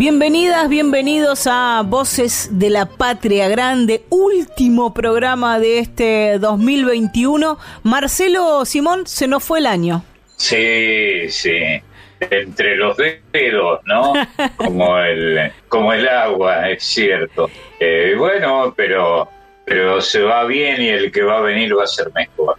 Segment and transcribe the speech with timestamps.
[0.00, 7.58] Bienvenidas, bienvenidos a Voces de la Patria Grande, último programa de este 2021.
[7.82, 10.02] Marcelo Simón, se nos fue el año.
[10.36, 11.82] Sí, sí.
[12.18, 14.14] Entre los dedos, ¿no?
[14.56, 17.50] Como el, como el agua, es cierto.
[17.78, 19.28] Eh, bueno, pero,
[19.66, 22.56] pero se va bien y el que va a venir va a ser mejor.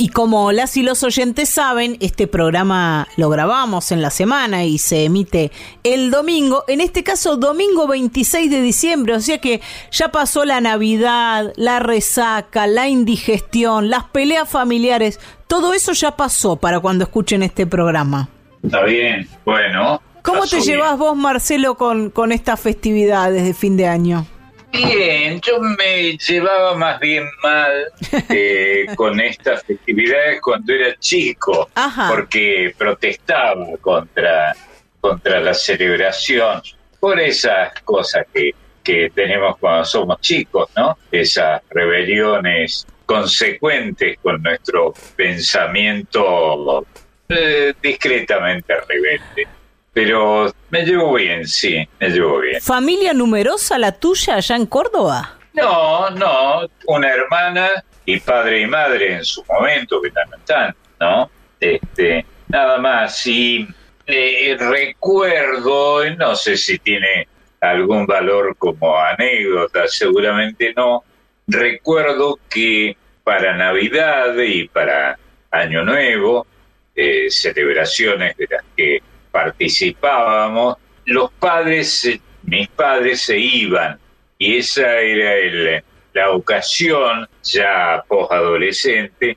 [0.00, 4.78] Y como las y los oyentes saben, este programa lo grabamos en la semana y
[4.78, 5.52] se emite
[5.84, 10.62] el domingo, en este caso domingo 26 de diciembre, o sea que ya pasó la
[10.62, 17.42] Navidad, la resaca, la indigestión, las peleas familiares, todo eso ya pasó para cuando escuchen
[17.42, 18.30] este programa.
[18.62, 20.00] Está bien, bueno.
[20.22, 24.26] ¿Cómo te llevas vos, Marcelo, con, con estas festividades de fin de año?
[24.72, 27.86] Bien, yo me llevaba más bien mal
[28.28, 31.68] eh, con estas festividades cuando era chico,
[32.08, 34.54] porque protestaba contra,
[35.00, 36.62] contra la celebración,
[37.00, 40.96] por esas cosas que, que tenemos cuando somos chicos, ¿no?
[41.10, 46.86] Esas rebeliones consecuentes con nuestro pensamiento
[47.28, 49.59] eh, discretamente rebelde.
[49.92, 52.60] Pero me llevo bien, sí, me llevo bien.
[52.60, 55.38] ¿Familia numerosa la tuya allá en Córdoba?
[55.52, 57.68] No, no, una hermana
[58.04, 61.30] y padre y madre en su momento, que también están, ¿no?
[61.58, 63.26] Este, nada más.
[63.26, 63.66] Y
[64.06, 67.26] eh, recuerdo, no sé si tiene
[67.60, 71.04] algún valor como anécdota, seguramente no,
[71.46, 75.18] recuerdo que para Navidad y para
[75.50, 76.46] Año Nuevo,
[76.94, 83.98] eh, celebraciones de las que participábamos, los padres, mis padres se iban
[84.38, 85.82] y esa era
[86.12, 89.36] la ocasión ya posadolescente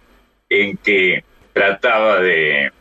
[0.50, 2.72] en que trataba de,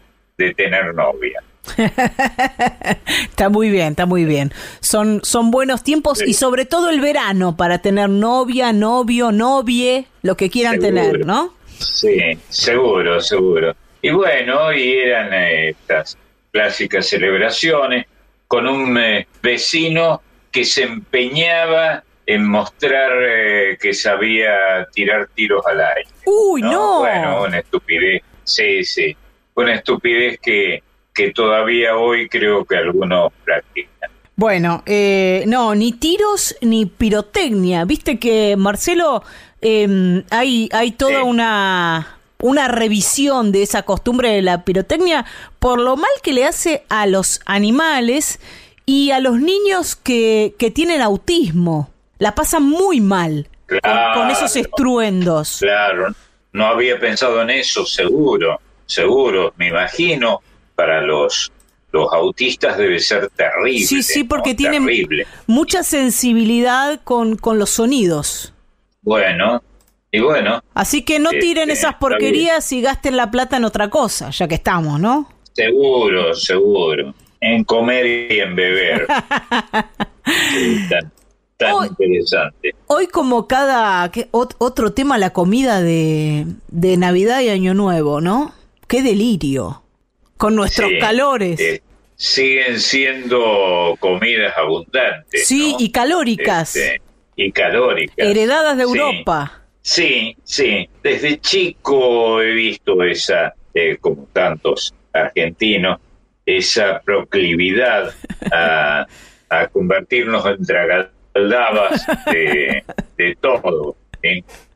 [0.56, 1.42] tener novia.
[3.30, 4.52] está muy bien, está muy bien.
[4.80, 10.36] Son, son buenos tiempos y sobre todo el verano para tener novia, novio, novie, lo
[10.36, 11.54] que quieran tener, ¿no?
[11.78, 13.76] Sí, seguro, seguro.
[14.00, 16.18] Y bueno, y eran estas
[16.52, 18.06] clásicas celebraciones,
[18.46, 25.80] con un eh, vecino que se empeñaba en mostrar eh, que sabía tirar tiros al
[25.80, 26.08] aire.
[26.26, 27.00] ¡Uy, no!
[27.00, 29.16] Bueno, una estupidez, sí, sí,
[29.54, 30.82] una estupidez que,
[31.14, 34.10] que todavía hoy creo que algunos practican.
[34.36, 37.84] Bueno, eh, no, ni tiros ni pirotecnia.
[37.84, 39.22] Viste que, Marcelo,
[39.60, 45.25] em, hay, hay toda una una revisión de esa costumbre de la pirotecnia
[45.58, 48.38] por lo mal que le hace a los animales
[48.84, 51.91] y a los niños que, que tienen autismo.
[52.19, 55.58] La pasan muy mal con, esos estruendos.
[55.60, 56.14] Claro,
[56.52, 60.42] no había pensado en eso, seguro, seguro, me imagino,
[60.75, 61.50] para los
[61.92, 63.84] los autistas debe ser terrible.
[63.84, 64.88] Sí, sí, porque tienen
[65.47, 68.54] mucha sensibilidad con, con los sonidos.
[69.02, 69.62] Bueno,
[70.14, 70.62] y bueno.
[70.74, 74.46] Así que no tiren este, esas porquerías y gasten la plata en otra cosa, ya
[74.46, 75.26] que estamos, ¿no?
[75.54, 77.14] Seguro, seguro.
[77.40, 79.06] En comer y en beber.
[81.56, 82.74] tan, hoy, interesante.
[82.88, 88.52] Hoy como cada otro tema la comida de, de, Navidad y Año Nuevo, ¿no?
[88.86, 89.82] Qué delirio.
[90.36, 91.58] Con nuestros calores.
[91.58, 91.82] Eh,
[92.16, 95.46] siguen siendo comidas abundantes.
[95.46, 96.76] Sí, y calóricas.
[96.76, 97.00] Este,
[97.34, 98.18] y calóricas.
[98.18, 99.61] Heredadas de Europa.
[99.82, 100.88] Sí, sí.
[101.03, 105.99] Desde chico he visto esa, eh, como tantos argentinos,
[106.46, 108.14] esa proclividad
[108.52, 109.06] a,
[109.70, 113.96] convertirnos en dragaldabas de, todo,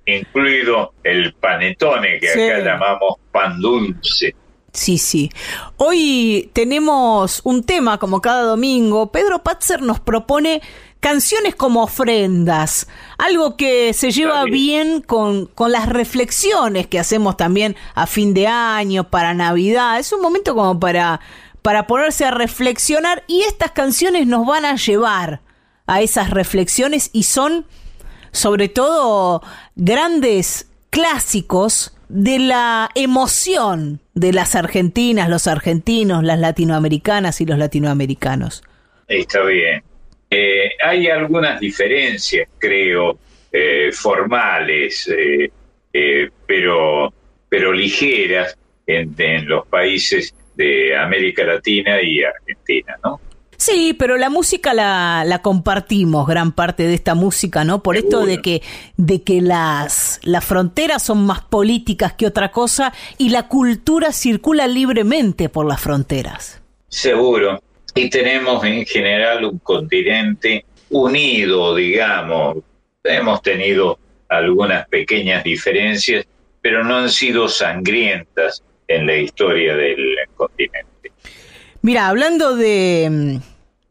[0.05, 4.35] incluido el panetone que acá llamamos pan dulce.
[4.77, 5.31] Sí, sí.
[5.79, 9.11] Hoy tenemos un tema como cada domingo.
[9.11, 10.61] Pedro Patzer nos propone
[11.07, 17.77] canciones como ofrendas, algo que se lleva bien con, con, las reflexiones que hacemos también
[17.95, 20.01] a fin de año, para Navidad.
[20.01, 21.21] Es un momento como para,
[21.63, 25.43] para ponerse a reflexionar y estas canciones nos van a llevar
[25.87, 27.67] a esas reflexiones y son
[28.33, 29.45] sobre todo
[29.77, 38.65] grandes clásicos de la emoción de las argentinas, los argentinos, las latinoamericanas y los latinoamericanos.
[39.07, 39.86] Está bien.
[40.31, 43.19] Eh, hay algunas diferencias, creo,
[43.53, 45.51] eh, formales, eh,
[46.47, 47.13] pero,
[47.49, 48.57] pero ligeras
[48.87, 53.21] en, en los países de América Latina y Argentina, ¿no?
[53.59, 57.83] Sí, pero la música la, la, compartimos, gran parte de esta música, ¿no?
[57.83, 58.63] Por esto de que,
[58.97, 64.67] de que las, las fronteras son más políticas que otra cosa y la cultura circula
[64.67, 66.61] libremente por las fronteras.
[66.89, 67.63] Seguro.
[67.97, 72.59] Y tenemos en general un continente unido, digamos.
[73.03, 73.99] Hemos tenido
[74.29, 76.27] algunas pequeñas diferencias,
[76.61, 79.99] pero no han sido sangrientas en la historia del
[80.37, 81.11] continente.
[81.81, 83.41] Mira, hablando de,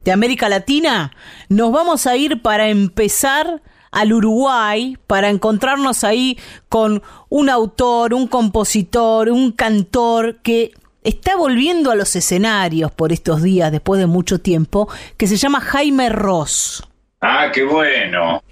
[0.01, 1.11] de América Latina,
[1.49, 6.37] nos vamos a ir para empezar al Uruguay para encontrarnos ahí
[6.69, 10.73] con un autor, un compositor, un cantor que
[11.05, 15.61] está volviendo a los escenarios por estos días después de mucho tiempo, que se llama
[15.61, 16.83] Jaime Ross.
[17.21, 18.43] Ah, qué bueno.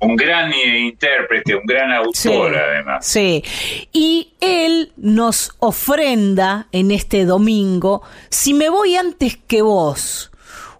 [0.00, 3.06] Un gran intérprete, un gran autor además.
[3.06, 3.44] Sí,
[3.92, 10.32] y él nos ofrenda en este domingo, Si me voy antes que vos,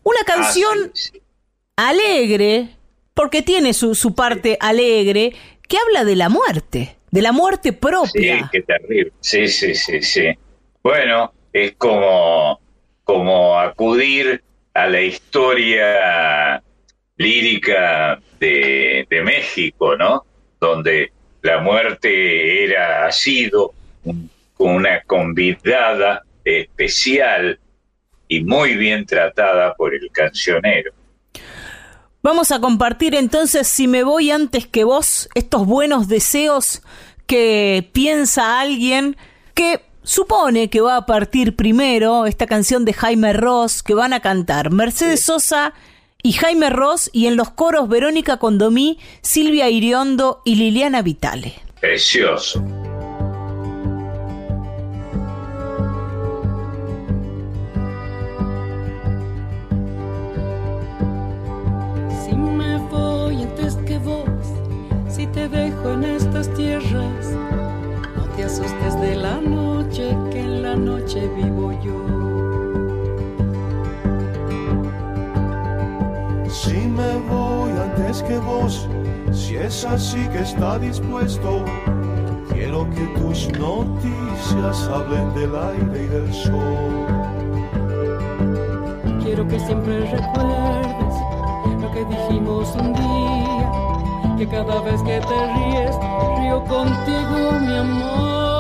[0.03, 0.93] una ah, canción
[1.77, 2.71] alegre,
[3.15, 5.33] porque tiene su, su parte alegre,
[5.69, 8.39] que habla de la muerte, de la muerte propia.
[8.39, 9.13] Sí, qué terrible.
[9.21, 10.27] Sí, sí, sí, sí.
[10.89, 12.63] Bueno, es como,
[13.05, 14.43] como acudir
[14.73, 16.63] a la historia
[17.19, 20.25] lírica de, México, ¿no?
[20.59, 21.13] Donde
[21.43, 23.75] la muerte era, ha sido
[24.57, 27.61] una convidada especial
[28.27, 30.95] y muy bien tratada por el cancionero.
[32.23, 36.81] Vamos a compartir entonces, si me voy antes que vos, estos buenos deseos
[37.27, 39.19] que piensa alguien
[39.53, 44.21] que supone que va a partir primero esta canción de Jaime Ross que van a
[44.21, 45.75] cantar Mercedes Sosa
[46.23, 51.57] y Jaime Ross y en los coros Verónica Condomí, Silvia Iriondo y Liliana Vitale.
[51.79, 52.65] Precioso.
[62.25, 64.25] Si me voy antes que vos,
[65.07, 67.27] si te dejo en estas tierras,
[68.17, 69.68] no te asustes de la noche,
[70.89, 71.99] noche vivo yo.
[76.49, 78.89] Si me voy antes que vos,
[79.33, 81.65] si es así que está dispuesto,
[82.53, 87.07] quiero que tus noticias hablen del aire y del sol.
[89.23, 91.15] Quiero que siempre recuerdes
[91.83, 95.95] lo que dijimos un día, que cada vez que te ríes,
[96.41, 98.58] río contigo, mi amor.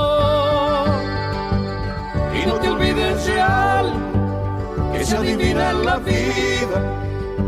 [2.48, 7.04] Y no te olvides de algo que se adivina en la vida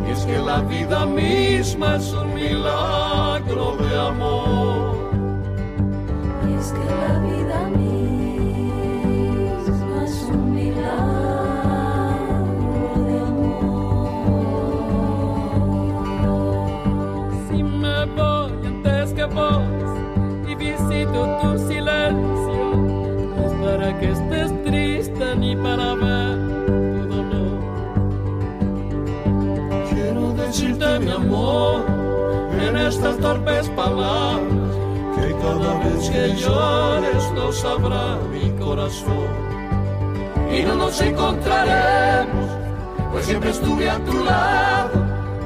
[0.06, 4.99] es que la vida misma es un milagro de amor.
[32.88, 34.74] Estas torpes palabras
[35.16, 39.28] que cada vez que llores lo sabrá mi corazón.
[40.50, 42.50] Y no nos encontraremos
[43.12, 44.90] pues siempre estuve a tu lado.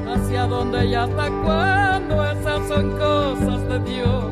[0.07, 4.23] Hacia donde y hasta cuando esas son cosas de Dios.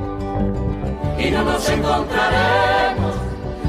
[1.20, 3.16] Y no nos encontraremos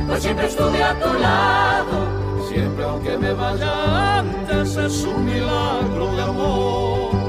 [0.07, 2.25] pues siempre estuve a tu lado.
[2.49, 7.24] Siempre aunque me vaya antes es un milagro de amor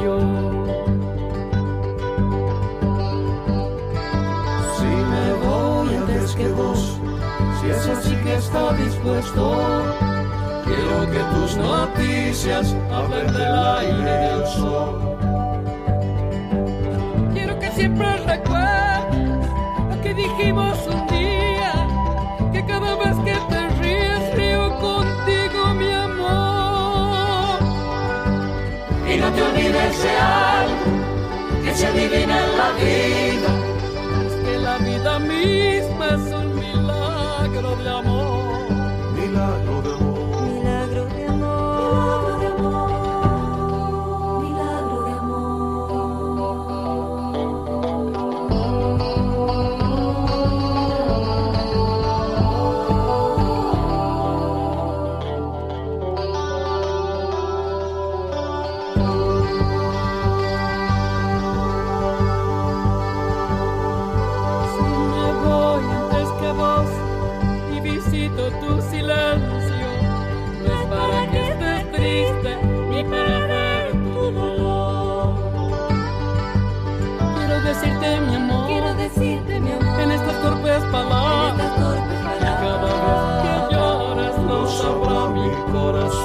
[0.00, 0.06] Si
[4.86, 6.98] me voy antes que vos,
[7.60, 9.84] si es así que está dispuesto,
[10.64, 15.18] quiero que tus noticias hablen del aire y del sol.
[17.34, 19.50] Quiero que siempre recuerdes
[19.90, 21.09] lo que dijimos un día,
[30.18, 33.50] algo que se adivina en la vida.
[34.26, 36.39] Es que la vida misma es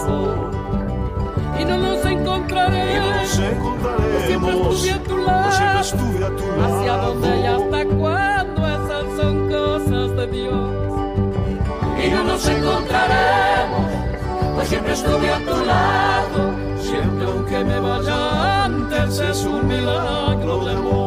[0.05, 0.51] corazón
[1.59, 3.29] y no nos encontraremos.
[3.29, 5.49] Siempre estuve a tu lado.
[6.65, 10.69] Hacia dónde y hasta cuándo esas son cosas de Dios.
[12.03, 13.91] Y no nos encontraremos,
[14.55, 16.55] pues siempre estuve a tu lado.
[16.81, 21.04] Siempre aunque me vaya antes es un milagro de amor.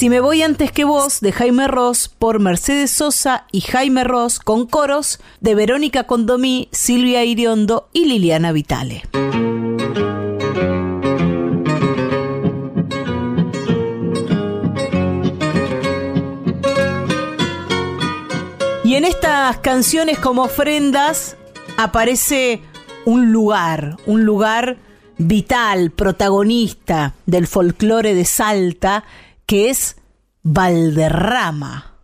[0.00, 4.38] Si me voy antes que vos, de Jaime Ross, por Mercedes Sosa y Jaime Ross,
[4.38, 9.02] con coros de Verónica Condomí, Silvia Iriondo y Liliana Vitale.
[18.84, 21.36] Y en estas canciones como ofrendas
[21.76, 22.62] aparece
[23.04, 24.78] un lugar, un lugar
[25.18, 29.04] vital, protagonista del folclore de Salta,
[29.50, 29.96] que es
[30.44, 31.96] Valderrama.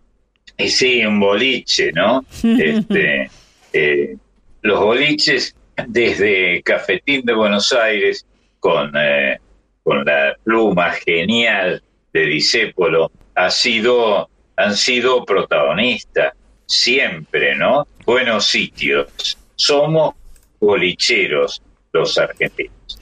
[0.58, 2.24] Y sí, un boliche, ¿no?
[2.42, 3.30] Este,
[3.72, 4.16] eh,
[4.62, 5.54] los boliches
[5.86, 8.26] desde Cafetín de Buenos Aires,
[8.58, 9.38] con, eh,
[9.84, 11.80] con la pluma genial
[12.12, 16.34] de Disépolo, ha sido, han sido protagonistas
[16.66, 17.86] siempre, ¿no?
[18.04, 19.38] Buenos sitios.
[19.54, 20.16] Somos
[20.58, 21.62] bolicheros
[21.92, 22.98] los argentinos.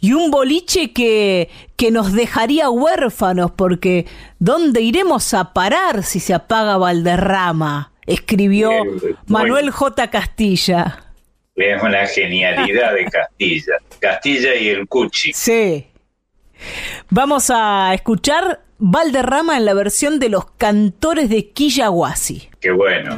[0.00, 1.48] Y un boliche que,
[1.82, 4.06] que nos dejaría huérfanos, porque
[4.38, 7.90] ¿dónde iremos a parar si se apaga Valderrama?
[8.06, 10.08] Escribió Bien, Manuel J.
[10.08, 11.06] Castilla.
[11.56, 13.72] Es una genialidad de Castilla.
[13.98, 15.32] Castilla y el Cuchi.
[15.32, 15.88] Sí.
[17.10, 22.48] Vamos a escuchar Valderrama en la versión de los cantores de Quillahuasi.
[22.60, 23.16] Qué bueno.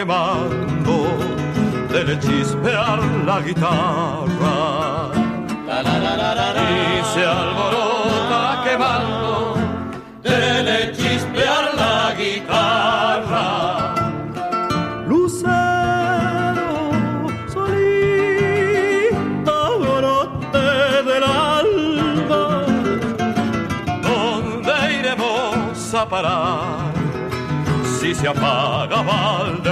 [0.00, 0.94] Quemando
[1.92, 5.10] debe chispear la guitarra
[6.56, 9.56] y se alborota quemando
[10.22, 13.46] debe chispear la guitarra
[15.06, 16.70] Lucero,
[17.52, 18.78] solita,
[19.80, 20.68] brote
[21.08, 22.64] del alba,
[24.02, 26.90] ¿dónde iremos a parar
[28.00, 29.69] si se apaga Valderrama?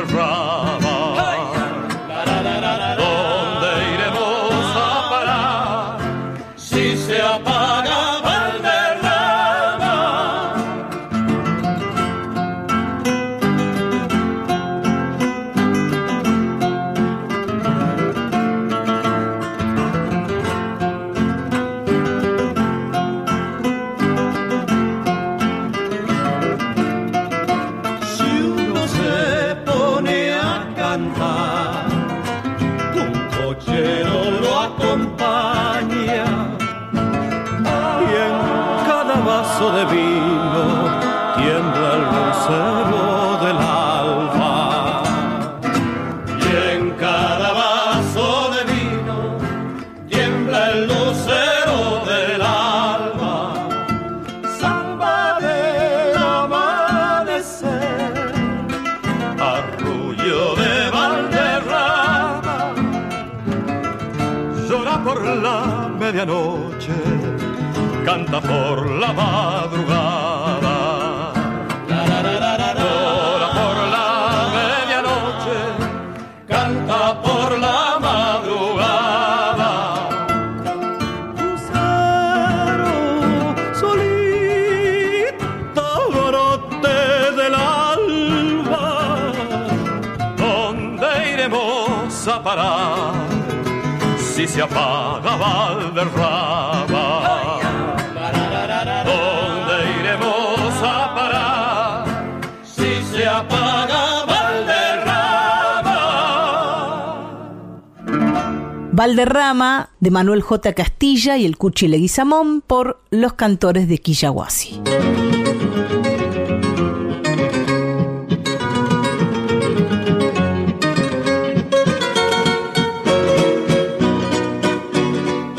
[109.49, 110.75] De Manuel J.
[110.75, 114.78] Castilla y el Cuchi Leguizamón por los cantores de Quillahuasi.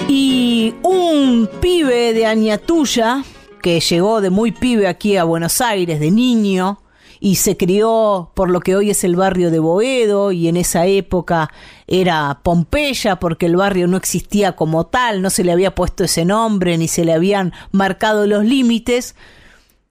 [0.07, 3.23] Y un pibe de Añatuya,
[3.63, 6.79] que llegó de muy pibe aquí a Buenos Aires, de niño,
[7.19, 10.85] y se crió por lo que hoy es el barrio de Boedo, y en esa
[10.85, 11.49] época
[11.87, 16.25] era Pompeya, porque el barrio no existía como tal, no se le había puesto ese
[16.25, 19.15] nombre, ni se le habían marcado los límites,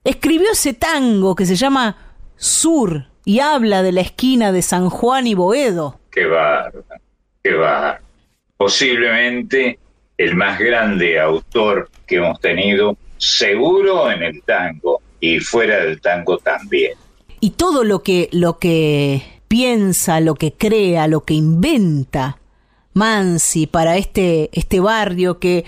[0.03, 1.97] escribió ese tango que se llama
[2.35, 5.99] Sur, y habla de la esquina de San Juan y Boedo.
[6.11, 6.83] Qué bárbaro,
[7.43, 8.03] qué bárbaro.
[8.57, 9.77] Posiblemente
[10.17, 16.37] el más grande autor que hemos tenido, seguro en el tango y fuera del tango
[16.39, 16.93] también.
[17.39, 22.37] Y todo lo que lo que piensa, lo que crea, lo que inventa
[22.93, 25.65] Mansi para este este barrio que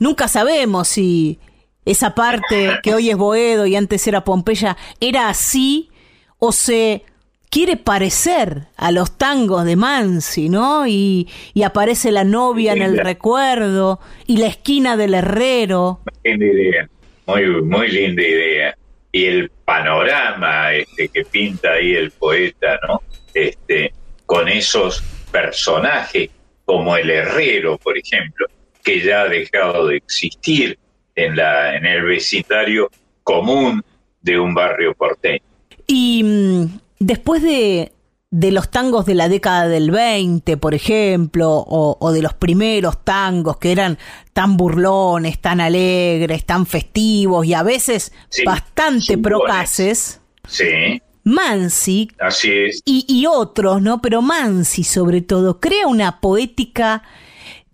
[0.00, 1.38] nunca sabemos si
[1.84, 5.90] esa parte que hoy es Boedo y antes era Pompeya era así
[6.38, 7.02] o se
[7.54, 10.88] quiere parecer a los tangos de Mansi, ¿no?
[10.88, 16.00] Y, y aparece la novia en el recuerdo y la esquina del herrero.
[16.24, 16.88] Linda idea,
[17.26, 18.76] muy, muy linda idea.
[19.14, 23.00] Y el panorama este, que pinta ahí el poeta, ¿no?
[23.32, 23.92] Este,
[24.26, 26.30] con esos personajes
[26.64, 28.48] como el herrero, por ejemplo,
[28.82, 30.76] que ya ha dejado de existir
[31.14, 32.90] en, la, en el vecindario
[33.22, 33.84] común
[34.20, 35.44] de un barrio porteño.
[35.86, 37.92] Y mm, después de,
[38.36, 43.04] de los tangos de la década del 20, por ejemplo, o, o de los primeros
[43.04, 43.96] tangos que eran
[44.32, 52.50] tan burlones, tan alegres, tan festivos y a veces Sí, bastante procaces, Sí, Mansi así
[52.50, 52.82] es.
[52.84, 54.02] y, y otros, ¿no?
[54.02, 57.04] Pero Mansi sobre todo crea una poética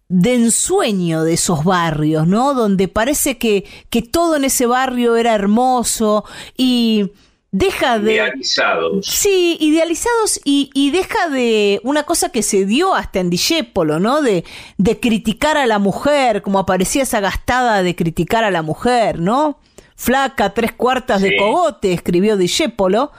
[0.08, 2.52] de ensueño de esos barrios, ¿no?
[2.52, 7.12] Donde parece que, que todo en ese barrio era hermoso y
[7.52, 8.14] deja de...
[8.14, 9.06] Idealizados.
[9.06, 14.22] Sí, idealizados y, y deja de una cosa que se dio hasta en Discépolo, ¿no?
[14.22, 14.44] De,
[14.78, 19.58] de criticar a la mujer, como aparecía esa gastada de criticar a la mujer, ¿no?
[19.96, 23.12] Flaca, tres cuartas de cogote, escribió Discépolo.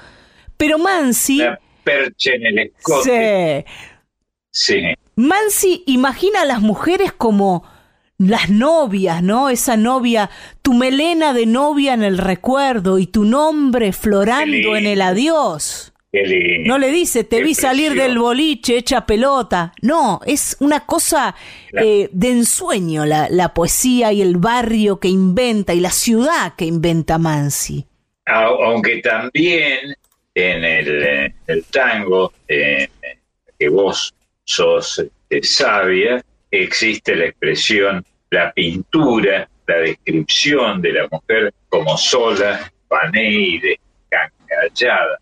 [0.57, 3.65] Pero Mansi, La percha en el escote.
[4.49, 4.81] sí, Sí.
[5.15, 7.63] Mansi imagina a las mujeres como
[8.29, 9.49] las novias, ¿no?
[9.49, 10.29] Esa novia,
[10.61, 15.93] tu melena de novia en el recuerdo y tu nombre florando en el adiós.
[16.65, 19.71] No le dice, te Qué vi salir del boliche hecha pelota.
[19.81, 21.35] No, es una cosa
[21.69, 21.87] Claro.
[21.87, 26.65] eh, de ensueño la, la poesía y el barrio que inventa y la ciudad que
[26.65, 27.85] inventa Mansi.
[28.25, 29.95] Aunque también
[30.35, 32.89] en el, eh, el tango, eh,
[33.57, 41.53] que vos sos este, sabia, existe la expresión, la pintura, la descripción de la mujer
[41.69, 45.19] como sola, pané y descangallada.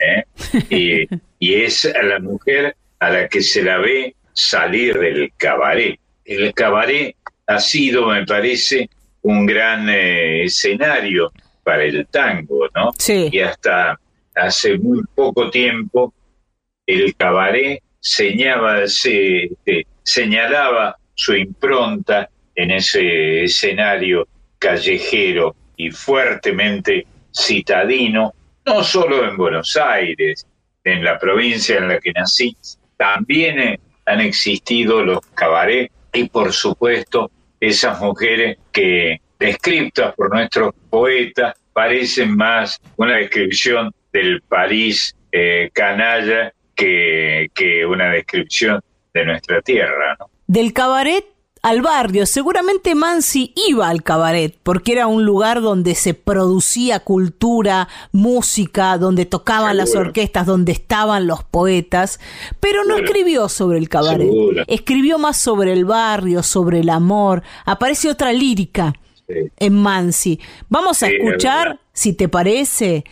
[0.00, 0.24] ¿eh?
[0.70, 1.06] Y,
[1.38, 5.98] y es a la mujer a la que se la ve salir del cabaret.
[6.24, 7.14] El cabaret
[7.46, 8.88] ha sido, me parece,
[9.22, 12.92] un gran eh, escenario para el tango, ¿no?
[12.98, 13.28] Sí.
[13.32, 13.98] Y hasta
[14.34, 16.12] hace muy poco tiempo
[16.86, 24.26] el cabaret señalaba, se- eh, señalaba su impronta en ese escenario
[24.58, 28.32] callejero y fuertemente citadino,
[28.64, 30.46] no solo en Buenos Aires,
[30.82, 32.56] en la provincia en la que nací,
[32.96, 41.54] también han existido los cabarets y por supuesto esas mujeres que descriptas por nuestros poetas
[41.72, 48.80] parecen más una descripción del París eh, canalla que, que una descripción
[49.12, 50.16] de nuestra tierra.
[50.46, 51.24] Del cabaret
[51.66, 52.26] al barrio.
[52.26, 59.26] Seguramente Mansi iba al cabaret porque era un lugar donde se producía cultura, música, donde
[59.26, 62.20] tocaban las orquestas, donde estaban los poetas,
[62.60, 64.30] pero no escribió sobre el cabaret.
[64.68, 67.42] Escribió más sobre el barrio, sobre el amor.
[67.64, 68.94] Aparece otra lírica
[69.26, 69.50] Sí.
[69.58, 70.38] en Mansi.
[70.68, 73.02] Vamos a Sí, escuchar, si te parece,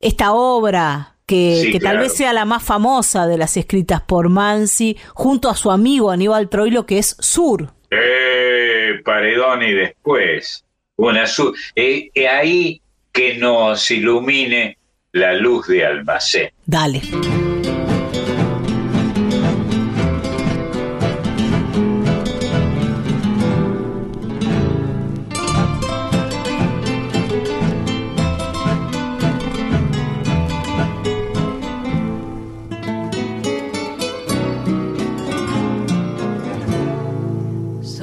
[0.00, 4.28] esta obra que, Sí, que tal vez sea la más famosa de las escritas por
[4.28, 7.72] Mansi, junto a su amigo Aníbal Troilo, que es Sur.
[7.90, 10.64] Eh, paredón y después.
[10.96, 12.80] Una su- eh, eh, ahí
[13.12, 14.78] que nos ilumine
[15.12, 16.50] la luz de almacén.
[16.64, 17.00] Dale.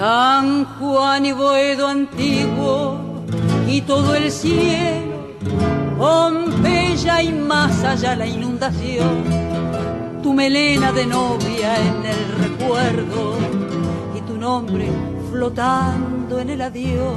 [0.03, 2.99] San Juan y Boedo antiguo
[3.65, 5.37] y todo el cielo,
[5.97, 9.23] Pompeya y más allá la inundación,
[10.21, 13.37] tu melena de novia en el recuerdo
[14.13, 14.89] y tu nombre
[15.31, 17.15] flotando en el adiós,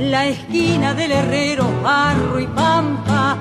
[0.00, 3.36] la esquina del herrero, barro y pampa,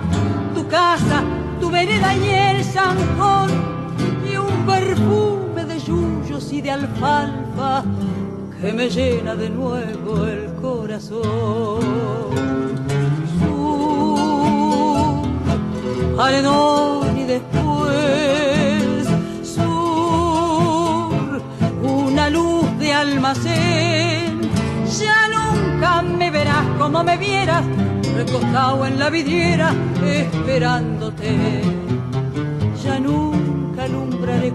[0.54, 1.23] tu casa,
[1.60, 3.50] tu vereda y el zanjón
[4.32, 5.37] y un perfume
[6.52, 7.84] y de alfalfa
[8.62, 11.82] que me llena de nuevo el corazón.
[13.40, 15.26] Sur,
[16.20, 19.08] arenón y después
[19.42, 21.42] sur,
[21.82, 24.40] una luz de almacén.
[25.00, 27.66] Ya nunca me verás como me vieras,
[28.16, 29.74] recostado en la vidriera,
[30.06, 31.62] esperándote.
[32.84, 33.27] Ya nunca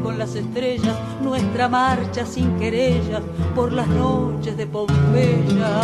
[0.03, 3.23] con las estrellas nuestra marcha sin querellas
[3.55, 5.81] por las noches de Pompeya,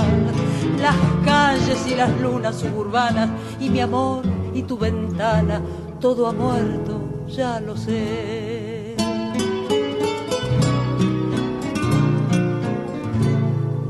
[0.78, 5.62] las calles y las lunas suburbanas y mi amor y tu ventana,
[6.00, 8.94] todo ha muerto, ya lo sé.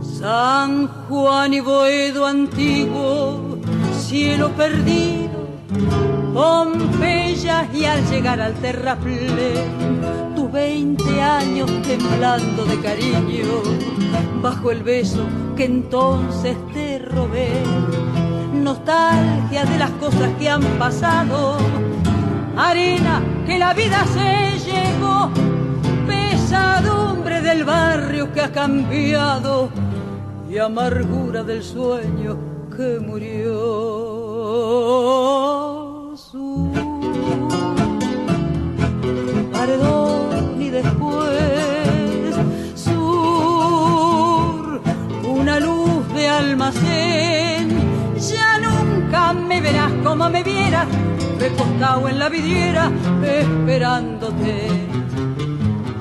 [0.01, 3.59] San Juan y Boedo antiguo,
[3.99, 5.49] cielo perdido,
[6.35, 13.62] Pompeya y al llegar al terraplén, tus 20 años temblando de cariño,
[14.43, 17.51] bajo el beso que entonces te robé,
[18.53, 21.57] nostalgia de las cosas que han pasado,
[22.57, 25.31] arena que la vida se llevó,
[26.07, 29.71] pesadumbre del barrio que ha cambiado
[30.51, 32.37] y amargura del sueño
[32.77, 34.08] que murió.
[46.59, 47.68] Almacén.
[48.18, 50.87] Ya nunca me verás como me vieras,
[51.38, 52.90] recostado en la vidriera,
[53.23, 54.68] esperándote.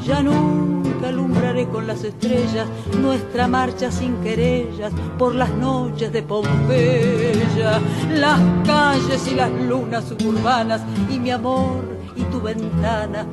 [0.05, 2.67] Ya nunca alumbraré con las estrellas
[2.99, 7.79] nuestra marcha sin querellas por las noches de Pompeya,
[8.13, 13.25] las calles y las lunas suburbanas y mi amor y tu ventana,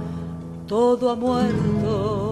[0.66, 2.23] todo ha muerto.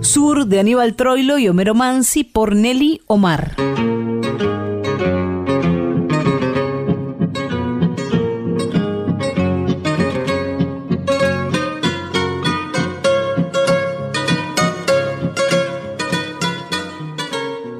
[0.00, 3.54] Sur de Aníbal Troilo y Homero Mansi por Nelly Omar.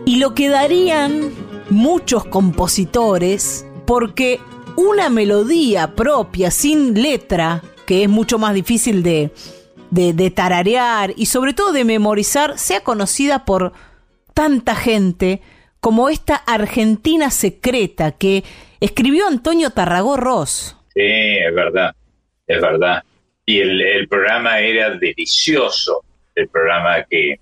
[0.04, 1.43] Y lo que darían
[1.74, 4.40] muchos compositores porque
[4.76, 9.30] una melodía propia, sin letra, que es mucho más difícil de,
[9.90, 13.72] de, tararear y sobre todo de memorizar, sea conocida por
[14.32, 15.42] tanta gente
[15.80, 18.42] como esta Argentina secreta que
[18.80, 20.76] escribió Antonio Tarragó Ross.
[20.94, 21.94] Sí, es verdad,
[22.46, 23.02] es verdad.
[23.44, 26.02] Y el, el programa era delicioso,
[26.34, 27.38] el programa que,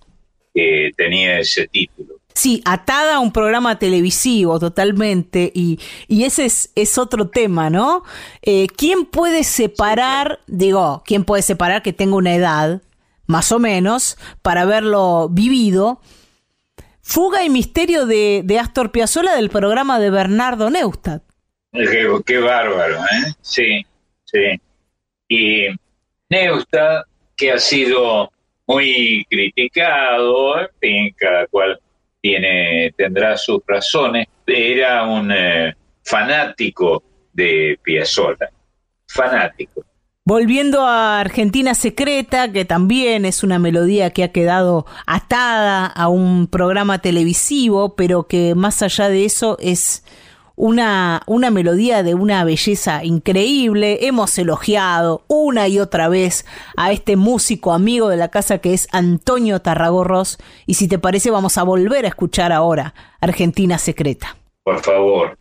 [0.52, 2.11] que tenía ese título.
[2.34, 8.04] Sí, atada a un programa televisivo totalmente, y, y ese es, es otro tema, ¿no?
[8.42, 12.82] Eh, ¿Quién puede separar, digo, quién puede separar que tenga una edad,
[13.26, 16.00] más o menos, para haberlo vivido?
[17.02, 21.22] Fuga y misterio de, de Astor Piazzolla del programa de Bernardo Neustadt.
[21.72, 23.34] Qué, qué bárbaro, ¿eh?
[23.40, 23.84] Sí,
[24.24, 24.60] sí.
[25.28, 25.66] Y
[26.28, 28.30] Neustadt, que ha sido
[28.66, 31.80] muy criticado, en fin, cada cual
[32.22, 38.50] tiene, tendrá sus razones, era un eh, fanático de Piazzolla,
[39.08, 39.84] fanático.
[40.24, 46.46] Volviendo a Argentina Secreta, que también es una melodía que ha quedado atada a un
[46.46, 50.04] programa televisivo, pero que más allá de eso es
[50.62, 54.06] una, una melodía de una belleza increíble.
[54.06, 56.46] Hemos elogiado una y otra vez
[56.76, 60.38] a este músico amigo de la casa que es Antonio Tarragorros.
[60.64, 64.36] Y si te parece, vamos a volver a escuchar ahora Argentina Secreta.
[64.62, 65.36] Por favor.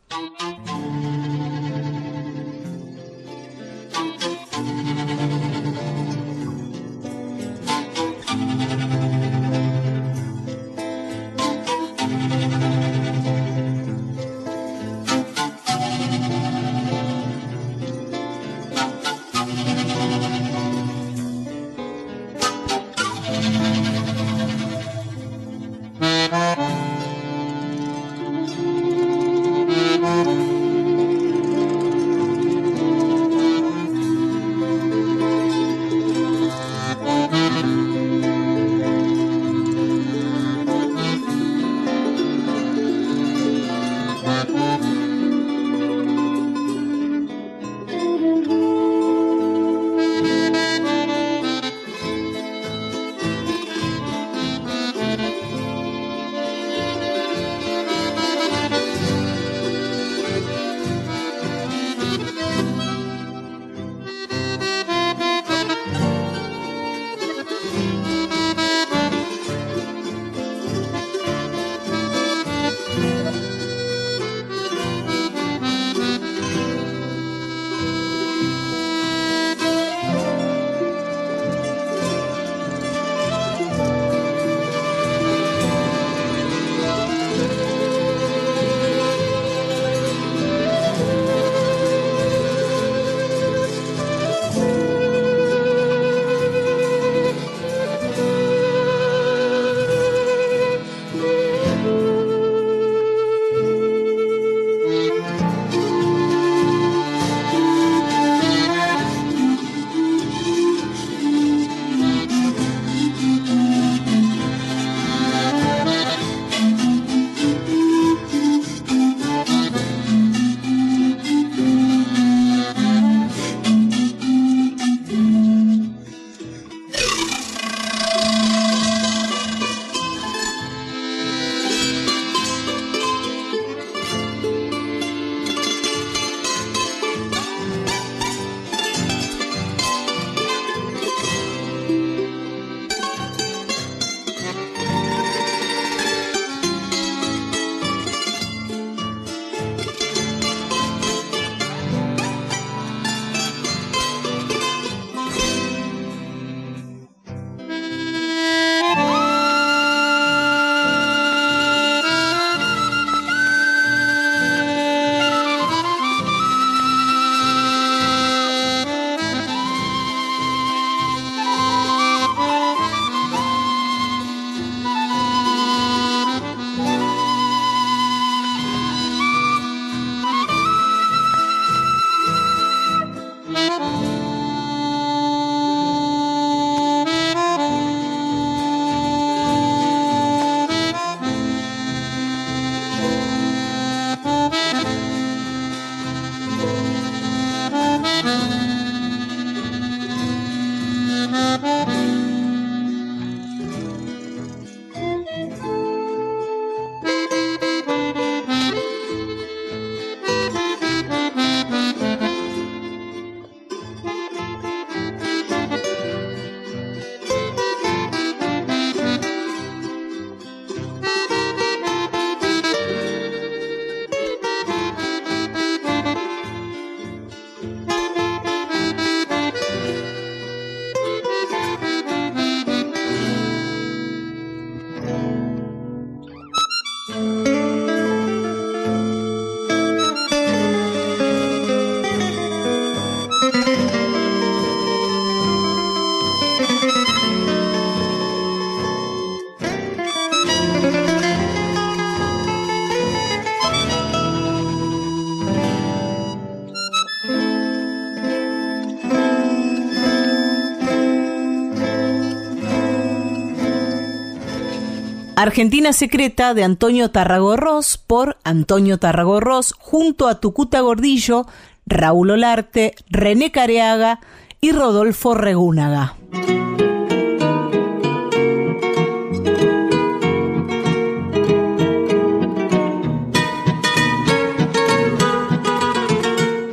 [265.42, 271.48] Argentina Secreta de Antonio Tarragorros por Antonio Tarragorros junto a Tucuta Gordillo,
[271.88, 274.20] Raúl Olarte, René Careaga
[274.62, 276.16] y Rodolfo Regúnaga.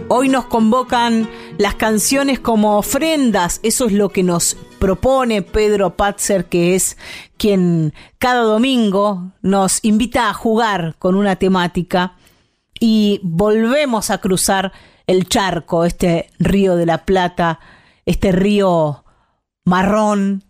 [0.09, 1.26] Hoy nos convocan
[1.57, 6.97] las canciones como ofrendas, eso es lo que nos propone Pedro Patzer, que es
[7.37, 12.14] quien cada domingo nos invita a jugar con una temática
[12.81, 14.73] y volvemos a cruzar
[15.07, 17.61] el charco, este río de la Plata,
[18.07, 19.05] este río
[19.64, 20.45] marrón,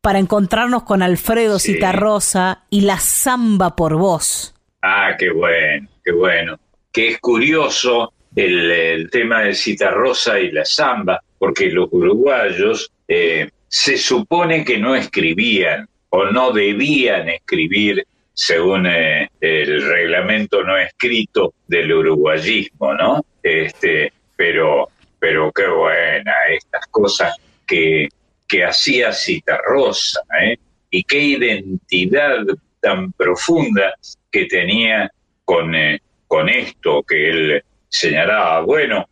[0.00, 1.74] para encontrarnos con Alfredo Sí.
[1.74, 4.54] Citarrosa y la samba por voz.
[4.82, 6.58] Ah, qué bueno, qué bueno.
[6.90, 13.48] Que es curioso el, el tema de Citarrosa y la samba, porque los uruguayos eh,
[13.66, 21.54] se supone que no escribían o no debían escribir según eh, el reglamento no escrito
[21.66, 23.24] del uruguayismo, ¿no?
[23.42, 27.34] Este, pero, pero qué buena estas cosas
[27.66, 28.08] que,
[28.46, 30.58] que hacía Citarrosa, ¿eh?
[30.90, 32.44] Y qué identidad
[32.82, 33.94] tan profunda
[34.30, 35.10] que tenía
[35.46, 38.60] con, eh, con esto que él señalaba.
[38.60, 39.08] Bueno,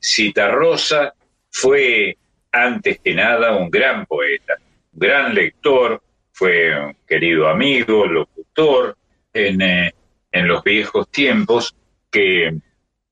[0.00, 1.12] Citarrosa
[1.54, 2.18] fue
[2.50, 4.54] antes que nada un gran poeta,
[4.92, 8.96] un gran lector, fue un querido amigo, locutor
[9.32, 9.94] en, eh,
[10.32, 11.74] en los viejos tiempos
[12.10, 12.58] que,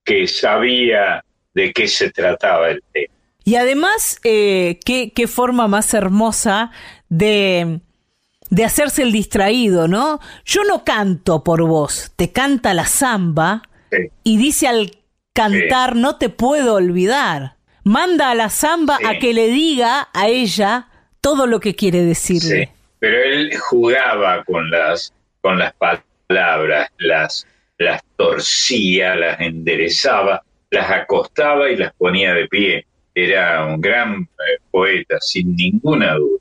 [0.05, 1.25] que sabía
[1.55, 3.15] de qué se trataba el tema.
[3.45, 6.73] Y además, eh, ¿qué, qué forma más hermosa
[7.09, 7.81] de,
[8.51, 10.19] de hacerse el distraído, ¿no?
[10.45, 14.09] Yo no canto por vos, te canta la samba Sí.
[14.25, 14.99] y dice al
[15.35, 17.57] cantar, no te puedo olvidar.
[17.85, 19.05] Manda a la samba Sí.
[19.07, 20.89] a que le diga a ella
[21.21, 22.67] todo lo que quiere decirle.
[22.67, 27.47] Sí, pero él jugaba con las, con las palabras, las,
[27.79, 32.87] las torcía, las enderezaba, las acostaba y las ponía de pie.
[33.15, 36.39] Era un gran eh, poeta, sin ninguna duda.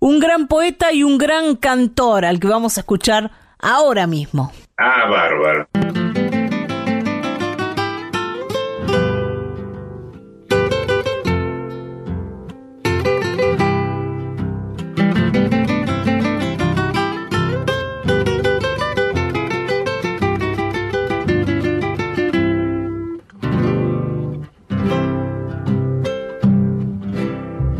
[0.00, 4.52] Un gran poeta y un gran cantor al que vamos a escuchar ahora mismo.
[4.76, 5.68] Ah, bárbaro.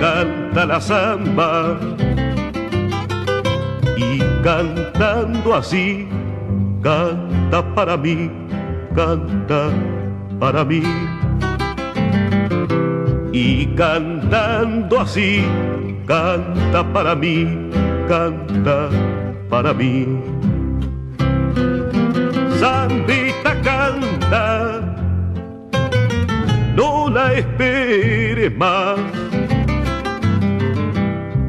[0.00, 1.78] canta la samba
[3.96, 6.08] y cantando así,
[6.82, 8.30] canta para mí,
[8.94, 9.68] canta
[10.40, 10.82] para mí.
[13.32, 15.44] Y cantando así,
[16.06, 17.70] canta para mí,
[18.08, 18.88] canta
[19.50, 20.06] para mí.
[22.58, 24.80] Sandita canta,
[26.74, 29.27] no la esperes más.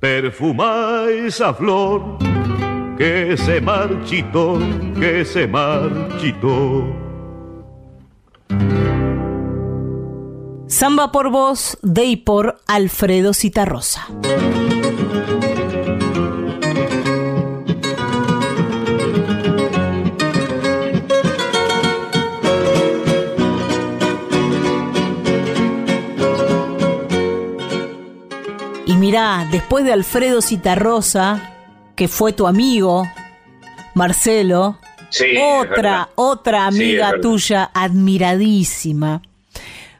[0.00, 2.16] Perfuma esa flor
[2.96, 4.58] que se marchitó,
[4.98, 6.86] que se marchitó.
[10.66, 14.06] Samba por voz de y por Alfredo Citarrosa.
[29.10, 31.56] Mirá, después de Alfredo Citarrosa,
[31.96, 33.08] que fue tu amigo,
[33.94, 39.20] Marcelo, Sí, otra, otra amiga tuya admiradísima,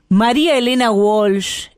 [0.08, 1.70] María Elena Walsh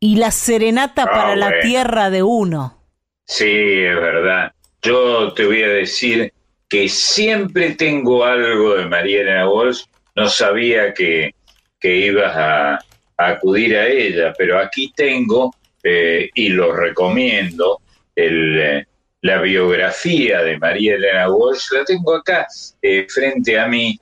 [0.00, 2.78] y la serenata Ah, para la tierra de uno.
[3.26, 4.52] Sí, es verdad.
[4.80, 6.32] Yo te voy a decir
[6.70, 9.82] que siempre tengo algo de María Elena Walsh.
[10.16, 11.34] No sabía que,
[11.78, 15.54] que ibas a, a acudir a ella, pero aquí tengo,
[15.86, 17.82] eh, y lo recomiendo,
[18.16, 18.84] eh,
[19.20, 21.72] la biografía de María Elena Walsh.
[21.72, 22.46] La tengo acá
[22.80, 23.98] eh, frente a mí,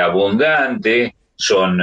[0.00, 1.80] abundante, son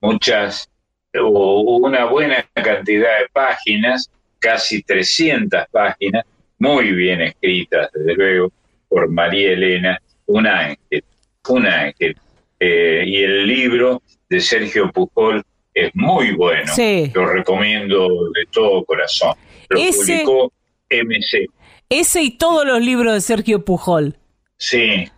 [0.00, 0.70] muchas,
[1.12, 6.24] una buena cantidad de páginas casi 300 páginas,
[6.58, 8.52] muy bien escritas, desde luego,
[8.88, 11.04] por María Elena, un ángel,
[11.48, 12.16] un ángel.
[12.60, 15.44] Y el libro de Sergio Pujol
[15.86, 17.10] es muy bueno, Sí.
[17.14, 19.34] lo recomiendo de todo corazón.
[19.68, 20.52] Lo Ese- publicó
[20.90, 21.46] MC.
[21.90, 24.16] Ese y todos los libros de Sergio Pujol.
[24.56, 25.08] Sí,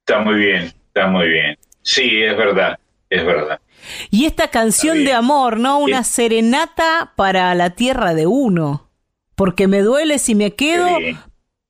[0.00, 1.56] está muy bien, está muy bien.
[1.82, 2.78] Sí, es verdad,
[3.10, 3.60] es verdad.
[4.10, 5.78] Y esta canción de amor, ¿no?
[5.78, 8.90] Una serenata para la tierra de uno.
[9.36, 11.16] Porque me duele si me quedo, Sí.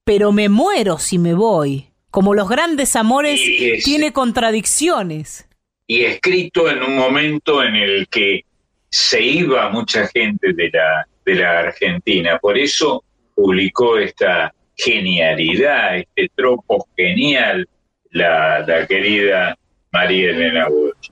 [0.04, 1.88] pero me muero si me voy.
[2.10, 5.48] Como los grandes amores, es- tiene contradicciones.
[5.86, 8.44] Y escrito en un momento en el que
[8.90, 12.38] se iba mucha gente de la, de la Argentina.
[12.38, 17.68] Por eso publicó esta genialidad, este tropo genial,
[18.10, 19.56] la, la querida
[19.92, 21.10] María Elena Walsh.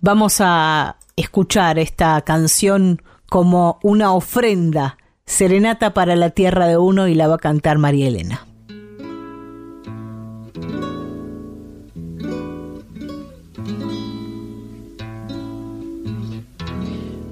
[0.00, 7.14] Vamos a escuchar esta canción como una ofrenda, serenata para la tierra de uno, y
[7.14, 8.46] la va a cantar María Elena.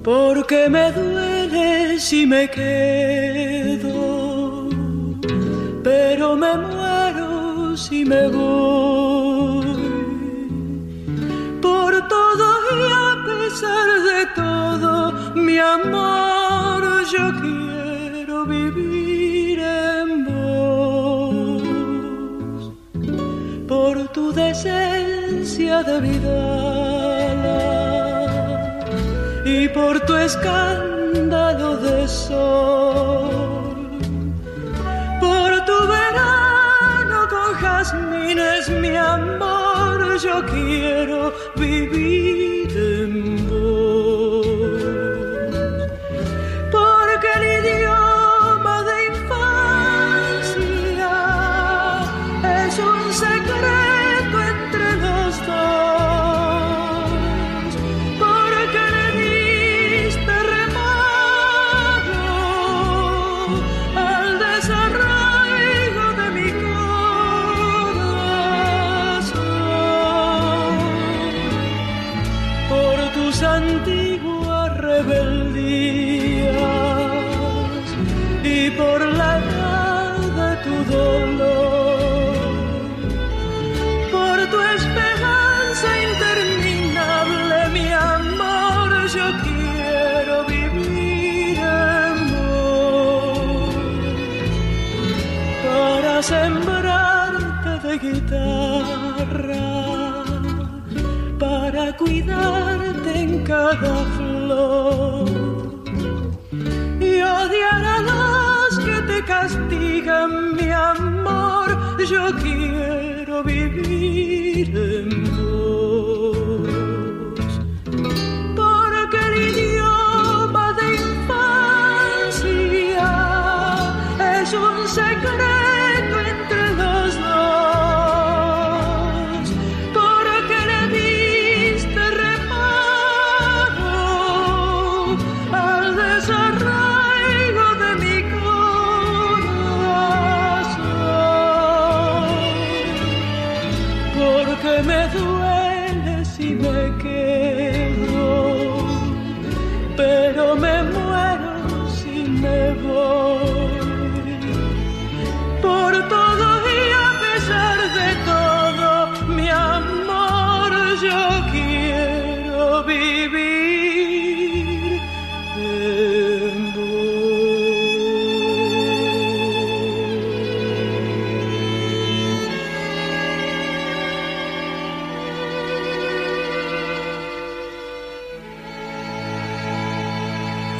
[0.05, 3.89] Porque me duele si me quedo,
[5.83, 9.65] pero me muero si me voy.
[11.59, 12.45] Por todo
[12.77, 21.63] y a pesar de todo, mi amor, yo quiero vivir en vos.
[23.67, 27.84] Por tu decencia de vida
[29.45, 33.69] y por tu escándalo de sol,
[35.19, 42.94] por tu verano con jazmines, mi amor, yo quiero vivir
[103.71, 105.25] cada flor
[106.99, 111.97] y odiar a los que te castigan, mi amor.
[112.07, 115.24] Yo quiero vivir en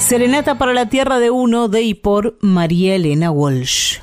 [0.07, 4.01] Serenata para la Tierra de Uno de y por María Elena Walsh.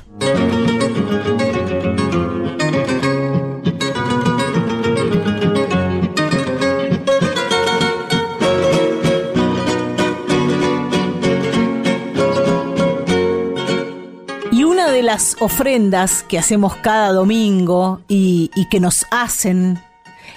[14.51, 19.79] Y una de las ofrendas que hacemos cada domingo y, y que nos hacen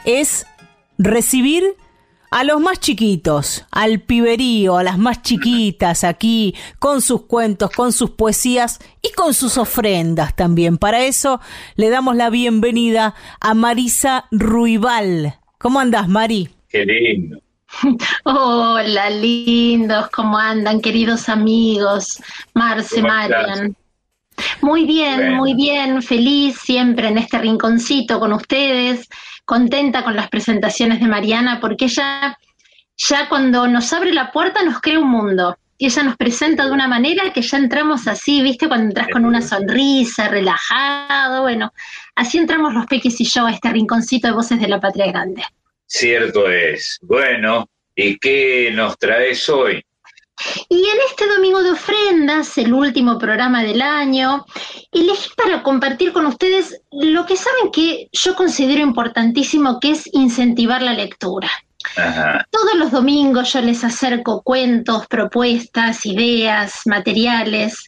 [0.05, 0.47] es
[0.97, 1.75] recibir
[2.37, 7.95] a los más chiquitos, al piberío, a las más chiquitas aquí, con sus cuentos, con
[7.95, 10.76] sus poesías y con sus ofrendas también.
[10.76, 11.41] Para eso
[11.76, 15.39] le damos la bienvenida a Marisa Ruibal.
[15.57, 16.51] ¿Cómo andas, Mari?
[16.68, 17.39] Qué lindo.
[18.24, 22.20] Hola, lindos, ¿cómo andan, queridos amigos?
[22.53, 23.01] Marce.
[23.01, 23.74] Marian.
[24.61, 25.37] Muy bien, Bueno.
[25.37, 29.09] muy bien, feliz siempre en este rinconcito con ustedes,
[29.47, 32.37] contenta con las presentaciones de Mariana, porque ella
[32.99, 35.57] ya cuando nos abre la puerta nos crea un mundo.
[35.79, 38.67] Y ella nos presenta de una manera que ya entramos así, ¿viste?
[38.67, 41.73] Cuando entras con una sonrisa, relajado, bueno,
[42.15, 45.43] así entramos los peques y yo a este rinconcito de voces de la patria grande.
[45.87, 46.99] Cierto es.
[47.03, 49.85] Bueno, ¿y qué nos traes hoy?
[50.68, 54.45] Y en este domingo de ofrendas, el último programa del año,
[54.93, 60.82] elegí para compartir con ustedes lo que saben que yo considero importantísimo, que es incentivar
[60.82, 61.51] la lectura.
[61.97, 62.47] Ajá.
[62.51, 67.87] Todos los domingos yo les acerco cuentos, propuestas, ideas, materiales.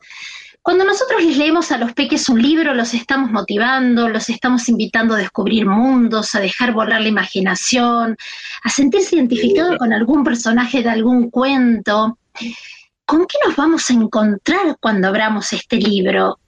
[0.68, 5.14] Cuando nosotros les leemos a los peques un libro, los estamos motivando, los estamos invitando
[5.14, 8.18] a descubrir mundos, a dejar volar la imaginación,
[8.62, 12.18] a sentirse identificados con algún personaje de algún cuento.
[13.06, 16.38] ¿Con qué nos vamos a encontrar cuando abramos este libro?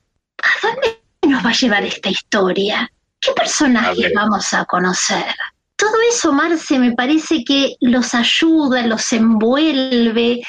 [0.42, 2.92] ¿A dónde nos va a llevar esta historia?
[3.20, 5.34] ¿Qué personajes vamos a conocer?
[5.76, 10.42] Todo eso, Marce, me parece que los ayuda, los envuelve,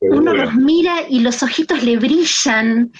[0.00, 2.92] uno los mira y los ojitos le brillan,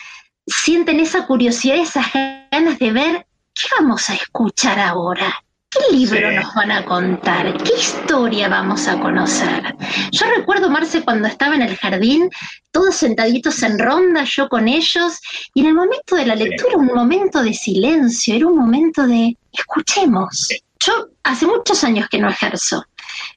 [0.47, 2.07] sienten esa curiosidad, esas
[2.51, 5.35] ganas de ver qué vamos a escuchar ahora.
[5.70, 6.37] ¿Qué libro Sí.
[6.37, 7.53] nos van a contar?
[7.64, 9.74] ¿Qué historia vamos a conocer?
[10.12, 12.30] Yo recuerdo, Marce, cuando estaba en el jardín,
[12.70, 15.18] todos sentaditos en ronda, yo con ellos,
[15.53, 16.45] y en el momento de la Sí.
[16.45, 20.49] lectura, un momento de silencio, era un momento de escuchemos.
[20.81, 22.85] Yo hace muchos años que no ejerzo,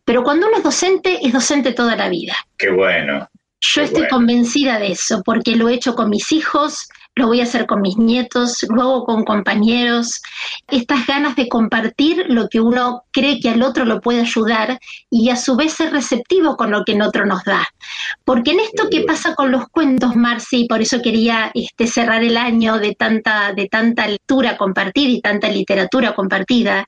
[0.04, 2.36] pero cuando uno es docente, es docente toda la vida.
[2.58, 3.30] Qué bueno.
[3.60, 4.18] Yo Qué estoy bueno.
[4.18, 7.82] convencida de eso, porque lo he hecho con mis hijos, lo voy a hacer con
[7.82, 10.22] mis nietos, luego con compañeros.
[10.68, 15.30] Estas ganas de compartir lo que uno cree que al otro lo puede ayudar y
[15.30, 17.68] a su vez ser receptivo con lo que el otro nos da.
[18.24, 22.38] Porque en esto que pasa con los cuentos, Marci, por eso quería este, cerrar el
[22.38, 26.88] año de tanta, de tanta lectura compartida y tanta literatura compartida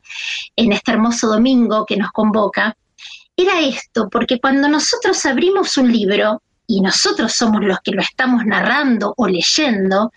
[0.56, 2.76] en este hermoso domingo que nos convoca,
[3.36, 8.46] era esto, porque cuando nosotros abrimos un libro, y nosotros somos los que lo estamos
[8.46, 10.12] narrando o leyendo,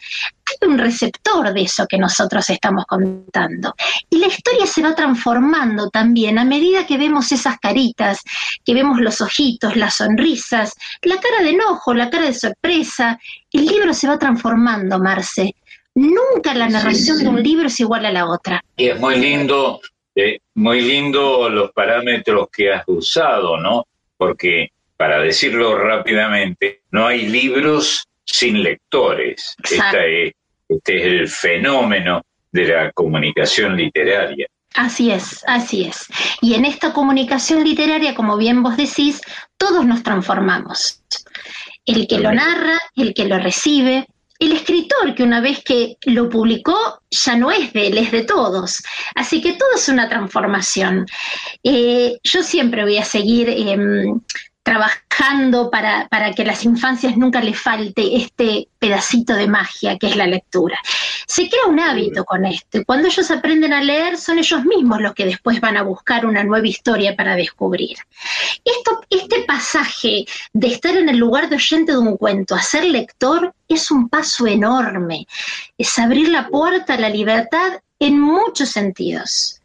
[0.45, 3.75] hay un receptor de eso que nosotros estamos contando.
[4.11, 8.21] Y la historia se va transformando también a medida que vemos esas caritas,
[8.67, 13.19] que vemos los ojitos, las sonrisas, la cara de enojo, la cara de sorpresa.
[13.51, 15.55] El libro se va transformando, Marce.
[15.95, 17.25] Nunca la Sí, narración sí.
[17.25, 18.63] de un libro es igual a la otra.
[18.77, 19.81] Y es muy lindo,
[20.15, 23.87] eh, muy lindo los parámetros que has usado, ¿no?
[24.19, 29.57] Porque, para decirlo rápidamente, no hay libros sin lectores.
[29.63, 30.33] Esta es-
[30.69, 34.47] este es el fenómeno de la comunicación literaria.
[34.75, 36.07] Así es, así es.
[36.41, 39.21] Y en esta comunicación literaria, como bien vos decís,
[39.59, 41.03] todos nos transformamos.
[41.85, 44.07] El que lo narra, el que lo recibe,
[44.39, 48.25] el escritor que una vez que lo publicó ya no es de él, es de
[48.25, 48.83] todos.
[49.15, 51.07] Así que todo es una transformación.
[51.63, 54.21] Eh, yo siempre voy a seguir em,
[54.63, 60.09] trabajando para, para que a las infancias nunca les falte este pedacito de magia que
[60.09, 60.79] es la lectura.
[61.27, 65.15] Se crea un hábito con esto cuando ellos aprenden a leer son ellos mismos los
[65.15, 67.97] que después van a buscar una nueva historia para descubrir.
[68.65, 72.85] Esto, este pasaje de estar en el lugar de oyente de un cuento a ser
[72.85, 75.27] lector es un paso enorme,
[75.77, 79.61] es abrir la puerta a la libertad en muchos sentidos.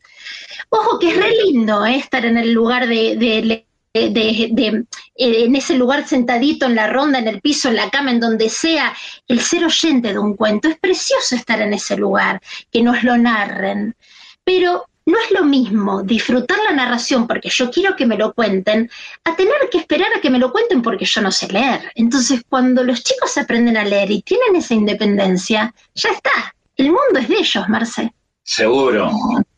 [0.69, 1.97] Ojo que es re lindo ¿eh?
[1.97, 3.65] estar en el lugar de, de
[4.09, 4.85] de, de,
[5.15, 8.19] eh, en ese lugar sentadito en la ronda, en el piso, en la cama, en
[8.19, 8.95] donde sea,
[9.27, 10.67] el ser oyente de un cuento.
[10.67, 12.41] Es precioso estar en ese lugar,
[12.71, 13.95] que nos lo narren.
[14.43, 18.89] Pero no es lo mismo disfrutar la narración porque yo quiero que me lo cuenten,
[19.23, 21.91] a tener que esperar a que me lo cuenten porque yo no sé leer.
[21.95, 26.53] Entonces, cuando los chicos aprenden a leer y tienen esa independencia, ya está.
[26.75, 28.13] El mundo es de ellos, Marce.
[28.43, 29.09] Seguro,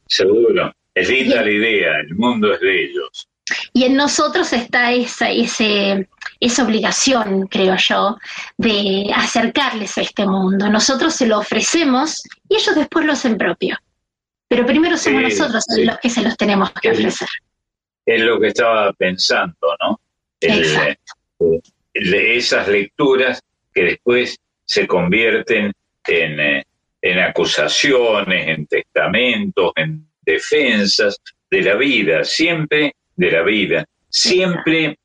[0.07, 0.71] seguro.
[0.93, 3.27] Es linda la idea, el mundo es de ellos.
[3.73, 6.07] Y en nosotros está esa, ese,
[6.39, 8.17] esa obligación, creo yo,
[8.57, 10.69] de acercarles a este mundo.
[10.69, 13.77] Nosotros se lo ofrecemos y ellos después lo hacen propio.
[14.47, 15.85] Pero primero somos Sí, nosotros sí.
[15.85, 17.27] los que se los tenemos que ofrecer.
[18.05, 19.99] Es lo que estaba pensando, ¿no?
[20.39, 20.97] El, eh,
[21.93, 23.39] de esas lecturas
[23.73, 25.71] que después se convierten
[26.07, 26.65] en, eh,
[27.01, 31.17] en acusaciones, en testamentos, en defensas
[31.49, 33.85] de la vida, siempre de la vida.
[34.09, 34.97] Siempre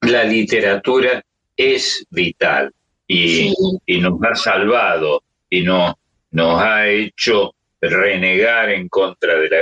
[0.00, 1.22] la literatura
[1.56, 2.72] es vital
[3.06, 3.54] y, Sí.
[3.86, 5.96] y nos ha salvado y no,
[6.30, 9.58] nos ha hecho renegar en contra de la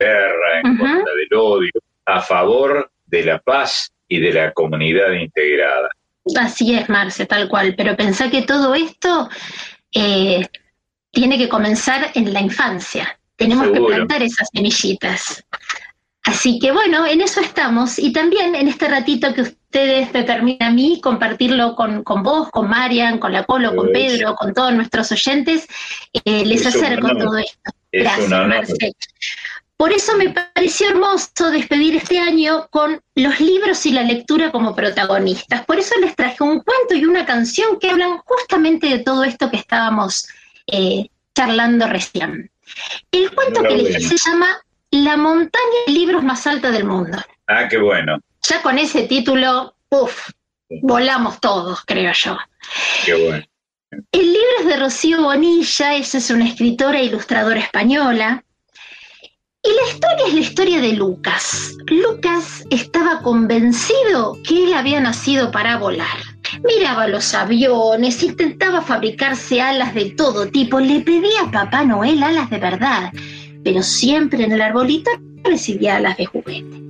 [0.00, 1.70] guerra, en contra del odio,
[2.06, 5.90] a favor de la paz y de la comunidad integrada.
[6.40, 7.74] Así es, Marce, tal cual.
[7.76, 9.28] Pero pensá que todo esto
[9.92, 10.46] eh,
[11.10, 13.18] tiene que comenzar en la infancia.
[13.36, 13.86] Tenemos Seguro.
[13.86, 15.44] que plantar esas semillitas.
[16.24, 17.98] Así que bueno, en eso estamos.
[17.98, 22.50] Y también en este ratito que ustedes me permiten a mí compartirlo con, con vos,
[22.50, 25.66] con Marian, con la Colo, con Pedro, con todos nuestros oyentes,
[26.24, 27.70] eh, les Es un acerco todo esto.
[27.92, 28.30] Es Gracias.
[28.30, 28.92] Marce.
[29.78, 34.74] Por eso me pareció hermoso despedir este año con los libros y la lectura como
[34.74, 35.64] protagonistas.
[35.66, 39.48] Por eso les traje un cuento y una canción que hablan justamente de todo esto
[39.48, 40.26] que estábamos
[40.66, 42.50] eh, charlando recién.
[43.12, 44.00] El cuento que Enhorabuena.
[44.00, 44.58] se llama
[44.90, 47.18] La montaña de libros más alta del mundo.
[47.46, 50.30] Ah, qué bueno, Ya con ese título, uff,
[50.82, 52.36] volamos todos, creo yo.
[53.04, 53.44] qué bueno.
[54.12, 58.44] El libro es de Rocío Bonilla, ella es una escritora e ilustradora española.
[59.62, 61.74] Y la historia es la historia de Lucas.
[61.86, 66.16] Lucas estaba convencido que él había nacido para volar.
[66.64, 72.48] Miraba los aviones, intentaba fabricarse alas de todo tipo, le pedía a Papá Noel alas
[72.50, 73.12] de verdad,
[73.68, 75.10] pero siempre en el arbolito
[75.44, 76.80] recibía alas de juguete.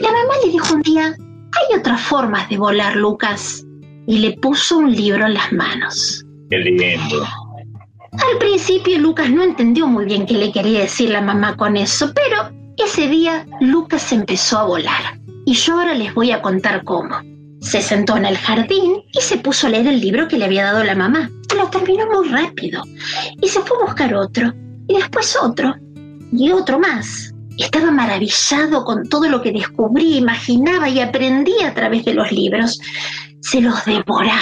[0.00, 3.64] La mamá le dijo un día, hay otras formas de volar, Lucas,
[4.06, 6.26] y le puso un libro en las manos.
[6.50, 7.26] Qué lindo.
[8.12, 12.12] Al principio Lucas no entendió muy bien qué le quería decir la mamá con eso,
[12.14, 15.18] pero ese día Lucas empezó a volar.
[15.46, 17.16] Y yo ahora les voy a contar cómo.
[17.62, 20.64] Se sentó en el jardín y se puso a leer el libro que le había
[20.64, 21.30] dado la mamá.
[21.56, 22.82] Lo terminó muy rápido.
[23.40, 24.52] Y se fue a buscar otro.
[24.88, 25.74] Y después otro.
[26.32, 27.32] Y otro más.
[27.58, 32.80] Estaba maravillado con todo lo que descubrí, imaginaba y aprendía a través de los libros.
[33.40, 34.40] Se los devoraba.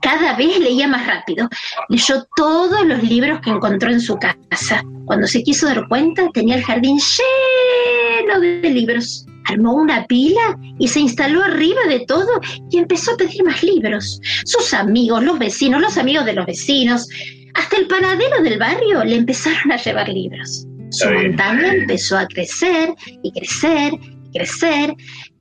[0.00, 1.48] Cada vez leía más rápido.
[1.88, 4.82] Leyó todos los libros que encontró en su casa.
[5.04, 9.26] Cuando se quiso dar cuenta, tenía el jardín lleno de libros.
[9.50, 12.40] Armó una pila y se instaló arriba de todo
[12.70, 14.20] y empezó a pedir más libros.
[14.44, 17.08] Sus amigos, los vecinos, los amigos de los vecinos,
[17.54, 20.66] hasta el panadero del barrio le empezaron a llevar libros.
[20.90, 24.94] Su montaña empezó a crecer y crecer y crecer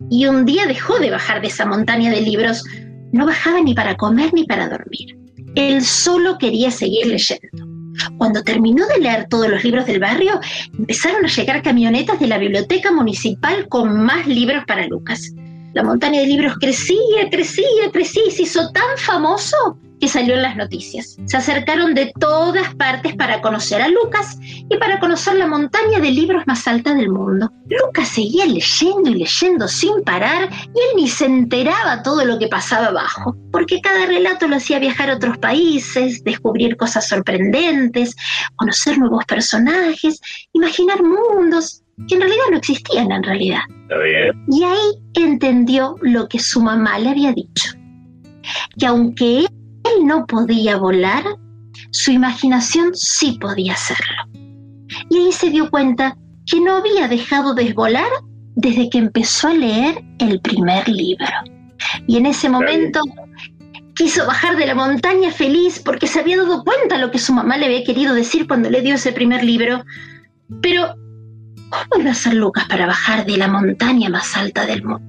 [0.09, 2.63] y un día dejó de bajar de esa montaña de libros.
[3.11, 5.17] No bajaba ni para comer ni para dormir.
[5.55, 7.68] Él solo quería seguir leyendo.
[8.17, 10.39] Cuando terminó de leer todos los libros del barrio,
[10.77, 15.33] empezaron a llegar camionetas de la biblioteca municipal con más libros para Lucas.
[15.73, 20.41] La montaña de libros crecía, crecía, crecía y se hizo tan famoso que salió en
[20.41, 21.17] las noticias.
[21.25, 26.11] Se acercaron de todas partes para conocer a Lucas y para conocer la montaña de
[26.11, 27.51] libros más alta del mundo.
[27.67, 32.47] Lucas seguía leyendo y leyendo sin parar y él ni se enteraba todo lo que
[32.47, 38.15] pasaba abajo, porque cada relato lo hacía viajar a otros países, descubrir cosas sorprendentes,
[38.55, 40.19] conocer nuevos personajes,
[40.53, 43.61] imaginar mundos que en realidad no existían en realidad.
[43.83, 44.45] Está bien.
[44.49, 47.71] Y ahí entendió lo que su mamá le había dicho,
[48.77, 51.23] que aunque él no podía volar,
[51.91, 54.15] su imaginación sí podía hacerlo.
[55.09, 58.09] Y ahí se dio cuenta que no había dejado de volar
[58.55, 61.27] desde que empezó a leer el primer libro.
[62.07, 63.01] Y en ese momento
[63.95, 67.33] quiso bajar de la montaña feliz porque se había dado cuenta de lo que su
[67.33, 69.83] mamá le había querido decir cuando le dio ese primer libro.
[70.61, 70.95] Pero,
[71.69, 75.05] ¿cómo iba a ser Lucas para bajar de la montaña más alta del mundo?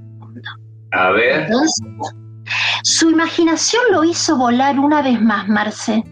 [0.93, 1.43] A ver.
[1.43, 1.85] Entonces,
[2.83, 6.05] su imaginación lo hizo volar una vez más, Marce.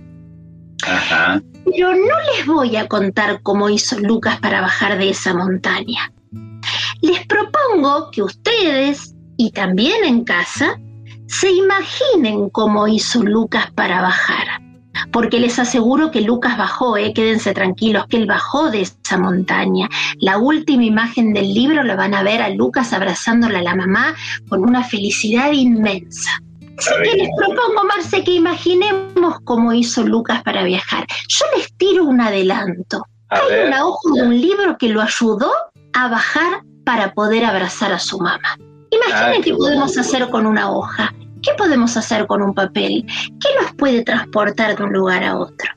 [0.86, 1.40] Ajá.
[1.64, 6.12] Pero no les voy a contar cómo hizo Lucas para bajar de esa montaña.
[7.00, 10.78] Les propongo que ustedes, y también en casa,
[11.26, 14.67] se imaginen cómo hizo Lucas para bajar.
[15.12, 19.88] Porque les aseguro que Lucas bajó, eh, quédense tranquilos, que él bajó de esa montaña.
[20.20, 24.14] La última imagen del libro lo van a ver a Lucas abrazándole a la mamá
[24.48, 26.30] con una felicidad inmensa.
[26.78, 31.06] Así que les propongo, Marce, que imaginemos cómo hizo Lucas para viajar.
[31.28, 33.04] Yo les tiro un adelanto.
[33.30, 33.66] A Hay ver.
[33.66, 35.50] una hoja de un libro que lo ayudó
[35.92, 38.56] a bajar para poder abrazar a su mamá.
[38.90, 41.12] Imaginen Ah, qué qué podemos hacer con una hoja.
[41.42, 43.04] ¿Qué podemos hacer con un papel?
[43.40, 45.70] ¿Qué nos puede transportar de un lugar a otro?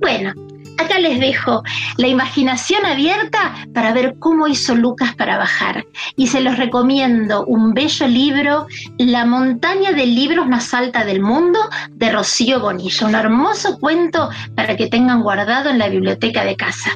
[0.00, 0.32] Bueno,
[0.78, 1.62] acá les dejo
[1.96, 5.84] la imaginación abierta para ver cómo hizo Lucas para bajar.
[6.16, 8.66] Y se los recomiendo un bello libro,
[8.98, 11.60] La montaña de libros más alta del mundo,
[11.90, 13.06] de Rocío Bonilla.
[13.06, 16.90] Un hermoso cuento para que tengan guardado en la biblioteca de casa.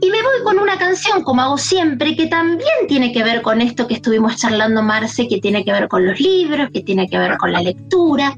[0.00, 3.60] Y me voy con una canción, como hago siempre, que también tiene que ver con
[3.60, 7.18] esto que estuvimos charlando, Marce, que tiene que ver con los libros, que tiene que
[7.18, 8.36] ver con la lectura.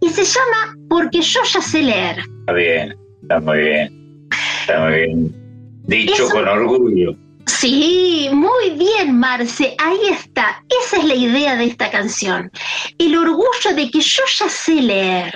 [0.00, 2.18] Y se llama Porque yo ya sé leer.
[2.40, 4.28] Está bien, está muy bien.
[4.60, 5.34] Está muy bien.
[5.86, 7.16] Dicho Eso- con orgullo.
[7.46, 10.62] Sí, muy bien, Marce, ahí está.
[10.84, 12.50] Esa es la idea de esta canción.
[12.96, 15.34] El orgullo de que yo ya sé leer.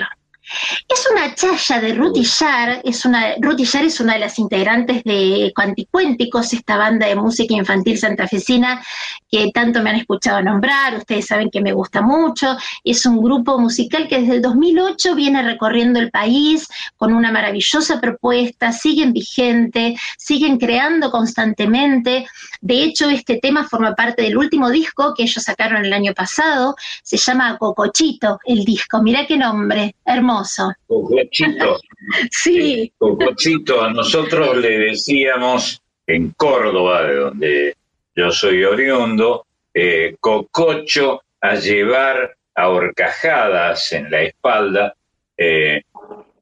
[0.89, 5.03] Es una chaya de Ruth Illar, es una, Ruth Illar es una de las integrantes
[5.05, 8.83] de Cuanticuénticos, esta banda de música infantil santafesina
[9.31, 13.59] que tanto me han escuchado nombrar, ustedes saben que me gusta mucho, es un grupo
[13.59, 19.97] musical que desde el 2008 viene recorriendo el país con una maravillosa propuesta, siguen vigente,
[20.17, 22.27] siguen creando constantemente,
[22.61, 26.77] de hecho este tema forma parte del último disco que ellos sacaron el año pasado,
[27.03, 30.44] se llama Cocochito el disco, mirá qué nombre, hermoso.
[30.87, 31.81] Cocochito.
[32.31, 37.77] Sí, Cocochito, nosotros le decíamos en Córdoba, de donde
[38.15, 44.95] yo soy oriundo, eh, cococho a llevar a horcajadas en la espalda
[45.37, 45.83] eh,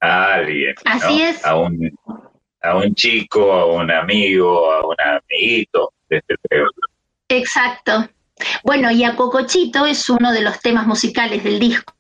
[0.01, 0.75] a alguien.
[0.85, 0.93] ¿no?
[0.93, 1.45] Así es.
[1.45, 1.91] A un,
[2.61, 5.93] a un chico, a un amigo, a un amiguito.
[7.29, 8.09] Exacto.
[8.65, 11.95] Bueno, y a Cocochito es uno de los temas musicales del disco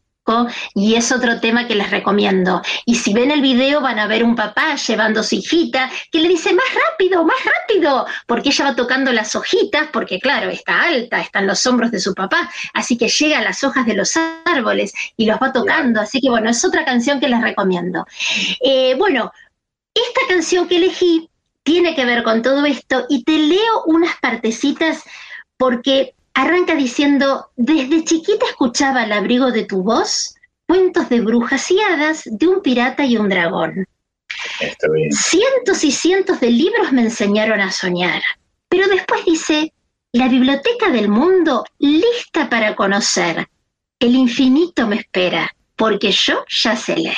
[0.75, 2.63] y es otro tema que les recomiendo.
[2.87, 6.21] Y si ven el video van a ver un papá llevando a su hijita que
[6.21, 10.83] le dice más rápido, más rápido, porque ella va tocando las hojitas, porque claro, está
[10.83, 13.95] alta, está en los hombros de su papá, así que llega a las hojas de
[13.95, 16.01] los árboles y los va tocando.
[16.01, 18.07] Así que bueno, es otra canción que les recomiendo.
[18.61, 19.33] Eh, bueno,
[19.95, 21.29] esta canción que elegí
[21.65, 25.05] tiene que ver con todo esto y te leo unas partecitas
[25.57, 30.35] porque arranca diciendo, desde chiquita escuchaba al abrigo de tu voz
[30.67, 33.87] cuentos de brujas y hadas, de un pirata y un dragón.
[34.61, 35.13] Está bien.
[35.13, 38.23] Cientos y cientos de libros me enseñaron a soñar.
[38.71, 39.75] Pero después dice,
[40.13, 43.47] la biblioteca del mundo lista para conocer.
[43.99, 47.17] El infinito me espera, porque yo ya sé leer.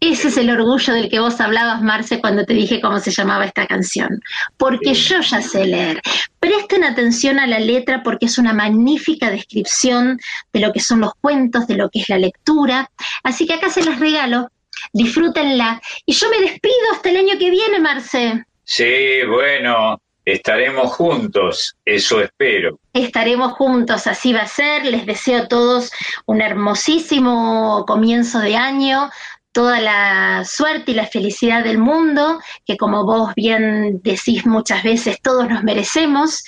[0.00, 3.44] Ese es el orgullo del que vos hablabas, Marce, cuando te dije cómo se llamaba
[3.44, 4.20] esta canción.
[4.56, 6.00] Porque yo ya sé leer.
[6.38, 10.18] Presten atención a la letra porque es una magnífica descripción
[10.52, 12.90] de lo que son los cuentos, de lo que es la lectura.
[13.22, 14.50] Así que acá se las regalo.
[14.92, 15.80] Disfrútenla.
[16.06, 18.44] Y yo me despido hasta el año que viene, Marce.
[18.64, 22.78] Sí, bueno, estaremos juntos, eso espero.
[22.92, 24.86] Estaremos juntos, así va a ser.
[24.86, 25.90] Les deseo a todos
[26.26, 29.10] un hermosísimo comienzo de año,
[29.52, 35.20] toda la suerte y la felicidad del mundo, que como vos bien decís muchas veces,
[35.22, 36.42] todos nos merecemos.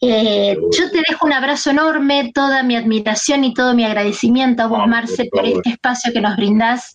[0.00, 4.66] Eh, yo te dejo un abrazo enorme, toda mi admiración y todo mi agradecimiento a
[4.66, 6.94] vos, No, por Marce, por este espacio que nos brindás.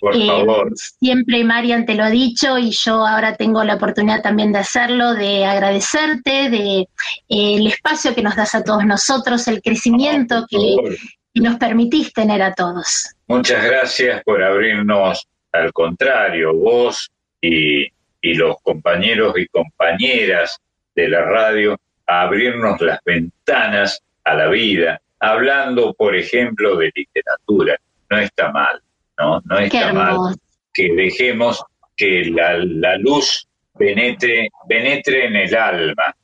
[0.00, 0.72] Por Eh, favor.
[0.76, 5.12] Siempre Marian te lo ha dicho y yo ahora tengo la oportunidad también de hacerlo,
[5.12, 6.86] de agradecerte, de eh,
[7.28, 10.96] el espacio que nos das a todos nosotros, el crecimiento Por que,
[11.32, 13.14] que nos permitís tener a todos.
[13.26, 17.10] Muchas gracias por abrirnos, al contrario, vos
[17.40, 17.86] y,
[18.20, 20.58] y los compañeros y compañeras
[20.94, 21.76] de la radio,
[22.06, 27.76] a abrirnos las ventanas a la vida, hablando, por ejemplo, de literatura.
[28.10, 28.82] No está mal,
[29.18, 29.40] ¿no?
[29.44, 30.34] No está mal
[30.72, 31.62] que dejemos
[31.96, 33.46] que la, la luz
[33.78, 36.14] penetre, penetre en el alma,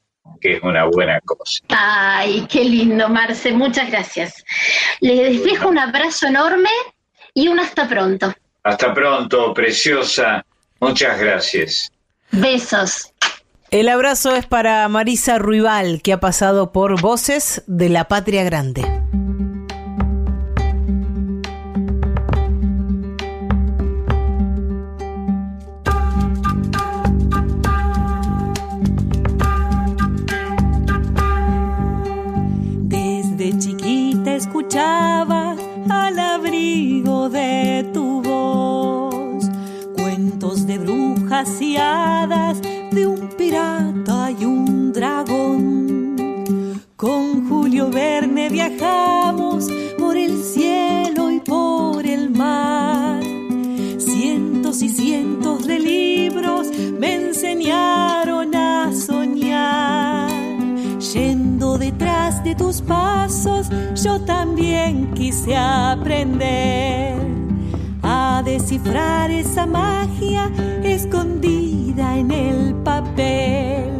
[0.40, 1.62] que es una buena cosa.
[1.68, 4.44] Ay, qué lindo, Marce, muchas gracias.
[5.00, 6.70] Les dejo un abrazo enorme
[7.34, 8.34] y un hasta pronto.
[8.62, 10.44] Hasta pronto, preciosa.
[10.80, 11.92] Muchas gracias.
[12.32, 13.12] Besos.
[13.70, 18.82] El abrazo es para Marisa Ruibal, que ha pasado por Voces de la Patria Grande.
[41.44, 46.16] De un pirata y un dragón.
[46.96, 49.66] Con Julio Verne viajamos
[49.98, 53.22] por el cielo y por el mar.
[53.98, 56.68] Cientos y cientos de libros
[56.98, 60.30] me enseñaron a soñar.
[61.12, 63.68] Yendo detrás de tus pasos,
[64.02, 67.45] yo también quise aprender
[68.42, 70.50] descifrar esa magia
[70.82, 73.90] escondida en el papel.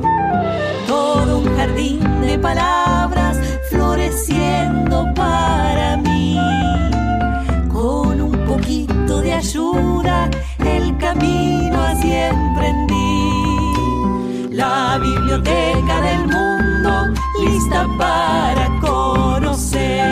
[0.87, 3.39] Todo un jardín de palabras
[3.71, 6.39] floreciendo para mí.
[7.73, 10.29] Con un poquito de ayuda,
[10.59, 12.97] el camino así emprendí.
[14.51, 20.05] La biblioteca del mundo lista para conocer.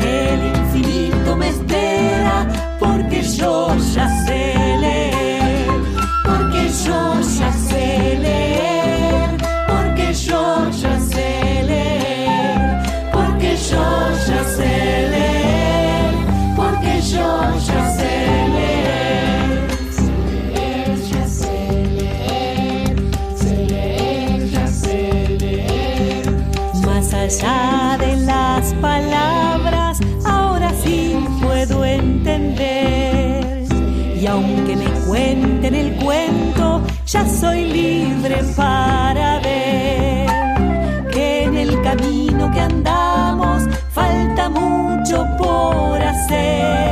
[0.00, 2.69] El infinito me espera
[3.36, 5.70] yo ya sé leer.
[6.24, 9.30] Porque yo ya sé leer.
[9.68, 12.82] Porque yo ya sé leer.
[13.12, 13.86] Porque yo
[14.28, 14.72] ya sé
[15.14, 16.14] leer.
[16.56, 17.28] Porque yo
[17.66, 18.14] ya sé
[18.56, 19.50] leer.
[20.54, 21.56] Leer, ya sé
[21.98, 22.96] leer.
[23.36, 24.96] Sé leer, ya sé
[25.40, 26.26] leer.
[26.86, 28.39] Más allá de las
[35.70, 43.62] cuenten el cuento, ya soy libre para ver que en el camino que andamos
[43.92, 46.89] falta mucho por hacer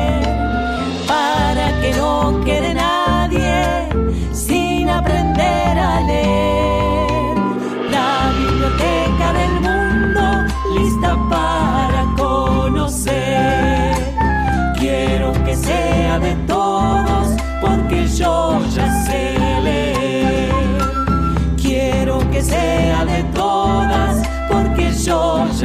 [25.18, 25.57] porque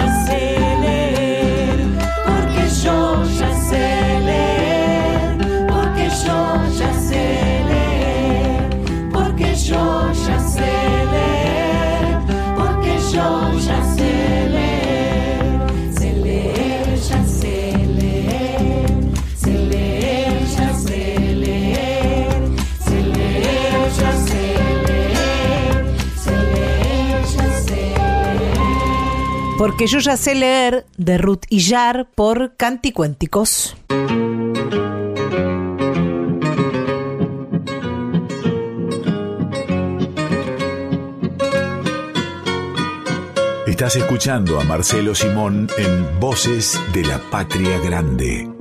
[29.64, 33.78] Porque yo ya sé leer de Ruth Illar por Canticuénticos.
[43.66, 48.53] Estás escuchando a Marcelo Simón en Voces de la Patria Grande.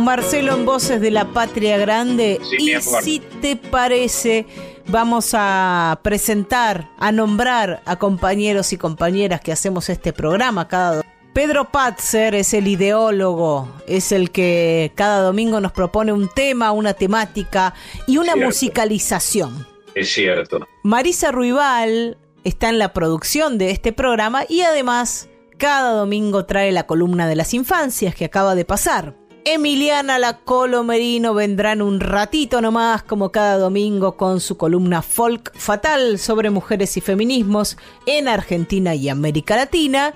[0.00, 2.40] Marcelo, en Voces de la Patria Grande.
[2.42, 4.46] Sí, y si te parece,
[4.86, 11.02] vamos a presentar, a nombrar a compañeros y compañeras que hacemos este programa cada
[11.38, 16.94] Pedro Patzer es el ideólogo, es el que cada domingo nos propone un tema, una
[16.94, 17.74] temática
[18.08, 18.46] y una Cierto.
[18.46, 19.66] musicalización.
[19.94, 20.66] Es cierto.
[20.82, 25.28] Marisa Ruibal está en la producción de este programa y además
[25.58, 29.14] cada domingo trae la columna de las infancias que acaba de pasar.
[29.44, 35.52] Emiliana Lacolo Merino vendrá en un ratito nomás, como cada domingo, con su columna Folk
[35.56, 37.76] Fatal sobre mujeres y feminismos
[38.06, 40.12] en Argentina y América Latina.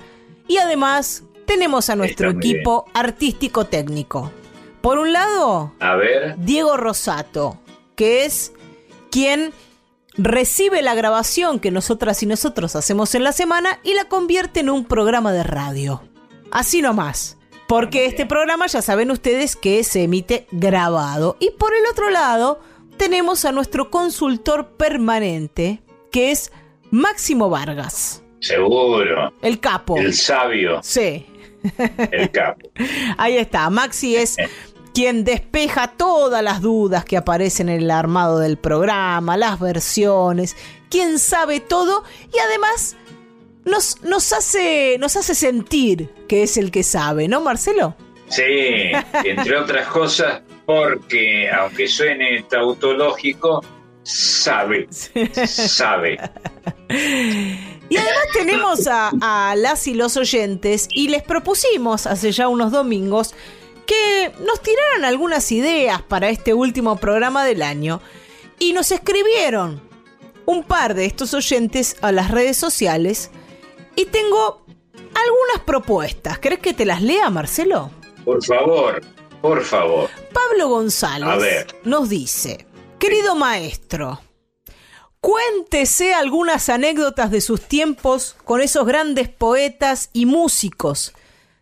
[0.49, 4.31] Y además tenemos a nuestro equipo artístico técnico.
[4.81, 7.59] Por un lado, A ver, Diego Rosato,
[7.95, 8.53] que es
[9.11, 9.53] quien
[10.14, 14.70] recibe la grabación que nosotras y nosotros hacemos en la semana y la convierte en
[14.70, 16.03] un programa de radio.
[16.51, 17.39] Así nomás.
[17.73, 21.39] Porque este programa ya saben ustedes que se emite grabado.
[21.41, 22.61] Y por el otro lado,
[22.99, 26.53] tenemos a nuestro consultor permanente, que es
[26.91, 29.33] Máximo Vargas, seguro.
[29.41, 29.97] el capo.
[29.97, 31.25] El sabio, Sí.
[32.11, 32.68] el capo.
[33.16, 34.37] Ahí está, Maxi es
[34.93, 40.59] quien despeja todas las dudas que aparecen en el armado del programa, las versiones,
[40.91, 42.05] quien sabe todo
[42.35, 42.97] y además
[43.65, 47.97] nos, nos, hace, nos hace sentir que es el que sabe, ¿no, Marcelo?
[48.29, 48.43] Sí,
[49.25, 53.63] entre otras cosas, porque aunque suene tautológico,
[54.03, 56.19] sabe, sabe.
[56.89, 62.73] Y además tenemos a, a las y los oyentes y les propusimos hace ya unos
[62.73, 63.35] domingos
[63.87, 68.01] que nos tiraran algunas ideas para este último programa del año
[68.59, 69.83] y nos escribieron
[70.47, 73.31] un par de estos oyentes a las redes sociales
[73.97, 74.64] y tengo
[74.95, 76.38] algunas propuestas.
[76.38, 77.90] ¿Crees que te las lea, Marcelo?
[78.24, 79.03] Por favor,
[79.40, 80.09] por favor.
[80.32, 81.66] Pablo González A ver.
[81.84, 82.66] nos dice,
[82.99, 84.20] querido maestro,
[85.20, 91.12] cuéntese algunas anécdotas de sus tiempos con esos grandes poetas y músicos.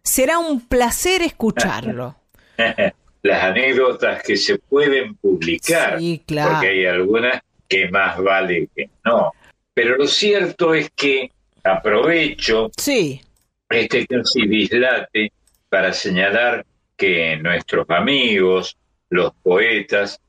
[0.03, 2.17] Será un placer escucharlo.
[3.23, 6.53] Las anécdotas que se pueden publicar, Sí, claro.
[6.53, 9.33] porque hay algunas que más vale que no.
[9.75, 11.31] Pero lo cierto es que
[11.65, 13.21] aprovecho Sí,
[13.69, 15.33] este casi dislate
[15.69, 16.65] para señalar
[16.97, 18.77] que nuestros amigos,
[19.09, 20.21] los poetas,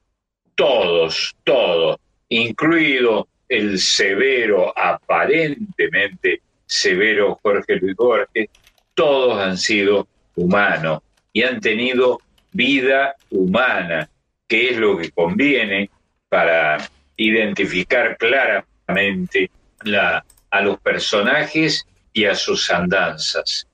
[0.56, 1.98] todos, todos,
[2.30, 8.50] incluido el severo, aparentemente severo Jorge Luis Borges,
[8.94, 11.02] todos han sido humanos
[11.34, 12.20] y han tenido
[12.54, 14.10] vida humana,
[14.48, 15.90] que es lo que conviene
[16.30, 16.78] para
[17.18, 19.50] identificar claramente
[19.84, 23.68] la- a los personajes y a sus andanzas.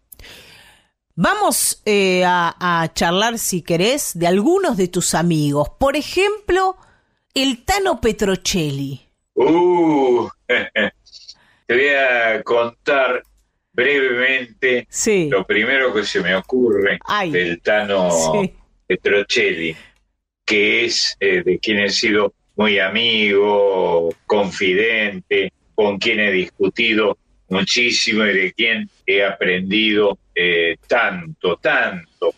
[1.16, 5.70] Vamos eh, a, a charlar, si querés, de algunos de tus amigos.
[5.80, 6.78] Por ejemplo,
[7.34, 9.02] el Tano Petrocelli.
[9.34, 13.24] Uh, te voy a contar
[13.74, 15.28] brevemente Sí.
[15.30, 17.32] lo primero que se me ocurre Ay.
[17.32, 18.54] del Tano Sí.
[18.86, 19.76] Petrocelli,
[20.46, 27.20] que es eh, de quien he sido muy amigo, confidente, con quien he discutido
[27.50, 32.34] muchísimo y de quien he aprendido eh, tanto, tanto,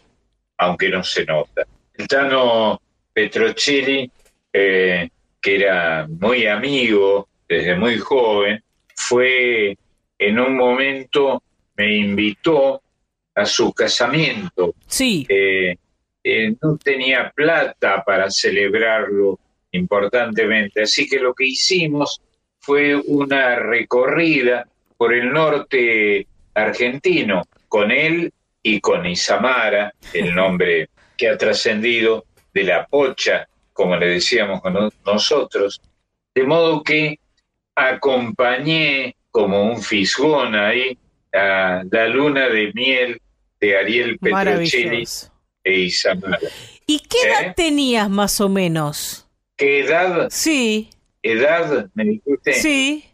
[0.57, 1.65] aunque no se nota.
[1.93, 2.81] El Tano
[3.13, 4.11] Petrocelli,
[4.51, 5.09] eh,
[5.41, 8.61] que era muy amigo desde muy joven,
[8.93, 9.77] fue
[10.17, 11.41] en un momento,
[11.77, 12.81] me invitó
[13.35, 14.75] a su casamiento.
[14.85, 15.25] Sí.
[15.29, 15.77] Eh,
[16.61, 19.39] no tenía plata para celebrarlo
[19.71, 22.21] importantemente, así que lo que hicimos
[22.69, 31.29] fue una recorrida por el norte argentino con él y con Isamara, el nombre que
[31.29, 35.81] ha trascendido de la pocha, como le decíamos con nosotros,
[36.35, 37.17] de modo que
[37.73, 40.95] acompañé como un fisgón ahí
[41.33, 43.19] a la luna de miel
[43.59, 45.07] de Ariel Petrocelli
[45.63, 46.37] e Isamara.
[46.85, 47.53] ¿Y qué edad ¿Eh?
[47.55, 49.27] tenías más o menos?
[49.57, 50.27] ¿Qué edad?
[50.29, 50.91] Sí,
[51.21, 52.53] Edad, me dijiste.
[52.53, 53.05] sí.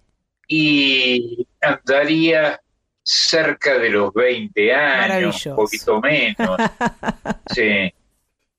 [0.47, 2.61] Y andaría
[3.01, 6.57] cerca de los 20 años, un poquito menos.
[7.53, 7.93] sí.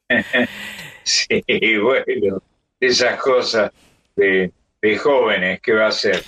[1.02, 2.42] sí, bueno,
[2.80, 3.72] esas cosas
[4.14, 6.22] de, de jóvenes que va a ser.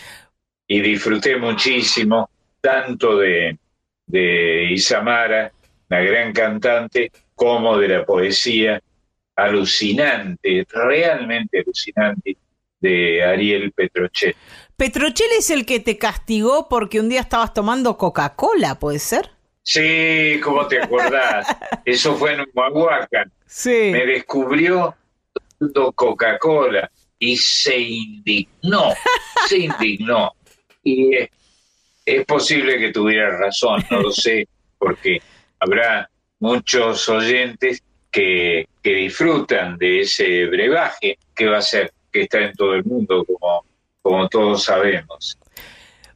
[0.67, 2.29] Y disfruté muchísimo,
[2.61, 3.59] tanto de,
[4.07, 5.51] de Isamara,
[5.89, 8.83] la gran cantante, como de la poesía
[9.37, 12.37] alucinante, realmente alucinante,
[12.81, 14.35] de Ariel Petrocelli.
[14.77, 19.31] Petrocelli es el que te castigó porque un día estabas tomando Coca-Cola, ¿puede ser?
[19.63, 21.47] Sí, ¿cómo te acordás?
[21.85, 23.31] Eso fue en Humahuacan.
[23.47, 23.91] Sí.
[23.93, 24.95] Me descubrió
[25.59, 28.95] tomando Coca-Cola y se indignó,
[29.49, 30.33] se indignó.
[30.83, 31.29] Y es,
[32.07, 34.49] es posible que tuviera razón, no lo sé,
[34.79, 35.21] porque
[35.61, 36.09] habrá
[36.41, 42.53] muchos oyentes que, que disfrutan de ese brebaje que va a ser, que está en
[42.55, 43.65] todo el mundo, como,
[44.03, 45.39] como todos sabemos.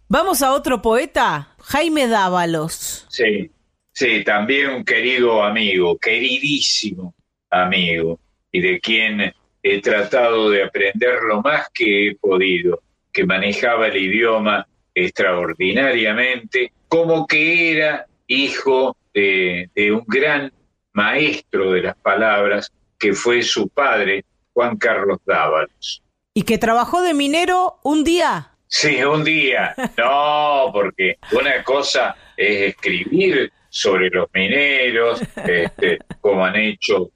[0.09, 3.07] Vamos a otro poeta, Jaime Dávalos.
[3.09, 3.51] Sí,
[3.93, 7.15] sí, también un querido amigo, queridísimo
[7.51, 8.19] amigo,
[8.51, 9.33] y de quien
[9.63, 12.83] he tratado de aprender lo más que he podido,
[13.13, 20.53] que manejaba el idioma extraordinariamente, como que era hijo de, de un gran
[20.93, 24.25] maestro de las palabras, que fue su padre,
[24.55, 26.03] Juan Carlos Dávalos.
[26.35, 28.53] Y que trabajó de minero un día.
[28.69, 29.75] Sí, un día.
[29.99, 37.11] No, porque una cosa es escribir sobre los mineros, este, como han hecho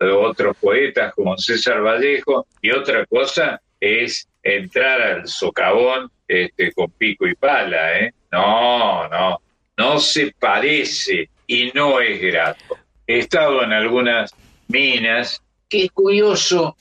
[0.00, 7.26] otros poetas como César Vallejo, y otra cosa es entrar al socavón este, con pico
[7.26, 7.98] y pala.
[8.00, 8.12] ¿eh?
[8.30, 9.40] No, no,
[9.76, 12.76] no se parece y no es grato.
[13.06, 14.34] He estado en algunas
[14.68, 16.76] minas, que es curioso,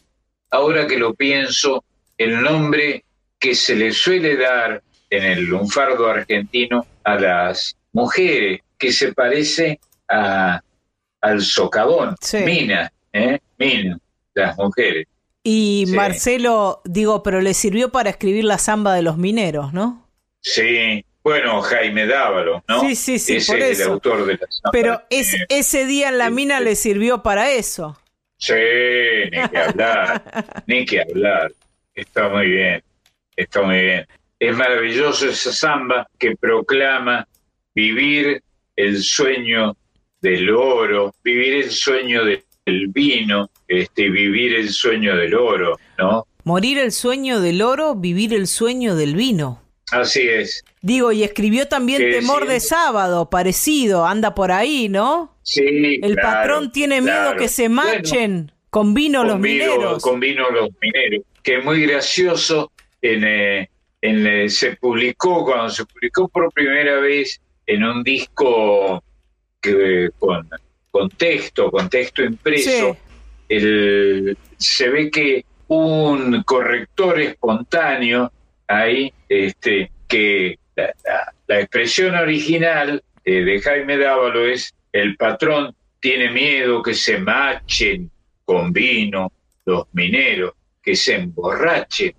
[0.52, 1.84] ahora que lo pienso,
[2.18, 3.04] el nombre
[3.40, 9.80] que se le suele dar en el lunfardo argentino a las mujeres, que se parece
[10.10, 10.62] a,
[11.22, 12.38] al socavón, Sí.
[12.40, 13.40] mina, ¿eh?
[13.58, 13.98] mina,
[14.34, 15.08] las mujeres.
[15.44, 15.94] Y Sí.
[15.96, 20.08] Marcelo, digo, pero le sirvió para escribir la samba de los mineros, ¿no?
[20.42, 22.82] Sí, bueno, Jaime Dávalo, ¿no?
[22.82, 23.94] Sí, sí, sí, Ese por es el eso.
[23.94, 24.72] autor de la samba.
[24.72, 27.98] Pero es, ese día en la mina le sirvió para eso.
[28.38, 28.54] Sí,
[29.32, 31.52] ni que hablar, ni que hablar.
[31.96, 32.84] Está muy bien,
[33.36, 34.08] está muy bien.
[34.40, 37.28] Es maravilloso esa samba que proclama
[37.74, 38.44] vivir
[38.76, 39.76] el sueño
[40.22, 46.28] del oro, vivir el sueño del vino, este, vivir el sueño del oro, ¿no?
[46.44, 49.62] Morir el sueño del oro, vivir el sueño del vino.
[49.92, 50.64] Así es.
[50.82, 52.50] Digo, y escribió también Temor sí.
[52.50, 55.36] de sábado, parecido, anda por ahí, ¿no?
[55.44, 57.38] Sí, El claro, patrón tiene miedo claro.
[57.40, 60.04] que se Bueno, manchen con vino los mineros.
[60.04, 62.72] Con vino los mineros, que es muy gracioso.
[63.02, 63.70] En, eh,
[64.02, 69.02] en, eh, se publicó, cuando se publicó por primera vez en un disco
[69.62, 70.48] que, con,
[70.92, 73.00] con texto, con texto impreso, Sí.
[73.50, 78.32] el- se ve que un corrector espontáneo
[78.68, 86.82] ahí, este, que la, expresión original eh, de Jaime Dávalo es el patrón tiene miedo
[86.82, 88.12] que se machen
[88.46, 89.32] con vino
[89.66, 92.14] los mineros, que se emborrachen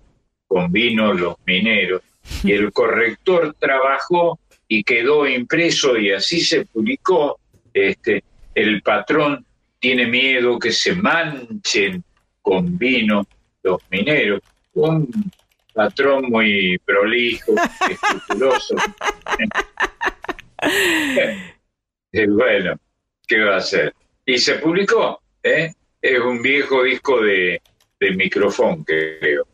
[0.47, 2.01] con vino los mineros.
[2.43, 7.39] Y el corrector trabajó y quedó impreso y así se publicó.
[7.73, 9.45] Este, el patrón
[9.79, 12.03] tiene miedo que se manchen
[12.41, 13.25] con vino
[13.63, 14.41] los mineros.
[14.73, 15.09] Un
[15.73, 17.53] patrón muy prolijo,
[17.89, 18.75] escrupuloso.
[22.11, 22.75] Eh, bueno,
[23.27, 23.93] ¿qué va a hacer?
[24.25, 25.71] Y se publicó, ¿eh?
[26.01, 27.61] Es un viejo disco de,
[27.99, 29.45] de micrófono, creo.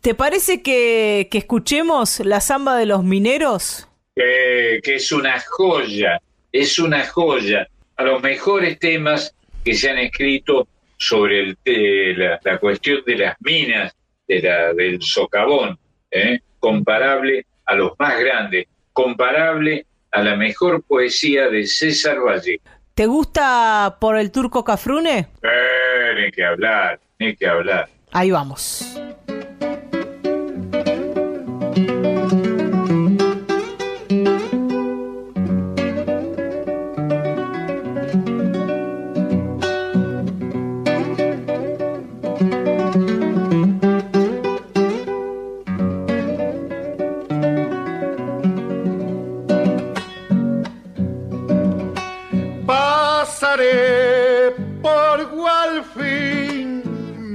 [0.00, 3.88] ¿Te parece que, que escuchemos la samba de los mineros?
[4.14, 6.20] Eh, que es una joya,
[6.52, 7.66] es una joya.
[7.96, 9.34] A los mejores temas
[9.64, 13.94] que se han escrito sobre el, te- la, la cuestión de las minas,
[14.28, 15.78] de la, del socavón,
[16.10, 16.40] ¿eh?
[16.60, 22.60] comparable a los más grandes, comparable a la mejor poesía de César Valle.
[22.94, 25.28] ¿Te gusta por el turco Cafrune?
[25.42, 27.88] Eh, ni que hablar, ni que hablar.
[28.12, 28.98] Ahí vamos.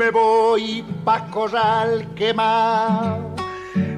[0.03, 3.19] Me voy pa' Corral quemar.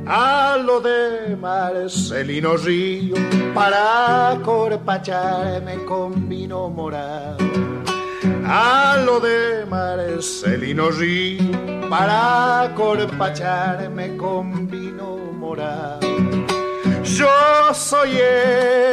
[0.05, 3.15] A lo de Marcelino Río
[3.55, 7.37] para corpacharme con vino morado.
[8.45, 16.07] A lo de Marcelino Río para corpacharme con vino morado.
[17.03, 18.11] Yo soy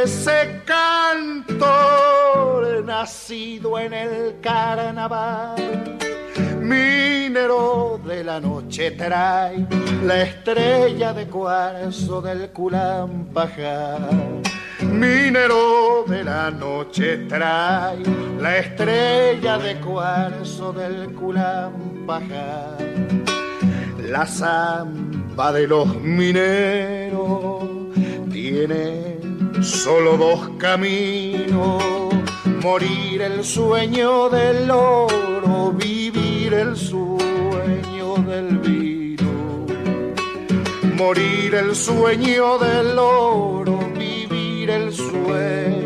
[0.03, 1.63] ese cantor
[2.87, 5.93] nacido en el carnaval.
[6.73, 9.67] Minero de la noche trae
[10.05, 14.09] la estrella de cuarzo del Culampajar.
[14.81, 18.03] Minero de la noche trae
[18.41, 22.79] la estrella de cuarzo del Culampajar.
[24.09, 27.65] La samba de los mineros
[28.33, 29.19] tiene
[29.61, 31.83] solo dos caminos.
[32.63, 36.22] Morir el sueño del oro, vivir
[36.53, 39.67] el sueño del vino.
[40.97, 45.82] Morir el sueño del oro, vivir el sueño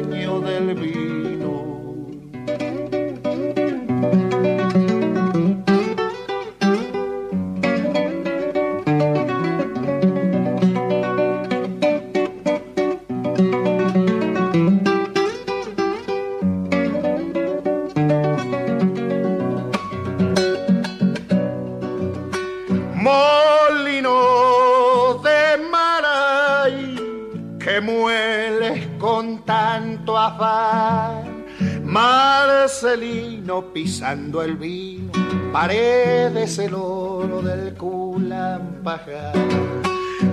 [33.77, 35.13] pisando el vino,
[35.53, 39.35] paredes el oro del Culampajar.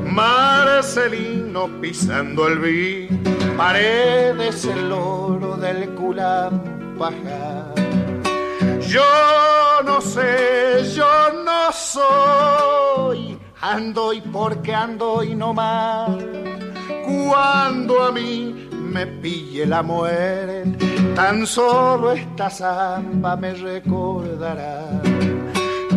[0.05, 3.19] Marcelino pisando el vino,
[3.57, 7.73] paredes el oro del Culampajar.
[8.87, 9.03] Yo
[9.83, 16.17] no sé, yo no soy, ando y porque ando y no más.
[17.05, 24.85] Cuando a mí me pille la muerte, tan solo esta samba me recordará.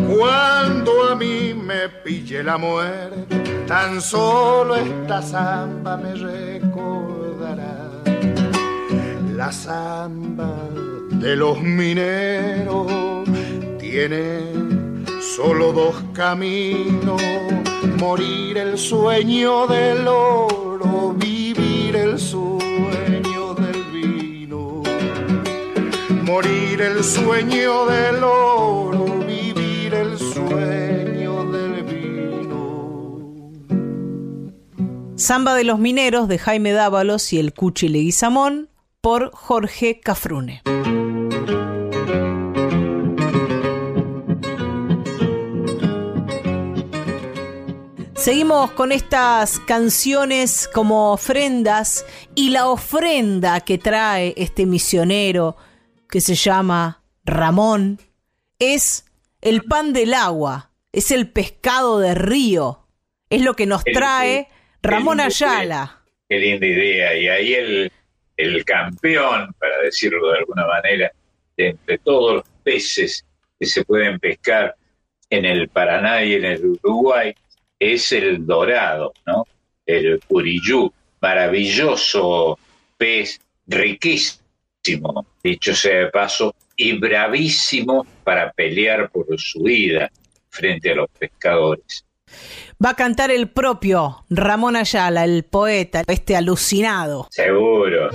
[0.07, 7.89] Cuando a mí me pille la muerte, tan solo esta samba me recordará.
[9.35, 10.53] La samba
[11.11, 12.87] de los mineros
[13.79, 14.39] tiene
[15.35, 17.21] solo dos caminos,
[17.99, 22.66] morir el sueño del oro, vivir el sueño
[26.27, 33.61] morir el sueño del oro, vivir el sueño del vino.
[35.15, 40.61] Samba de los Mineros de Jaime Dávalos y el Cuchi Leguizamón por Jorge Cafrune.
[48.15, 52.05] Seguimos con estas canciones como ofrendas
[52.35, 55.55] y la ofrenda que trae este misionero
[56.09, 57.99] que se llama Ramón
[58.59, 59.05] es
[59.41, 62.87] el pan del agua, es el pescado de río,
[63.29, 64.47] es lo que nos trae
[64.81, 66.01] Ramón Ayala.
[66.29, 67.17] Qué linda idea.
[67.17, 67.91] Y ahí el,
[68.35, 71.11] el campeón, para decirlo de alguna manera,
[71.55, 73.25] de entre todos los peces
[73.59, 74.75] que se pueden pescar
[75.29, 77.33] en el Paraná y en el Uruguay,
[77.79, 79.45] es el dorado, ¿no?
[79.85, 82.57] El curiyú, maravilloso
[82.97, 90.11] pez, riquísimo, dicho sea de paso, y bravísimo para pelear por su vida
[90.49, 92.05] frente a los pescadores.
[92.83, 97.27] Va a cantar el propio Ramón Ayala, el poeta, este alucinado.
[97.31, 98.09] Seguro.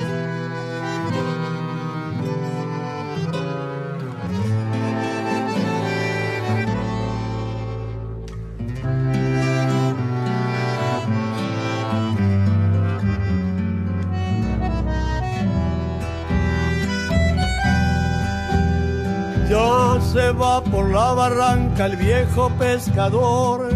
[20.13, 23.69] Se va por la barranca el viejo pescador,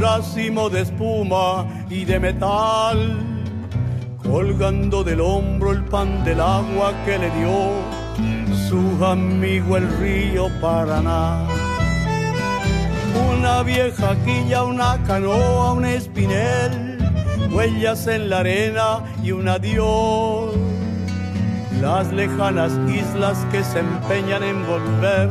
[0.00, 3.16] racimo de espuma y de metal,
[4.22, 8.00] colgando del hombro el pan del agua que le dio
[8.68, 11.46] su amigo el río Paraná.
[13.32, 16.98] Una vieja quilla, una canoa, un espinel,
[17.52, 20.54] huellas en la arena y un adiós
[21.80, 25.30] las lejanas islas que se empeñan en volver,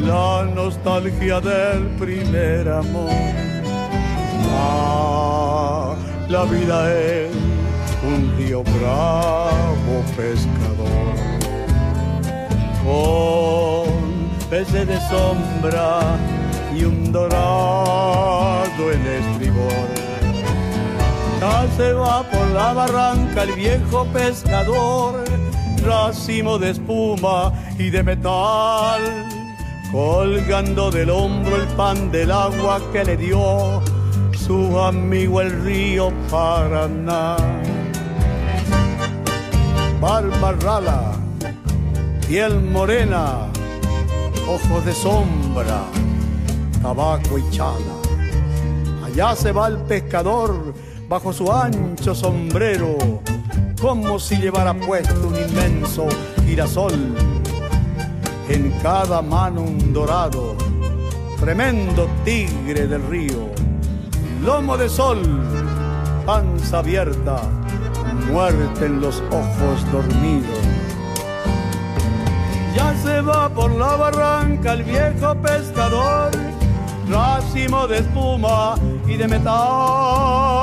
[0.00, 3.10] la nostalgia del primer amor.
[6.28, 7.32] La vida es
[8.04, 11.16] un río bravo pescador,
[12.84, 16.16] con peces de sombra
[16.72, 19.88] y un dorado en estribor.
[21.40, 25.24] Ya se va por la barranca el viejo pescador,
[25.84, 29.00] racimo de espuma y de metal,
[29.92, 33.82] colgando del hombro el pan del agua que le dio
[34.32, 37.36] su amigo el río Paraná.
[40.00, 41.12] Barba rala,
[42.26, 43.46] piel morena,
[44.48, 45.82] ojos de sombra,
[46.82, 48.00] tabaco y chala.
[49.04, 50.74] Allá se va el pescador
[51.08, 52.96] bajo su ancho sombrero,
[53.80, 56.06] como si llevara puesto un inmenso
[56.44, 56.92] girasol.
[58.48, 60.56] En cada mano un dorado,
[61.38, 63.50] tremendo tigre del río,
[64.42, 65.22] lomo de sol,
[66.26, 67.40] panza abierta,
[68.30, 70.58] muerte en los ojos dormidos.
[72.74, 76.30] Ya se va por la barranca el viejo pescador,
[77.08, 78.74] racimo de espuma
[79.06, 80.59] y de metal,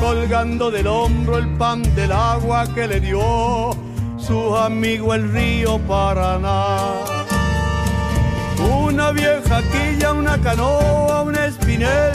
[0.00, 3.70] colgando del hombro el pan del agua que le dio
[4.18, 6.78] su amigo el río Paraná.
[8.82, 12.12] Una vieja quilla, una canoa, un espinel,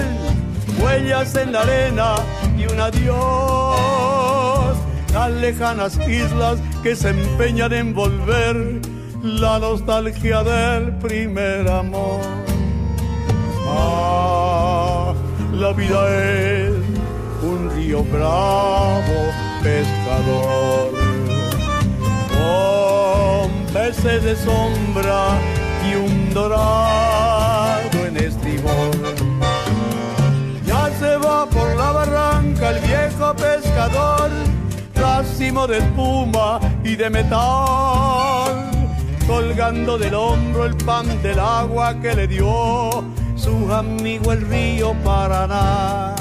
[0.80, 2.16] huellas en la arena
[2.58, 4.78] y un adiós.
[5.14, 8.82] Las lejanas islas que se empeñan en volver
[9.22, 12.20] la nostalgia del primer amor.
[13.68, 15.14] Ah,
[15.54, 16.63] la vida es
[18.02, 20.92] bravo, pescador,
[22.34, 25.38] con peces de sombra
[25.88, 28.92] y un dorado en estribor.
[30.66, 34.32] Ya se va por la barranca el viejo pescador,
[34.96, 38.72] racimo de espuma y de metal,
[39.28, 43.04] colgando del hombro el pan del agua que le dio
[43.36, 46.16] su amigo el río Paraná.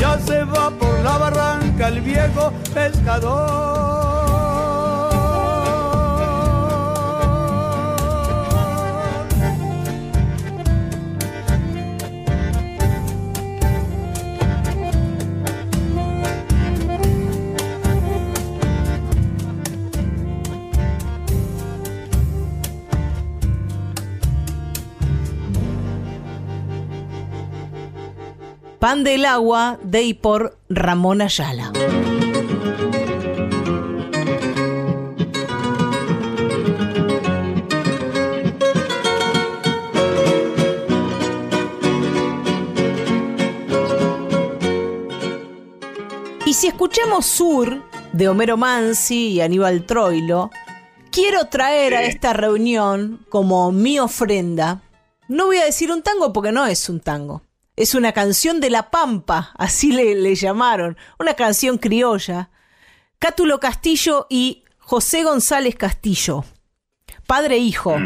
[0.00, 3.99] Ya se va por la barranca el viejo pescador.
[28.80, 31.70] Pan del agua de y por Ramón Ayala.
[46.46, 47.82] Y si escuchamos Sur
[48.14, 50.50] de Homero Mansi y Aníbal Troilo,
[51.12, 54.80] quiero traer a esta reunión como mi ofrenda.
[55.28, 57.42] No voy a decir un tango porque no es un tango.
[57.80, 62.50] Es una canción de La Pampa, así le, le llamaron, una canción criolla.
[63.18, 66.44] Cátulo Castillo y José González Castillo,
[67.26, 67.96] padre e hijo.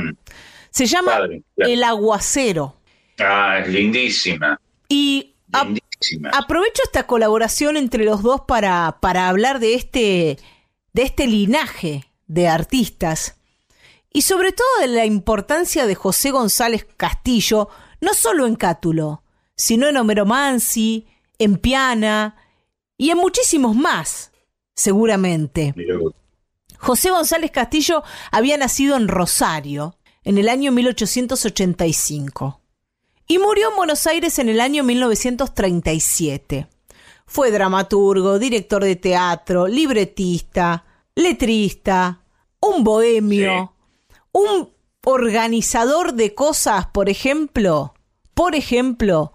[0.71, 1.73] Se llama Padre, claro.
[1.73, 2.77] El Aguacero.
[3.19, 4.61] Ah, es lindísima.
[4.89, 5.67] Y a-
[6.33, 10.39] aprovecho esta colaboración entre los dos para, para hablar de este,
[10.93, 13.37] de este linaje de artistas
[14.13, 17.69] y sobre todo de la importancia de José González Castillo,
[18.01, 19.23] no solo en Cátulo,
[19.57, 21.07] sino en Homero Mansi,
[21.39, 22.37] en Piana
[22.97, 24.33] y en muchísimos más,
[24.75, 25.75] seguramente.
[26.79, 32.61] José González Castillo había nacido en Rosario en el año 1885
[33.27, 36.69] y murió en Buenos Aires en el año 1937.
[37.27, 42.21] Fue dramaturgo, director de teatro, libretista, letrista,
[42.61, 43.73] un bohemio,
[44.33, 44.71] un
[45.05, 47.95] organizador de cosas, por ejemplo,
[48.35, 49.33] por ejemplo,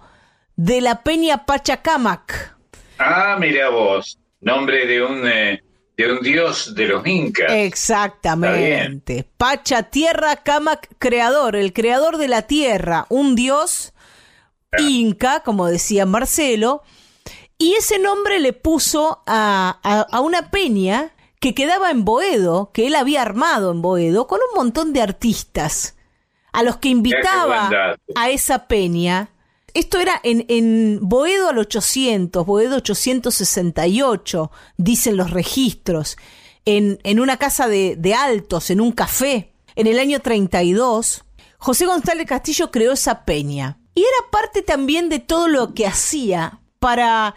[0.62, 2.58] de la Peña Pachacamac.
[2.98, 4.20] Ah, mira vos.
[4.42, 5.64] Nombre de un, eh,
[5.96, 7.50] de un dios de los incas.
[7.50, 9.26] Exactamente.
[9.38, 13.94] Pacha, tierra, Camac, creador, el creador de la tierra, un dios
[14.78, 16.84] inca, como decía Marcelo,
[17.58, 22.88] y ese nombre le puso a, a- a una peña que quedaba en Boedo, que
[22.88, 25.96] él había armado en Boedo, con un montón de artistas,
[26.52, 27.70] a los que invitaba
[28.16, 29.30] a esa peña.
[29.74, 36.18] Esto era en, en Boedo al 800, Boedo 868, dicen los registros,
[36.66, 39.54] en, en una casa de, de altos, en un café.
[39.76, 41.24] En el año 32,
[41.58, 43.80] José González Castillo creó esa peña.
[43.96, 47.36] Y era parte también de todo lo que hacía para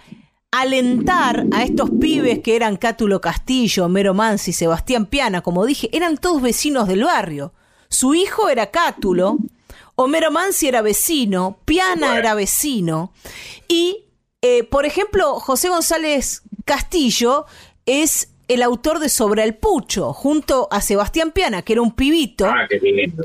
[0.52, 6.18] alentar a estos pibes que eran Cátulo Castillo, Homero Mansi, Sebastián Piana, como dije, eran
[6.18, 7.52] todos vecinos del barrio.
[7.88, 9.38] Su hijo era Cátulo,
[10.02, 13.12] Homero Mansi era vecino, Piana era vecino.
[13.68, 14.04] Y,
[14.40, 17.46] eh, por ejemplo, José González Castillo
[17.86, 22.46] es el autor de Sobre el Pucho, junto a Sebastián Piana, que era un pibito.
[22.46, 22.68] Ah.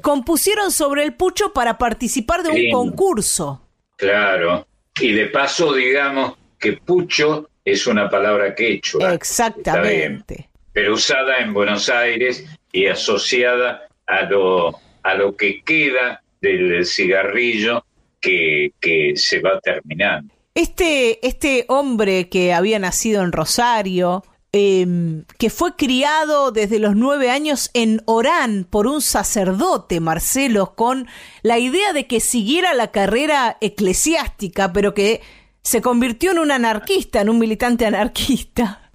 [0.01, 3.61] Compusieron Sobre el Pucho para participar de un concurso.
[3.97, 4.65] Claro.
[4.99, 9.13] Y de paso, digamos que pucho es una palabra quechua.
[9.13, 10.49] Exactamente.
[10.73, 17.85] pero usada en Buenos Aires y asociada a lo, a lo que queda del cigarrillo
[18.19, 20.33] que, que se va terminando.
[20.57, 27.29] Este, este hombre que había nacido en Rosario, em, que fue criado desde los nueve
[27.29, 31.07] años en Orán por un sacerdote, Marcelo, con
[31.43, 35.21] la idea de que siguiera la carrera eclesiástica, pero que
[35.61, 38.91] se convirtió en un anarquista, en un militante anarquista.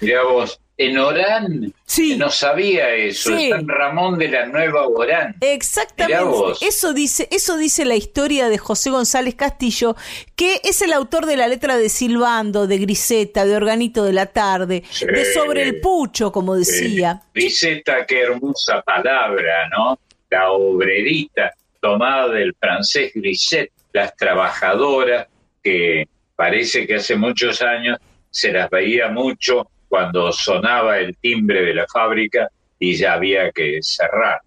[0.00, 1.74] Mirá vos, en Orán
[2.16, 3.50] no sabía eso, Sí.
[3.50, 5.34] San Ramón de la Nueva Orán.
[5.40, 6.22] Exactamente.
[6.22, 6.62] vos.
[6.62, 9.96] Eso dice, eso dice la historia de José González Castillo,
[10.36, 14.26] que es el autor de la letra de Silbando, de Griseta, de Organito de la
[14.26, 15.06] Tarde, Sí.
[15.06, 17.22] de Sobre el Pucho, como decía.
[17.34, 19.98] Griseta, qué hermosa palabra, ¿no?
[20.30, 25.26] La obrerita, tomada del francés griset, las trabajadoras,
[25.62, 26.06] que
[26.36, 27.98] parece que hace muchos años
[28.30, 32.48] se las veía mucho cuando sonaba el timbre de la fábrica
[32.78, 34.40] y ya había que cerrar,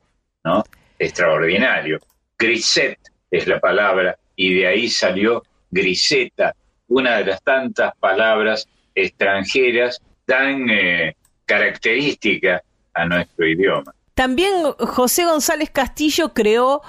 [0.43, 0.63] ¿no?
[0.97, 1.99] Extraordinario.
[2.37, 2.99] Griset
[3.29, 6.55] es la palabra y de ahí salió griseta,
[6.87, 11.15] una de las tantas palabras extranjeras tan eh,
[11.45, 12.61] características
[12.93, 13.93] a nuestro idioma.
[14.13, 16.81] También José González Castillo creó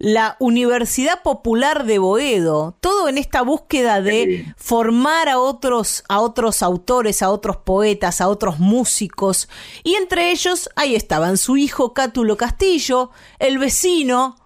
[0.00, 6.62] la Universidad Popular de Boedo, todo en esta búsqueda de formar a otros, a otros
[6.62, 9.50] autores, a otros poetas, a otros músicos,
[9.84, 14.36] y entre ellos ahí estaban su hijo Cátulo Castillo, el vecino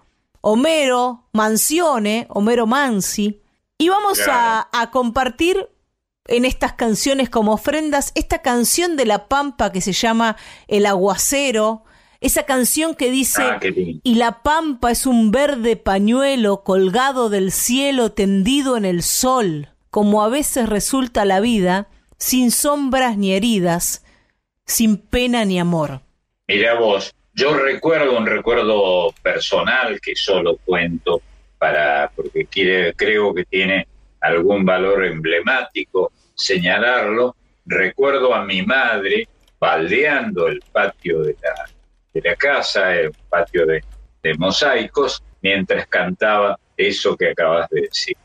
[0.41, 3.41] Homero Mancione, Homero Mansi,
[3.77, 5.69] y vamos a, a compartir
[6.27, 10.35] en estas canciones como ofrendas esta canción de La Pampa que se llama
[10.67, 11.85] El Aguacero,
[12.21, 13.59] esa canción que dice, Ah,
[14.03, 20.23] y la pampa es un verde pañuelo colgado del cielo tendido en el sol, como
[20.23, 21.87] a veces resulta la vida,
[22.17, 24.03] sin sombras ni heridas,
[24.65, 26.01] sin pena ni amor.
[26.47, 31.21] Mira vos, yo recuerdo un recuerdo personal que solo cuento
[31.57, 33.87] para porque quiere, creo que tiene
[34.21, 37.35] algún valor emblemático señalarlo.
[37.65, 39.27] Recuerdo a mi madre
[39.59, 41.65] baldeando el patio de la,
[42.15, 43.83] de la casa, el patio de,
[44.23, 48.17] de mosaicos, mientras cantaba eso que acabas de decir.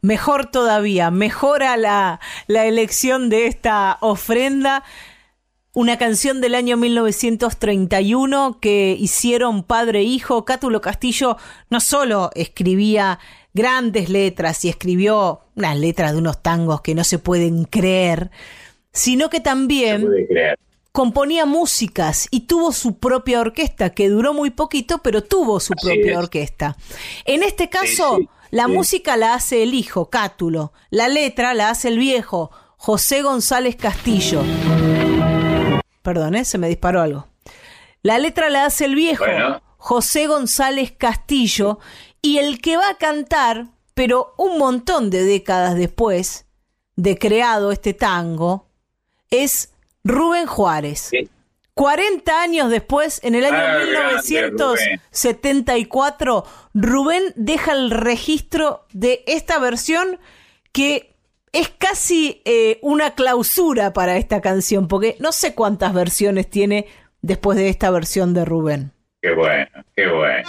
[0.00, 4.84] Mejor todavía, mejora la, la elección de esta ofrenda.
[5.72, 10.44] Una canción del año 1931 que hicieron padre e hijo.
[10.44, 11.36] Cátulo Castillo
[11.68, 13.18] no solo escribía
[13.52, 18.30] grandes letras y escribió unas letras de unos tangos que no se pueden creer,
[18.92, 20.58] sino que también puede creer.
[20.92, 25.86] Componía músicas y tuvo su propia orquesta, que duró muy poquito, pero tuvo su Así
[25.86, 26.18] propia es.
[26.18, 26.76] orquesta.
[27.24, 28.72] En este caso, sí, la sí.
[28.72, 34.42] música la hace el hijo, Cátulo, la letra la hace el viejo, José González Castillo.
[36.02, 36.44] Perdón, ¿eh?
[36.44, 37.28] se me disparó algo.
[38.02, 39.60] La letra la hace el viejo, Bueno.
[39.76, 41.78] José González Castillo,
[42.22, 46.46] y el que va a cantar, pero un montón de décadas después
[46.96, 48.66] de creado este tango,
[49.30, 49.72] es
[50.04, 51.08] Rubén Juárez.
[51.10, 51.28] Sí.
[51.74, 56.44] 40 años después, en el año Ah, grande, 1974,
[56.74, 60.18] Rubén deja el registro de esta versión
[60.72, 61.16] que
[61.52, 66.86] es casi eh, una clausura para esta canción, porque no sé cuántas versiones tiene
[67.22, 68.92] después de esta versión de Rubén.
[69.22, 70.48] Qué bueno, qué bueno.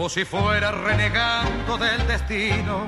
[0.00, 2.86] Como si fuera renegando del destino,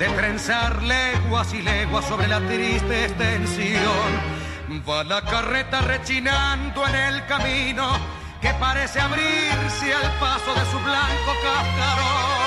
[0.00, 4.82] de trenzar leguas y leguas sobre la triste extensión.
[4.88, 7.92] Va la carreta rechinando en el camino
[8.40, 12.40] que parece abrirse al paso de su blanco cascarón.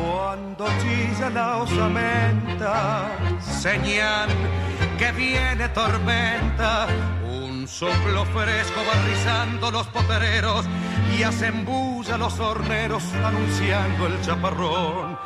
[0.00, 3.10] Cuando chilla la osamenta,
[3.40, 4.28] Señal
[5.00, 6.86] que viene tormenta,
[7.24, 10.66] un soplo fresco va rizando los potreros
[11.16, 15.18] y hacen bulla los horneros anunciando el chaparrón.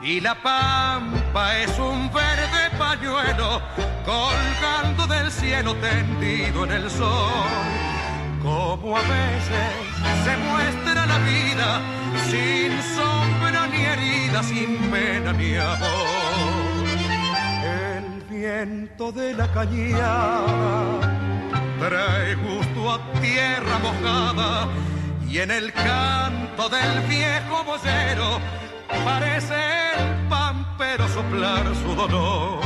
[0.00, 3.60] Y la pampa es un verde pañuelo
[4.04, 7.66] colgando del cielo tendido en el sol.
[8.44, 9.72] Como a veces
[10.24, 11.80] se muestra la vida
[12.30, 16.55] sin sombra ni herida, sin pena ni amor.
[18.36, 21.00] Viento de la cañada
[21.80, 24.68] trae gusto a tierra mojada
[25.26, 28.38] y en el canto del viejo vocero
[29.04, 29.54] parece
[29.96, 32.60] el pampero soplar su dolor.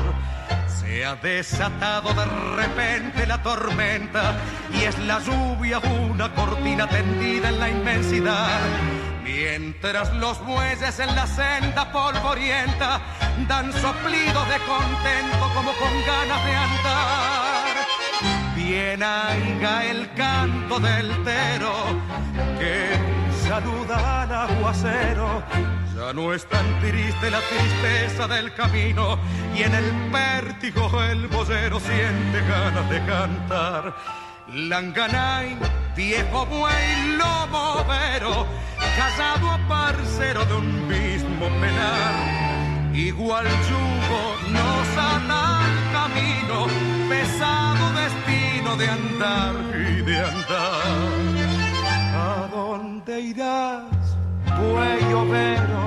[0.67, 2.25] Se ha desatado de
[2.57, 4.35] repente la tormenta
[4.73, 8.61] y es la lluvia una cortina tendida en la inmensidad.
[9.33, 13.01] Mientras los bueyes en la senda polvorienta
[13.47, 17.77] dan soplidos de contento como con ganas de andar.
[18.57, 21.73] Bien aiga el canto del tero
[22.59, 22.91] que
[23.49, 25.43] saluda al aguacero.
[25.97, 29.17] Ya no es tan triste la tristeza del camino
[29.55, 33.95] y en el vértigo el vocero siente ganas de cantar.
[34.53, 35.57] Langanay,
[35.95, 38.47] viejo buey, lomo vero,
[39.01, 42.15] casado a parcero de un mismo penar.
[42.93, 44.23] Igual yugo
[44.57, 46.57] nos ata al camino,
[47.09, 49.55] pesado destino de andar
[49.89, 50.99] y de andar.
[52.27, 54.05] ¿A dónde irás,
[54.59, 55.83] buey overo?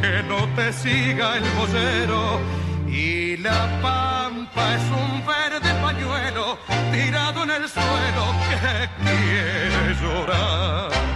[0.00, 2.20] que no te siga el vocero.
[2.88, 6.58] Y la pampa es un verde pañuelo
[6.92, 8.68] tirado en el suelo que
[9.04, 11.11] quiere llorar.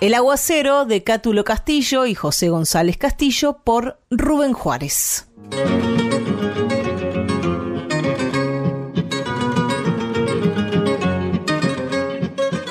[0.00, 5.26] El aguacero de Cátulo Castillo y José González Castillo por Rubén Juárez.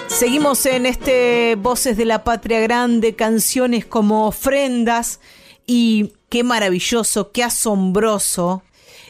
[0.08, 5.20] Seguimos en este Voces de la Patria Grande, canciones como ofrendas
[5.66, 8.64] y qué maravilloso, qué asombroso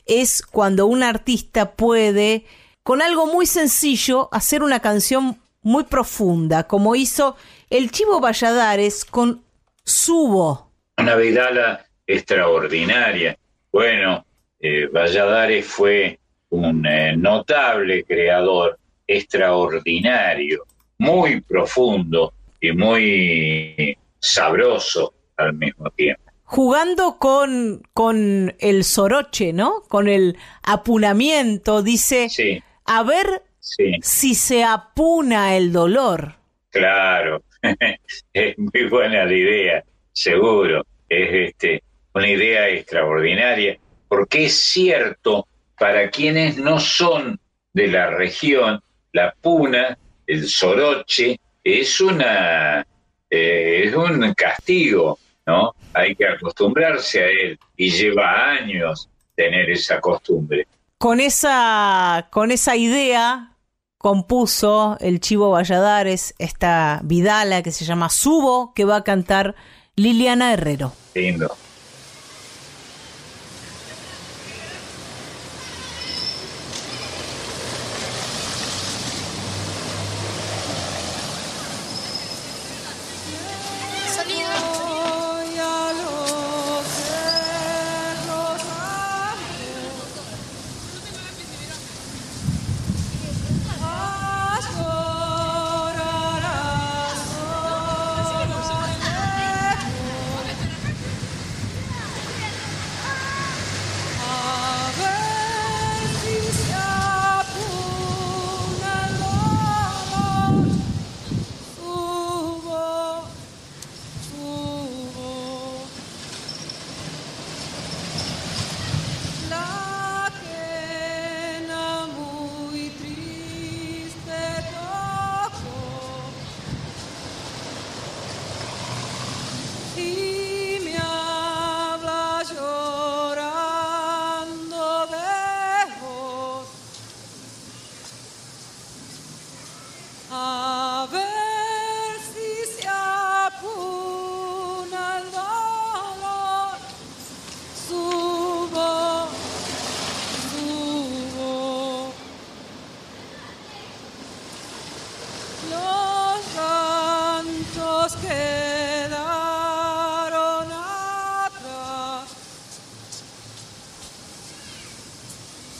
[0.07, 2.45] es cuando un artista puede,
[2.81, 7.35] con algo muy sencillo, hacer una canción muy profunda, como hizo
[7.69, 9.43] el Chivo Valladares con
[9.83, 10.71] Subo.
[10.97, 13.37] Una vidala extraordinaria.
[13.71, 14.25] Bueno,
[14.59, 16.19] eh, Valladares fue
[16.49, 20.63] un eh, notable creador, extraordinario,
[20.97, 26.23] muy profundo y muy sabroso al mismo tiempo.
[26.43, 29.81] Jugando con, con el soroche, ¿no?
[29.89, 36.35] Con el apunamiento, dice, Sí, a ver sí, si se apuna el dolor.
[36.69, 37.43] claro.
[38.33, 40.85] es muy buena la idea, seguro.
[41.09, 43.77] Es este, una idea extraordinaria,
[44.07, 45.47] porque es cierto,
[45.77, 47.39] para quienes no son
[47.73, 48.81] de la región,
[49.13, 52.85] la puna, el soroche, es una
[53.29, 55.75] eh, es un castigo, ¿no?
[55.93, 60.67] Hay que acostumbrarse a él y lleva años tener esa costumbre.
[60.97, 63.51] Con esa, con esa idea
[63.97, 69.55] compuso el Chivo Valladares esta vidala que se llama Subo, que va a cantar
[69.95, 70.93] Liliana Herrero.
[71.15, 71.55] Lindo.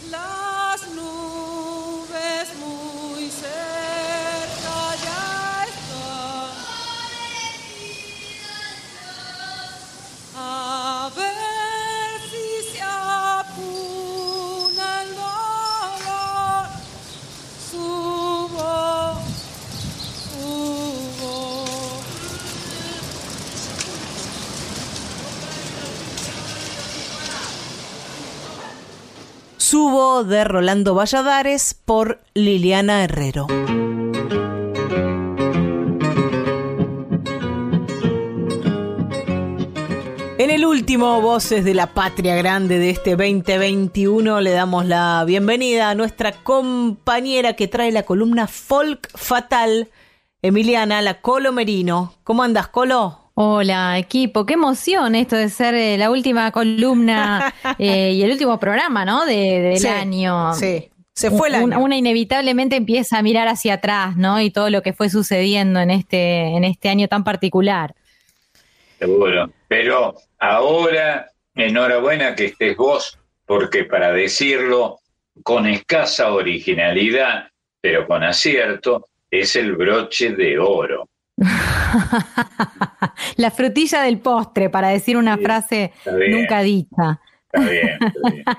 [0.10, 0.37] Las
[30.24, 33.46] De Rolando Valladares por Liliana Herrero.
[40.40, 45.92] En el último Voces de la Patria Grande de este 2021 le damos la bienvenida
[45.92, 49.90] a nuestra compañera que trae la columna Folk Fatal,
[50.42, 52.16] Emiliana, la Colo Merino.
[52.24, 53.27] ¿Cómo andas, Colo?
[53.40, 58.60] Hola, equipo, qué emoción esto de ser eh, la última columna eh, y el último
[58.60, 59.26] programa, ¿no?
[59.28, 60.56] De, del Sí, año.
[60.56, 61.84] sí, se fue Un- año.
[61.84, 64.42] Una inevitablemente empieza a mirar hacia atrás, ¿no?
[64.42, 67.94] Y todo lo que fue sucediendo en este, en este año tan particular.
[68.98, 69.52] Seguro.
[69.68, 74.98] Pero ahora, enhorabuena que estés vos, porque para decirlo
[75.44, 77.50] con escasa originalidad,
[77.82, 81.08] pero con acierto, es el broche de oro.
[83.38, 85.94] La frutilla del postre, para decir una frase
[86.30, 87.22] nunca dicha.
[87.52, 88.44] Está bien, está bien.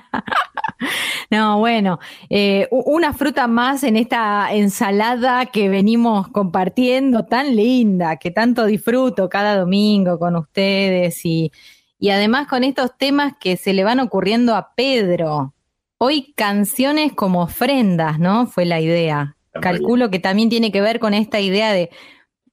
[1.29, 1.99] No, bueno,
[2.29, 9.29] eh, una fruta más en esta ensalada que venimos compartiendo, tan linda, que tanto disfruto
[9.29, 11.51] cada domingo con ustedes y,
[11.99, 15.53] y además con estos temas que se le van ocurriendo a Pedro.
[15.99, 18.47] Hoy canciones como ofrendas, ¿no?
[18.47, 19.35] Fue la idea.
[19.61, 21.89] Calculo que también tiene que ver con esta idea de,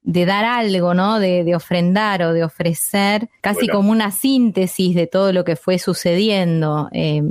[0.07, 1.19] de dar algo, ¿no?
[1.19, 3.75] De, de ofrendar o de ofrecer, casi Bueno.
[3.75, 6.89] como una síntesis de todo lo que fue sucediendo.
[6.93, 7.23] eh,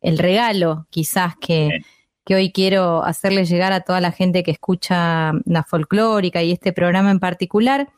[0.00, 1.84] el regalo, quizás, que, que
[2.24, 6.72] que hoy quiero hacerle llegar a toda la gente que escucha la folclórica y este
[6.72, 7.88] programa en particular,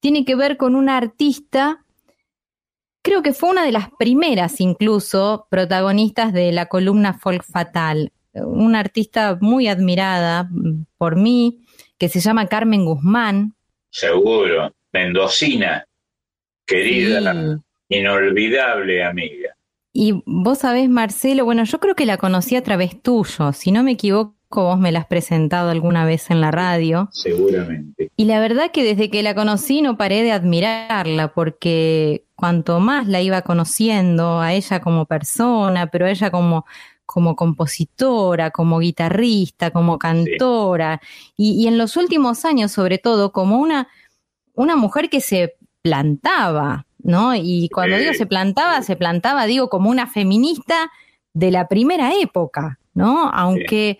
[0.00, 1.84] tiene que ver con una artista,
[3.02, 8.80] creo que fue una de las primeras incluso protagonistas de la columna Folk Fatal, una
[8.80, 11.62] artista muy admirada mm, por mí,
[11.98, 13.54] que se llama Carmen Guzmán.
[13.90, 15.84] Seguro, mendocina,
[16.66, 19.56] querida, inolvidable amiga.
[19.92, 23.82] Y vos sabés, Marcelo, bueno, yo creo que la conocí a través tuyo, si no
[23.82, 27.08] me equivoco, vos me la has presentado alguna vez en la radio.
[27.12, 28.10] Seguramente.
[28.16, 33.08] Y la verdad que desde que la conocí no paré de admirarla, porque cuanto más
[33.08, 36.66] la iba conociendo, a ella como persona, pero a ella como,
[37.06, 41.00] como compositora, como guitarrista, como cantora,
[41.36, 43.88] y, y en los últimos años sobre todo como una,
[44.54, 47.34] una mujer que se plantaba, ¿no?
[47.34, 50.90] Y cuando digo se plantaba, se plantaba, digo, como una feminista
[51.32, 53.30] de la primera época, ¿no?
[53.32, 53.98] Aunque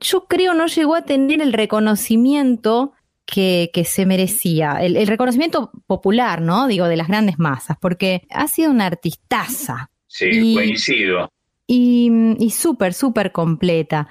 [0.00, 2.92] yo creo no llegó a tener el reconocimiento
[3.26, 6.66] que, que se merecía, el, el reconocimiento popular, ¿no?
[6.66, 9.90] Digo, de las grandes masas, porque ha sido una artistaza.
[10.06, 11.30] Sí, Y- coincido.
[11.66, 14.08] Y, y súper, súper completa.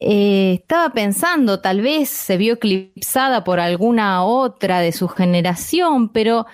[0.00, 6.46] Eh, estaba pensando, tal vez se vio eclipsada por alguna otra de su generación, pero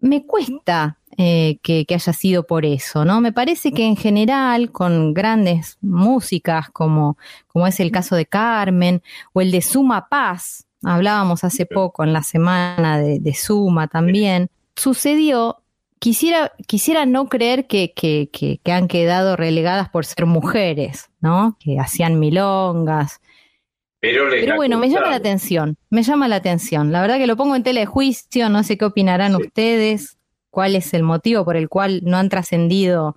[0.00, 3.22] me cuesta eh, que, que haya sido por eso, ¿no?
[3.22, 7.16] Me parece que en general, con grandes músicas, como,
[7.46, 9.02] como es el caso de Carmen,
[9.32, 14.50] o el de Suma Paz, hablábamos hace poco en la semana de, de Suma también,
[14.76, 15.59] sucedió
[16.00, 21.56] quisiera, quisiera no creer que, que, que, que han quedado relegadas por ser mujeres, ¿no?
[21.60, 23.20] Que hacían milongas.
[24.00, 26.90] Pero, bueno, me llama la atención, me llama la atención.
[26.90, 30.18] La verdad que lo pongo en tela de juicio, no sé qué opinarán ustedes,
[30.48, 33.16] cuál es el motivo por el cual no han trascendido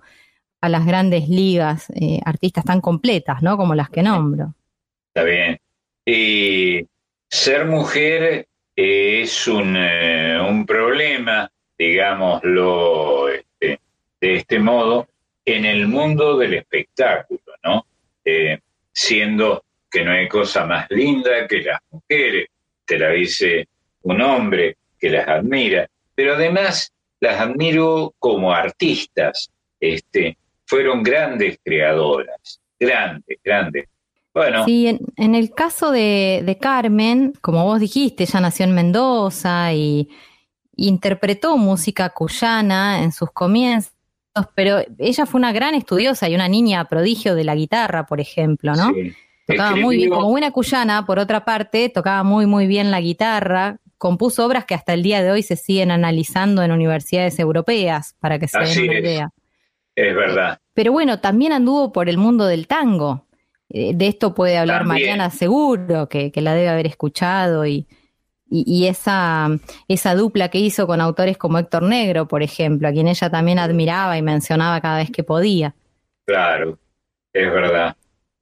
[0.60, 3.56] a las grandes ligas eh, artistas tan completas, ¿no?
[3.56, 4.54] Como las que nombro.
[5.08, 5.58] Está bien.
[6.04, 6.86] Y
[7.30, 8.46] ser mujer
[8.76, 13.80] es un, eh, un problema, digámoslo este,
[14.20, 15.08] de este modo,
[15.44, 17.86] en el mundo del espectáculo, ¿no?
[18.24, 18.58] Eh,
[18.92, 22.48] siendo que no hay cosa más linda que las mujeres,
[22.84, 23.68] te la dice
[24.02, 30.36] un hombre que las admira, pero además las admiro como artistas, este,
[30.66, 33.88] fueron grandes creadoras, grandes, grandes.
[34.32, 39.72] Bueno, Sí, en, el caso de, de Carmen, como vos dijiste, ella nació en Mendoza
[39.72, 40.08] y
[40.76, 43.92] interpretó música cuyana en sus comienzos,
[44.54, 48.74] pero ella fue una gran estudiosa y una niña prodigio de la guitarra, por ejemplo,
[48.74, 48.92] ¿no?
[48.92, 49.12] Sí.
[49.46, 53.76] Tocaba muy bien, como buena cuyana, por otra parte, tocaba muy, muy bien la guitarra,
[53.98, 58.38] compuso obras que hasta el día de hoy se siguen analizando en universidades europeas, para
[58.38, 59.00] que se den Así una es.
[59.00, 59.30] idea.
[59.96, 60.58] es verdad.
[60.72, 63.26] Pero bueno, también anduvo por el mundo del tango.
[63.68, 65.02] Eh, De esto puede hablar También.
[65.02, 67.86] Mariana seguro, que, que la debe haber escuchado, y,
[68.54, 69.48] y, y esa,
[69.88, 73.58] esa dupla que hizo con autores como Héctor Negro, por ejemplo, a quien ella también
[73.58, 75.74] admiraba y mencionaba cada vez que podía.
[76.26, 76.78] Claro,
[77.32, 77.96] es verdad.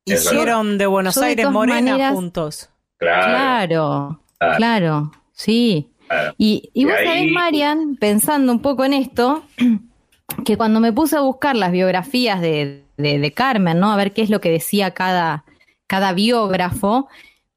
[0.05, 0.33] Es verdad.
[0.33, 2.69] Hicieron de Buenos Yo Aires Morena maneras- juntos.
[2.99, 4.57] Claro, Claro, Claro.
[4.57, 5.89] claro, sí.
[6.09, 6.35] claro.
[6.39, 9.45] Y, y Y vos ahí- sabés, Marian, pensando un poco en esto,
[10.45, 13.91] que cuando me puse a buscar las biografías de, de- de Carmen, ¿no?
[13.93, 15.45] A ver qué es lo que decía cada,
[15.87, 17.09] cada biógrafo,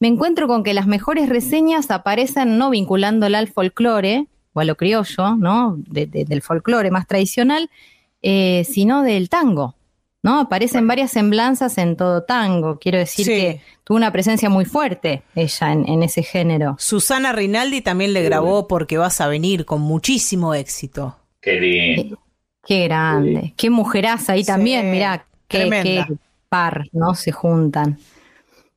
[0.05, 4.75] me encuentro con que las mejores reseñas aparecen no vinculándola al folclore, o a lo
[4.77, 5.77] criollo, ¿no?
[5.87, 7.71] De- de- del folclore más tradicional,
[8.21, 9.73] eh, sino del tango.
[10.21, 10.39] ¿No?
[10.39, 12.79] Aparecen varias semblanzas en todo tango.
[12.79, 13.31] Quiero decir Sí.
[13.31, 16.75] que tuvo una presencia muy fuerte ella en, en ese género.
[16.79, 21.15] Susana Rinaldi también le grabó Porque vas a venir con muchísimo éxito.
[21.41, 22.19] Qué lindo.
[22.65, 26.05] Qué grande, qué mujeraza ahí Sí, también, mirá, qué, qué
[26.49, 27.13] par, ¿no?
[27.13, 27.99] Se juntan.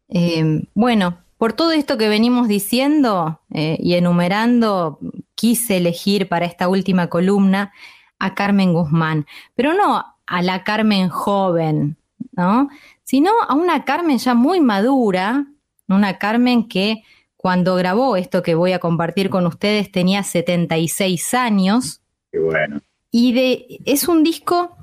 [0.09, 4.99] Eh, bueno, por todo esto que venimos diciendo eh, y enumerando,
[5.35, 7.73] quise elegir para esta última columna
[8.19, 11.97] a Carmen Guzmán, pero no a la Carmen joven,
[12.33, 12.69] ¿no?
[13.05, 15.47] Sino a una Carmen ya muy madura,
[15.89, 17.05] una Carmen que
[17.37, 22.01] cuando grabó esto que voy a compartir con ustedes tenía 76 años.
[22.33, 22.81] Qué bueno.
[23.13, 24.77] Y de, es un disco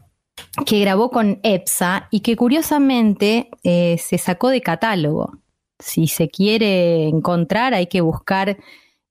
[0.66, 5.38] que grabó con EPSA y que curiosamente eh, se sacó de catálogo.
[5.80, 8.58] Si se quiere encontrar, hay que buscar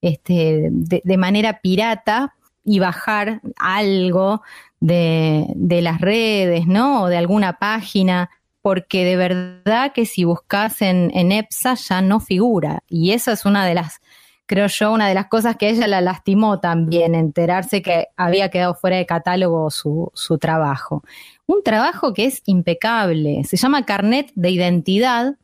[0.00, 2.34] este, de, manera pirata
[2.64, 4.42] y bajar algo
[4.80, 7.02] de, de las redes, ¿no?
[7.02, 8.30] O de alguna página,
[8.62, 12.82] porque de verdad que si buscas en, en EPSA ya no figura.
[12.88, 14.00] Y esa es una de las
[14.46, 18.74] creo yo, una de las cosas que ella la lastimó también, enterarse que había quedado
[18.74, 21.02] fuera de catálogo su, su trabajo.
[21.46, 25.34] Un trabajo que es impecable, se llama Carnet de Identidad,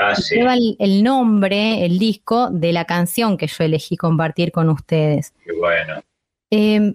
[0.00, 0.36] Ah, sí.
[0.36, 5.34] lleva el, el nombre, el disco de la canción que yo elegí compartir con ustedes.
[5.44, 6.00] Qué bueno.
[6.52, 6.94] Eh,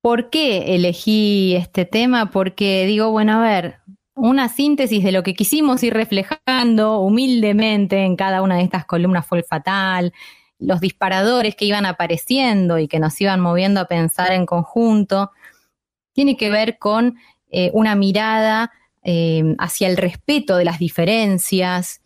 [0.00, 2.30] ¿Por qué elegí este tema?
[2.30, 3.78] Porque digo, bueno, a ver,
[4.14, 9.26] una síntesis de lo que quisimos ir reflejando humildemente en cada una de estas columnas
[9.26, 10.12] fue el fatal,
[10.58, 15.30] los disparadores que iban apareciendo y que nos iban moviendo a pensar en conjunto,
[16.12, 17.16] tiene que ver con
[17.50, 18.72] eh, una mirada
[19.02, 22.02] eh, hacia el respeto de las diferencias,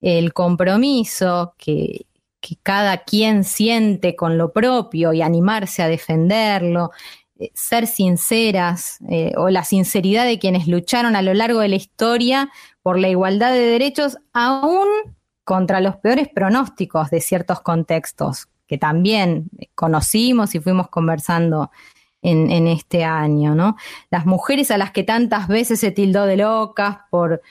[0.00, 2.06] el compromiso que,
[2.62, 6.90] cada quien siente con lo propio y animarse a defenderlo,
[7.38, 8.98] eh, ser sinceras
[9.36, 12.50] o la sinceridad de quienes lucharon a lo largo de la historia
[12.82, 14.88] por la igualdad de derechos, aún
[15.50, 21.72] contra los peores pronósticos de ciertos contextos que también conocimos y fuimos conversando
[22.22, 23.74] en, en este año, ¿no?
[24.12, 27.42] Las mujeres a las que tantas veces se tildó de locas por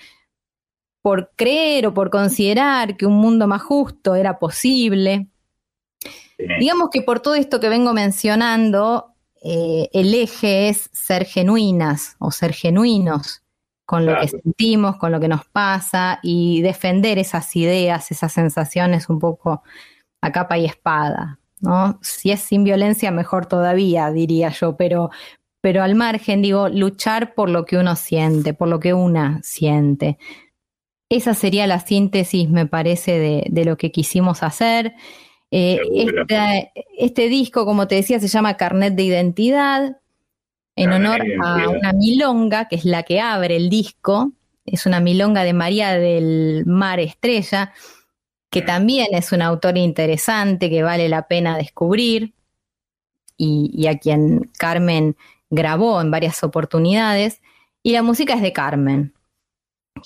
[1.02, 5.28] por creer o por considerar que un mundo más justo era posible.
[6.58, 9.14] Digamos que por todo esto que vengo mencionando,
[9.44, 13.44] eh, el eje es ser genuinas o ser genuinos
[13.90, 19.10] con lo que sentimos, con lo que nos pasa y defender esas ideas, esas sensaciones
[19.10, 19.64] un poco
[20.22, 21.98] a capa y espada, ¿no?
[22.04, 25.10] Si es sin violencia, mejor todavía, diría yo, pero,
[25.60, 30.20] pero al margen, digo, luchar por lo que uno siente, por lo que una siente.
[31.10, 34.94] Esa sería la síntesis, me parece, de, de lo que quisimos hacer.
[35.50, 39.99] Eh, este, este disco, como te decía, se llama Carnet de Identidad,
[40.80, 44.32] en honor a una milonga, que es la que abre el disco.
[44.66, 47.74] Es una milonga de María del Mar Estrella,
[48.50, 52.34] que también es una autora interesante, que vale la pena descubrir,
[53.36, 55.18] y, y a quien Carmen
[55.50, 57.42] grabó en varias oportunidades.
[57.84, 59.14] Y la música es de Carmen.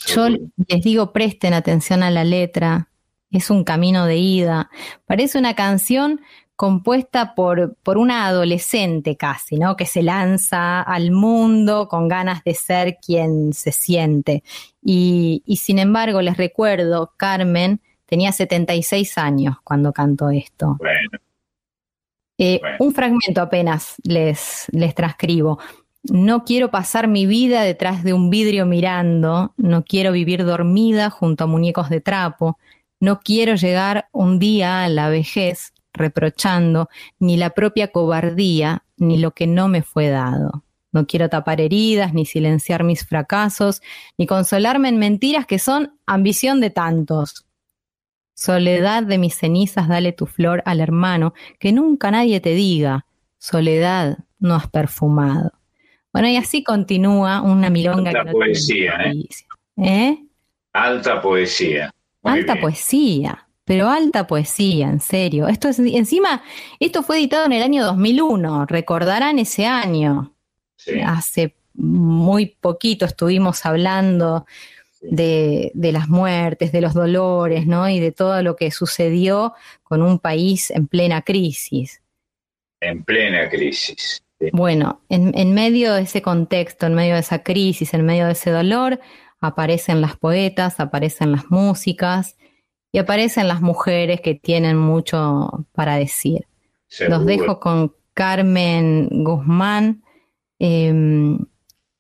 [0.08, 2.90] Yo les digo, presten atención a la letra,
[3.30, 4.72] es un camino de ida.
[5.06, 6.22] Parece una canción
[6.56, 9.76] compuesta por, por una adolescente casi, ¿no?
[9.76, 14.44] Que se lanza al mundo con ganas de ser quien se siente.
[14.82, 20.76] Y, y sin embargo, les recuerdo, Carmen tenía 76 años cuando cantó esto.
[20.80, 21.10] Bueno,
[22.38, 22.78] Eh, Bueno.
[22.80, 25.60] Un fragmento apenas les, les transcribo.
[26.04, 31.46] No quiero pasar mi vida detrás de un vidrio mirando, no quiero vivir dormida junto
[31.46, 32.58] a muñecos de trapo,
[33.00, 36.90] no quiero llegar un día a la vejez reprochando
[37.20, 40.64] ni la propia cobardía ni lo que no me fue dado.
[40.92, 43.82] No quiero tapar heridas, ni silenciar mis fracasos,
[44.18, 47.46] ni consolarme en mentiras que son ambición de tantos.
[48.36, 53.06] Soledad de mis cenizas, dale tu flor al hermano, que nunca nadie te diga,
[53.38, 55.52] soledad no has perfumado.
[56.12, 59.28] Bueno, y así continúa una milonga Alta que no tiene poesía, ¿eh?
[59.78, 60.26] ¿Eh?
[60.74, 61.92] alta poesía.
[62.22, 62.62] Muy alta bien.
[62.62, 65.48] poesía, pero alta poesía, en serio.
[65.48, 66.44] Esto es, encima,
[66.80, 70.34] esto fue editado en el año 2001, recordarán ese año.
[70.76, 71.00] Sí.
[71.00, 74.46] Hace muy poquito estuvimos hablando
[75.02, 77.88] de, de las muertes, de los dolores, ¿no?
[77.90, 79.54] Y de todo lo que sucedió
[79.84, 82.02] con un país en plena crisis.
[82.82, 84.22] En plena crisis.
[84.40, 84.50] Sí.
[84.52, 88.34] Bueno, en, en medio de ese contexto, en medio de esa crisis, en medio de
[88.34, 89.00] ese dolor,
[89.40, 92.36] aparecen las poetas, aparecen las músicas
[92.94, 96.46] y aparecen las mujeres que tienen mucho para decir.
[96.88, 97.18] Seguro.
[97.18, 100.04] Los dejo con Carmen Guzmán,
[100.60, 100.94] eh,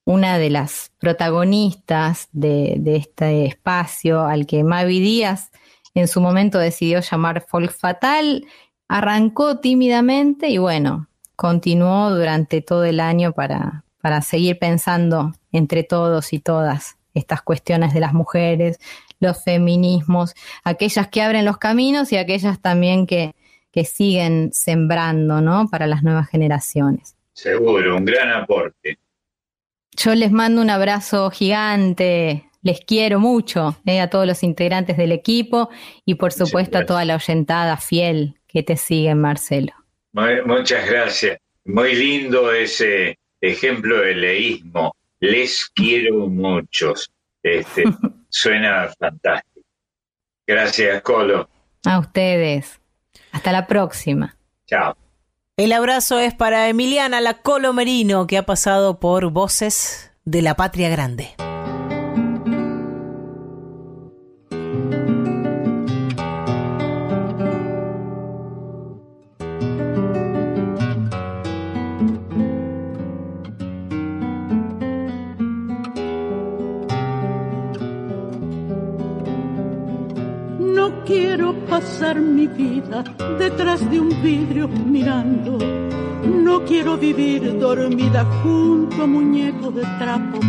[0.06, 5.52] una de las protagonistas de, de este espacio al que Mavi Díaz
[5.95, 8.45] en su momento decidió llamar Folk Fatal.
[8.88, 16.34] Arrancó tímidamente y bueno, continuó durante todo el año para, para seguir pensando entre todos
[16.34, 18.80] y todas estas cuestiones de las mujeres,
[19.19, 23.35] los feminismos, aquellas que abren los caminos y aquellas también que,
[23.72, 25.68] que siguen sembrando, ¿no?
[25.69, 27.15] Para las nuevas generaciones.
[27.34, 28.99] Seguro, un gran aporte.
[29.95, 35.11] Yo les mando un abrazo gigante, les quiero mucho eh, a todos los integrantes del
[35.11, 35.69] equipo
[36.06, 39.73] y por supuesto a toda la oyentada fiel que te sigue, Marcelo.
[40.14, 41.38] Muchas gracias.
[41.65, 44.95] Muy lindo ese ejemplo de leísmo.
[45.24, 47.10] Les quiero muchos.
[47.41, 47.86] Este,
[48.30, 49.66] suena fantástico.
[50.45, 51.50] Gracias, Colo.
[51.86, 52.82] A ustedes.
[53.32, 54.36] Hasta la próxima.
[54.68, 54.98] Chao.
[55.56, 60.90] El abrazo es para Emiliana La Colomerino, que ha pasado por Voces de la Patria
[60.90, 61.30] Grande.
[81.84, 83.04] Pasar mi vida
[83.38, 85.58] detrás de un vidrio mirando.
[86.24, 90.40] No quiero vivir dormida junto a muñecos de trapo.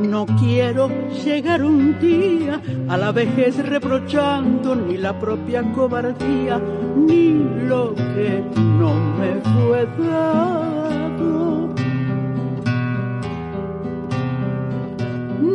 [0.00, 0.88] No quiero
[1.22, 6.58] llegar un día a la vejez reprochando ni la propia cobardía,
[6.96, 7.28] ni
[7.68, 10.67] lo que no me fue dado.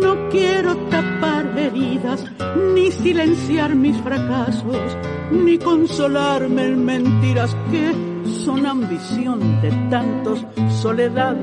[0.03, 2.25] No quiero tapar heridas,
[2.75, 4.97] ni silenciar mis fracasos,
[5.31, 7.93] ni consolarme en mentiras que
[8.43, 10.45] son ambición de tantos,
[10.81, 11.35] soledad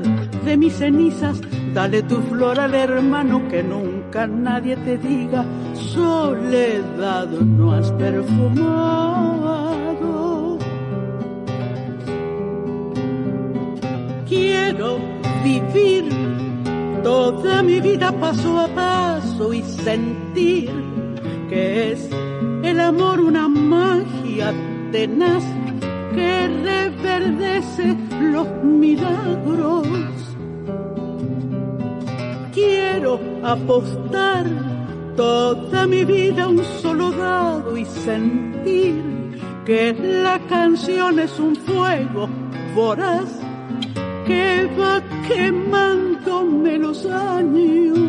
[0.45, 1.41] de mis cenizas.
[1.73, 5.43] Dale tu flor al hermano que nunca nadie te diga,
[5.73, 9.31] soledad no has perfumado.
[14.27, 14.99] Quiero
[15.43, 16.50] vivir
[17.03, 20.69] toda mi vida paso a paso y sentir
[21.49, 22.09] que es
[22.63, 24.53] el amor una magia
[24.91, 25.43] tenaz
[26.13, 29.87] que reverdece los milagros.
[32.53, 34.45] Quiero apostar
[35.15, 39.01] toda mi vida un solo dado y sentir
[39.65, 42.29] que la canción es un fuego
[42.75, 43.40] voraz
[44.31, 47.99] que va quemándome los años.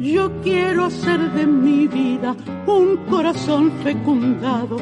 [0.00, 2.36] Yo quiero hacer de mi vida
[2.66, 4.76] un corazón fecundado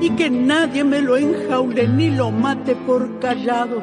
[0.00, 3.82] y que nadie me lo enjaule ni lo mate por callado.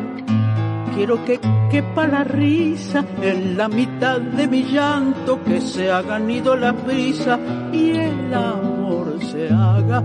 [0.95, 1.39] Quiero que
[1.69, 7.39] quepa la risa en la mitad de mi llanto, que se haga nido la prisa
[7.71, 10.03] y el amor se haga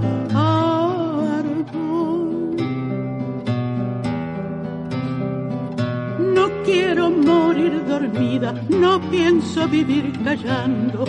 [6.67, 11.05] quiero morir dormida, no pienso vivir callando.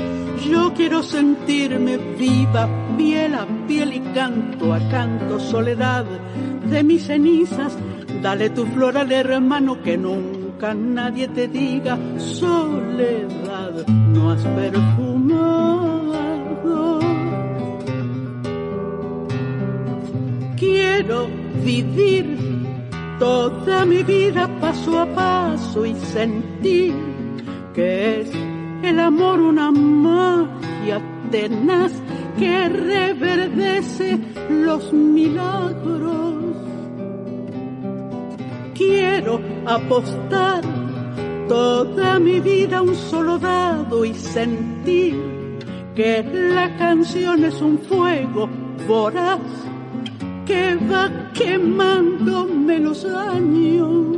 [0.49, 6.05] Yo quiero sentirme viva, piel a piel y canto a canto, soledad
[6.69, 7.75] de mis cenizas.
[8.21, 15.57] Dale tu flor al hermano que nunca nadie te diga, soledad no has perfumado.
[20.55, 21.27] Quiero
[21.63, 22.56] vivir
[23.19, 26.94] toda mi vida paso a paso y sentir
[27.73, 28.31] que es
[28.84, 31.91] el amor una magia tenaz
[32.38, 34.19] que reverdece
[34.49, 36.56] los milagros.
[38.76, 40.61] Quiero apostar
[41.48, 45.15] toda mi vida un solo dado y sentir
[45.95, 46.23] que
[46.53, 48.48] la canción es un fuego
[48.88, 49.39] voraz
[50.47, 54.17] que va quemándome los años.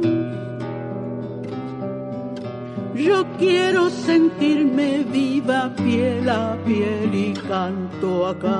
[2.96, 8.60] Yo quiero sentirme viva piel a piel y canto a canto.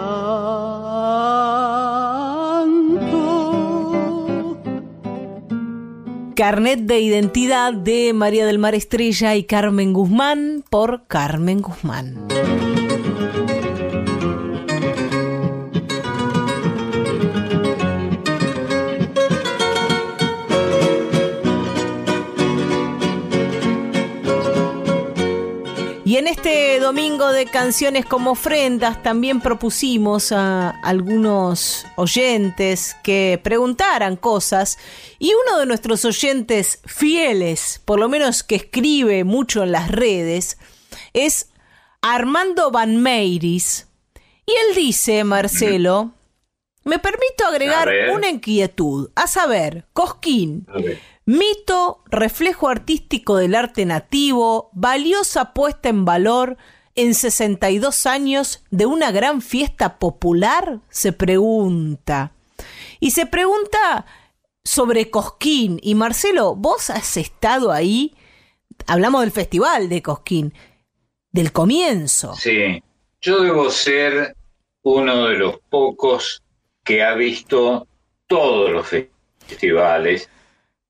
[6.36, 12.30] Carnet de identidad de María del Mar Estrella y Carmen Guzmán por Carmen Guzmán.
[26.30, 34.78] Este domingo de canciones como ofrendas también propusimos a algunos oyentes que preguntaran cosas
[35.18, 40.60] y uno de nuestros oyentes fieles, por lo menos que escribe mucho en las redes,
[41.14, 41.50] es
[42.04, 43.88] Armando Van Meiris.
[44.46, 46.14] Y él dice, Marcelo,
[46.84, 50.68] me permito agregar una inquietud, a saber, Cosquín,
[51.30, 56.58] Mito, reflejo artístico del arte nativo, valiosa puesta en valor
[56.96, 62.32] en 62 años de una gran fiesta popular, se pregunta.
[63.00, 64.08] Y se pregunta
[64.64, 65.80] sobre Cosquín.
[65.84, 68.16] Y Marcelo, vos has estado ahí,
[68.88, 70.52] hablamos del festival de Cosquín,
[71.32, 72.34] del comienzo.
[72.38, 72.82] Sí,
[73.22, 74.36] yo debo ser
[74.82, 76.42] uno de los pocos
[76.84, 77.88] que ha visto
[78.26, 80.28] todos los festivales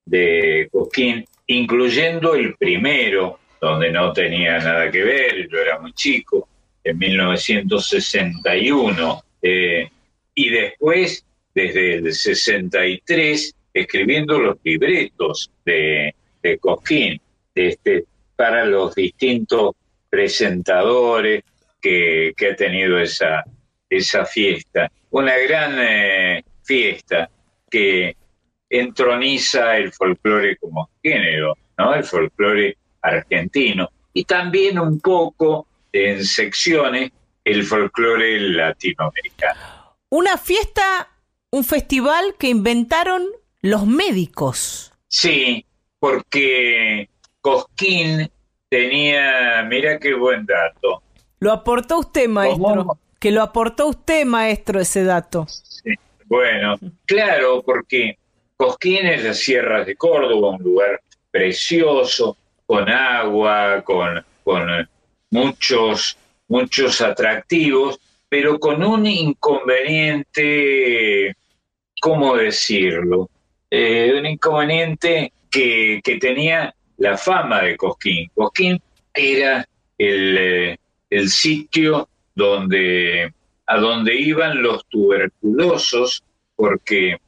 [0.09, 6.47] de Cosquín, incluyendo el primero, donde no tenía nada que ver, yo era muy chico,
[6.83, 9.89] en 1961, eh,
[10.33, 17.19] y después, desde el 63, escribiendo los libretos de, de Cosquín
[17.53, 18.05] este,
[18.35, 19.75] para los distintos
[20.09, 21.43] presentadores,
[21.81, 23.43] que, que ha tenido esa,
[23.89, 24.91] esa fiesta.
[25.11, 27.29] Una gran eh, fiesta
[27.69, 28.15] que
[28.69, 31.93] entroniza el folclore como género, ¿no?
[31.93, 33.89] El folclore argentino.
[34.13, 37.11] Y también un poco en secciones
[37.43, 39.59] el folclore latinoamericano.
[40.09, 41.09] Una fiesta,
[41.51, 43.25] un festival que inventaron
[43.61, 44.93] los médicos.
[45.07, 45.65] Sí,
[45.99, 47.09] porque
[47.41, 48.29] Cosquín
[48.69, 51.01] tenía, mira qué buen dato.
[51.39, 52.99] Lo aportó usted, maestro.
[53.19, 55.45] Que lo aportó usted, maestro, ese dato.
[55.47, 55.93] Sí,
[56.25, 58.17] Bueno, claro, porque
[58.59, 60.99] Cosquín es las sierras de Córdoba, un lugar
[61.31, 64.89] precioso, con agua, con, con
[65.29, 66.17] muchos,
[66.49, 71.37] muchos atractivos, pero con un inconveniente,
[72.01, 73.29] ¿cómo decirlo?
[73.71, 78.29] Eh, un inconveniente que, que tenía la fama de Cosquín.
[78.35, 78.81] Cosquín
[79.13, 79.65] era
[79.97, 80.77] el, eh,
[81.09, 83.33] el sitio donde,
[83.67, 86.25] a donde iban los tuberculosos,
[86.57, 87.21] porque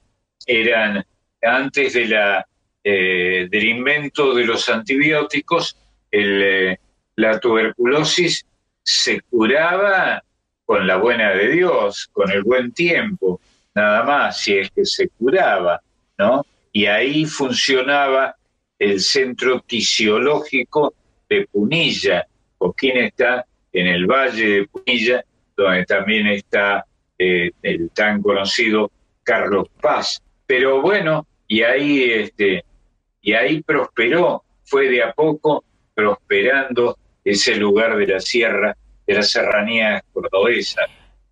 [0.45, 1.05] eran
[1.41, 2.45] antes de la,
[2.83, 5.77] eh, del invento de los antibióticos,
[6.09, 6.79] el, eh,
[7.15, 8.45] la tuberculosis
[8.83, 10.23] se curaba
[10.65, 13.41] con la buena de Dios, con el buen tiempo,
[13.75, 15.81] nada más, si es que se curaba,
[16.17, 16.45] ¿no?
[16.71, 18.35] Y ahí funcionaba
[18.79, 20.93] el centro tisiológico
[21.29, 22.25] de Punilla,
[22.57, 25.23] Coquín está en el valle de Punilla,
[25.55, 26.85] donde también está
[27.17, 28.91] eh, el tan conocido
[29.23, 30.21] Carlos Paz.
[30.45, 32.63] Pero bueno, y ahí, este,
[33.21, 39.21] y ahí prosperó, fue de a poco prosperando ese lugar de la sierra, de la
[39.21, 40.79] serranía cordobesa.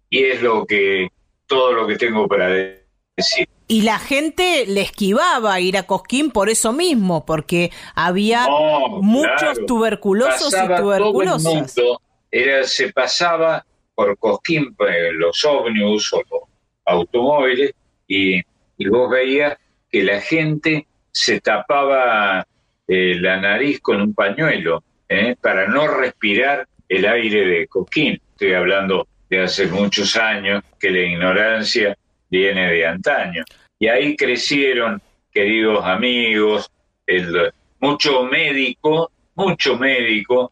[0.10, 1.08] Y es lo que,
[1.48, 3.48] todo lo que tengo para decir.
[3.70, 9.40] Y la gente le esquivaba ir a Cosquín por eso mismo, porque había No, muchos
[9.40, 9.66] claro.
[9.68, 11.78] tuberculosos Pasaba y todo el tuberculosas.
[11.78, 13.66] mundo, era, se pasaba
[13.96, 16.42] por Cosquín eh, los ómnibus o los
[16.84, 17.72] automóviles
[18.06, 18.42] y,
[18.78, 19.58] y vos veías
[19.90, 22.46] que la gente se tapaba
[22.88, 28.20] eh, la nariz con un pañuelo eh, para no respirar el aire de Cosquín.
[28.32, 31.98] Estoy hablando de hace muchos años que la ignorancia
[32.30, 33.44] viene de antaño.
[33.78, 35.02] Y ahí crecieron,
[35.32, 36.72] queridos amigos,
[37.06, 40.52] el, mucho médico, mucho médico,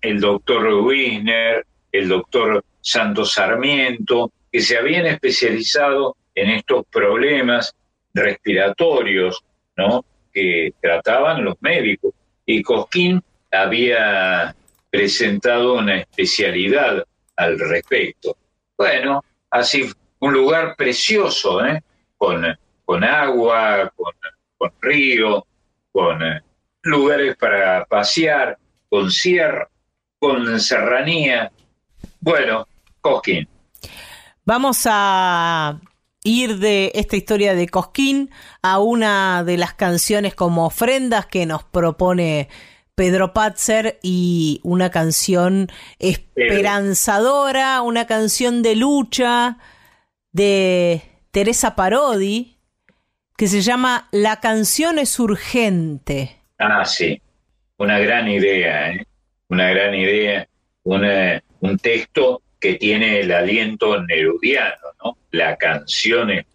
[0.00, 7.74] el doctor Wisner, el doctor Santos Sarmiento, que se habían especializado en estos problemas
[8.14, 9.44] respiratorios,
[9.76, 10.04] ¿no?
[10.32, 12.12] Que trataban los médicos.
[12.46, 14.54] Y Cosquín había
[14.90, 17.04] presentado una especialidad
[17.36, 18.36] al respecto.
[18.76, 19.90] Bueno, así
[20.20, 21.82] un lugar precioso, ¿eh?
[22.16, 22.44] Con,
[22.84, 24.12] con agua, con,
[24.56, 25.46] con río,
[25.90, 26.40] con eh,
[26.82, 28.58] lugares para pasear,
[28.88, 29.68] con sierra,
[30.18, 31.50] con serranía.
[32.20, 32.66] Bueno,
[33.00, 33.48] Cosquín.
[34.44, 35.80] Vamos a
[36.24, 38.30] ir de esta historia de Cosquín
[38.62, 42.48] a una de las canciones como ofrendas que nos propone
[42.94, 45.68] Pedro Patzer y una canción
[45.98, 49.58] esperanzadora, una canción de lucha
[50.32, 52.58] de Teresa Parodi
[53.36, 56.36] que se llama La canción es urgente.
[56.58, 57.20] Ah, sí,
[57.78, 59.06] una gran idea, ¿eh?
[59.48, 60.46] una gran idea,
[60.84, 65.16] un texto que tiene el aliento nerudiano, ¿no?
[65.30, 66.46] La canción es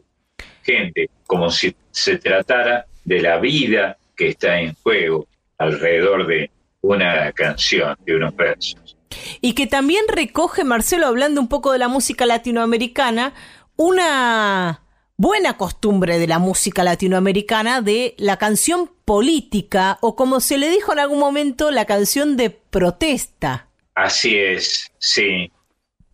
[0.63, 6.51] gente, como si se tratara de la vida que está en juego alrededor de
[6.81, 8.97] una canción, de unos versos.
[9.41, 13.33] Y que también recoge, Marcelo, hablando un poco de la música latinoamericana,
[13.75, 14.81] una
[15.17, 20.93] buena costumbre de la música latinoamericana de la canción política o como se le dijo
[20.93, 23.67] en algún momento, la canción de protesta.
[23.95, 25.51] Así es, sí.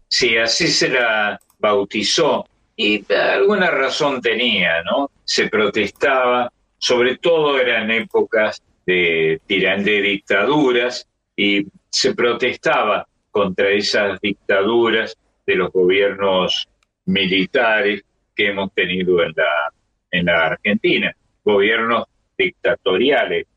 [0.07, 2.45] Sí, así se la bautizó.
[2.76, 5.10] Y alguna razón tenía, ¿no?
[5.23, 11.07] Se protestaba, sobre todo eran épocas de, de dictaduras,
[11.38, 15.18] y se protestaba contra esas dictaduras
[15.48, 16.68] de los gobiernos
[17.06, 18.03] militares
[18.35, 19.72] que hemos tenido en la,
[20.11, 21.15] en la Argentina.
[21.44, 22.06] Gobiernos
[22.38, 23.48] dictatoriales,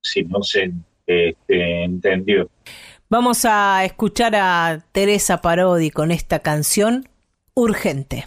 [0.00, 0.72] si no se
[1.06, 2.50] este, entendió.
[3.08, 7.08] Vamos a escuchar a Teresa Parodi con esta canción
[7.58, 8.26] urgente.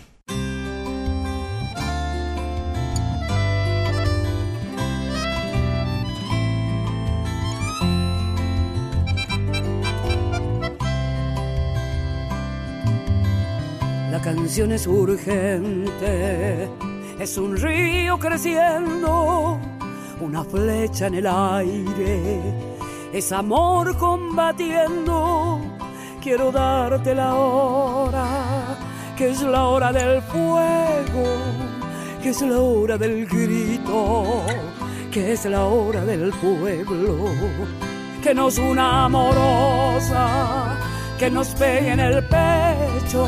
[14.10, 16.68] La canción es urgente,
[17.20, 19.60] es un río creciendo,
[20.22, 22.42] una flecha en el aire,
[23.14, 25.62] es amor combatiendo
[26.20, 28.59] quiero darte la hora,
[29.20, 31.26] que es la hora del fuego,
[32.24, 34.46] que es la hora del grito,
[35.12, 37.26] que es la hora del pueblo,
[38.24, 40.78] que nos una amorosa,
[41.20, 43.28] que nos pegue en el pecho,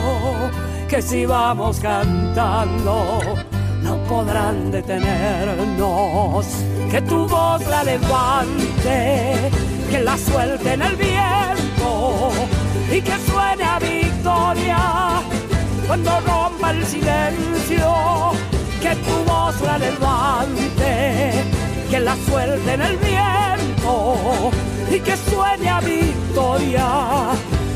[0.88, 3.36] que si vamos cantando
[3.84, 6.46] no podrán detenernos,
[6.90, 9.52] que tu voz la levante,
[9.92, 12.32] que la suelte en el viento
[12.90, 15.21] y que suene a victoria
[15.92, 18.32] cuando rompa el silencio,
[18.82, 21.34] que tu voz la levante,
[21.90, 24.52] que la suelte en el viento
[24.90, 26.88] y que suene victoria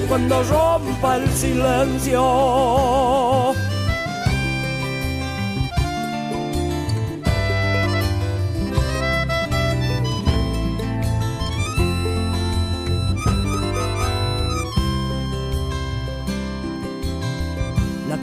[0.08, 2.22] cuando rompa el silencio.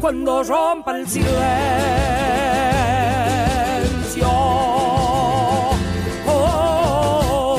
[0.00, 1.30] cuando rompa el silencio.
[6.26, 7.58] Oh,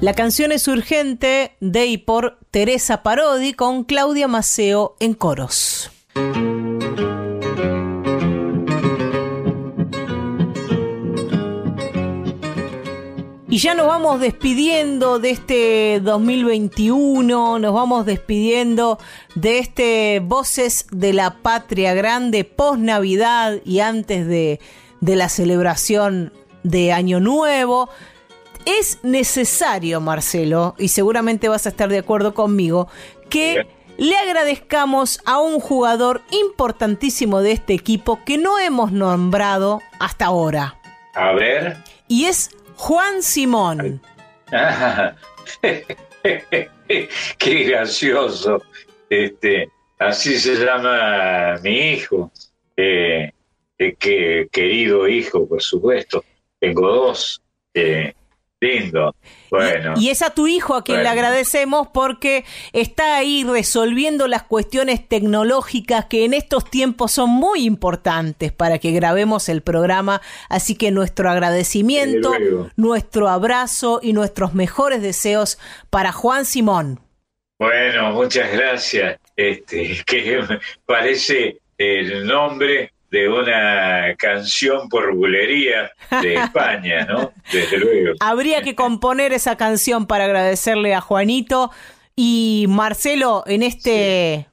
[0.00, 5.90] La canción es urgente de y por Teresa Parodi con Claudia Maceo en coros.
[13.56, 18.98] Y ya nos vamos despidiendo de este 2021, nos vamos despidiendo
[19.34, 24.60] de este Voces de la Patria Grande post Navidad y antes de,
[25.00, 26.34] de la celebración
[26.64, 27.88] de Año Nuevo.
[28.66, 32.88] Es necesario, Marcelo, y seguramente vas a estar de acuerdo conmigo,
[33.30, 33.66] que
[33.96, 40.78] le agradezcamos a un jugador importantísimo de este equipo que no hemos nombrado hasta ahora.
[41.14, 41.78] A ver.
[42.06, 44.00] Y es Juan Simón.
[47.38, 48.62] Qué gracioso.
[49.08, 52.30] Este, así se llama mi hijo.
[52.76, 53.32] Eh,
[53.78, 56.24] eh, que, querido hijo, por supuesto.
[56.60, 57.42] Tengo dos.
[57.74, 58.14] Eh,
[58.60, 59.14] lindo.
[59.50, 59.94] Bueno.
[59.96, 65.06] Y es a tu hijo a quien le agradecemos porque está ahí resolviendo las cuestiones
[65.06, 70.20] tecnológicas que en estos tiempos son muy importantes para que grabemos el programa.
[70.48, 72.32] Así que nuestro agradecimiento,
[72.76, 75.58] nuestro abrazo y nuestros mejores deseos
[75.90, 77.00] para Juan Simón.
[77.58, 79.18] Bueno, muchas gracias.
[79.34, 80.40] Este, que
[80.86, 85.90] parece el nombre de una canción por bulería
[86.22, 87.32] de España, ¿no?
[87.52, 88.14] Desde luego.
[88.20, 91.70] Habría que componer esa canción para agradecerle a Juanito
[92.14, 94.48] y Marcelo en este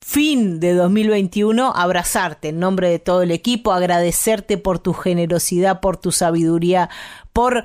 [0.00, 5.96] fin de 2021, abrazarte en nombre de todo el equipo, agradecerte por tu generosidad, por
[5.96, 6.90] tu sabiduría,
[7.32, 7.64] por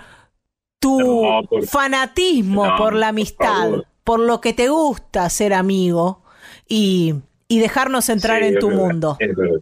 [0.80, 3.72] tu No, por- fanatismo, No, por la amistad,
[4.06, 6.22] por lo que te gusta ser amigo
[6.68, 7.16] y,
[7.50, 9.18] y dejarnos entrar Sí, en tu verdad, mundo.
[9.20, 9.60] es verdad.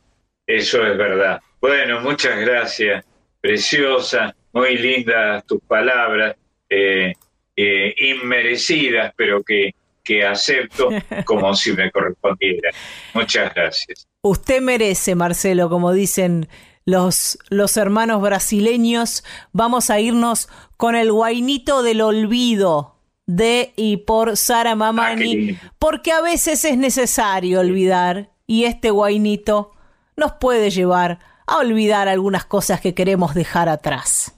[0.48, 1.42] Eso es verdad.
[1.60, 3.06] Bueno, muchas gracias.
[3.42, 6.36] Preciosa, muy lindas tus palabras,
[6.70, 7.14] eh,
[7.56, 10.90] eh, inmerecidas, pero que, que acepto
[11.26, 12.72] como si me correspondiera.
[13.14, 14.08] Muchas gracias.
[14.22, 16.48] Usted merece, Marcelo, como dicen
[16.86, 19.24] los, los hermanos brasileños.
[19.52, 20.48] Vamos a irnos
[20.78, 22.96] con el guainito del olvido
[23.26, 29.74] de y por Sara Ah, Mamani, porque a veces es necesario olvidar y este guainito
[30.18, 34.34] nos puede llevar a olvidar algunas cosas que queremos dejar atrás.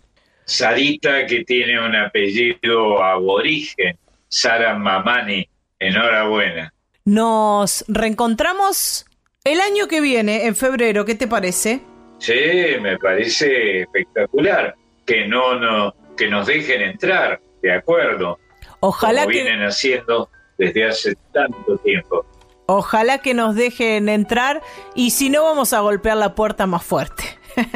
[0.45, 3.97] Sarita, que tiene un apellido aborigen,
[4.27, 5.47] Sara Mamani,
[5.79, 6.73] enhorabuena.
[7.05, 9.05] Nos reencontramos
[9.45, 11.81] el año que viene, en febrero, ¿qué te parece?
[12.17, 12.33] Sí,
[12.81, 14.75] me parece espectacular
[15.05, 18.37] que no, no que nos dejen entrar, de acuerdo,
[18.81, 22.25] Ojalá como que, vienen haciendo desde hace tanto tiempo.
[22.69, 24.61] Ojalá que nos dejen entrar
[24.93, 27.23] y si no vamos a golpear la puerta más fuerte.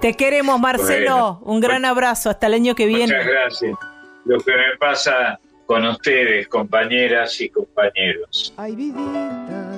[0.00, 1.40] Te queremos, Marcelo.
[1.40, 2.30] Bueno, Un gran abrazo.
[2.30, 3.14] Hasta el año que viene.
[3.14, 3.78] Muchas gracias.
[4.24, 8.54] Lo que me pasa con ustedes, compañeras y compañeros.
[8.56, 9.72] Ay, vidita,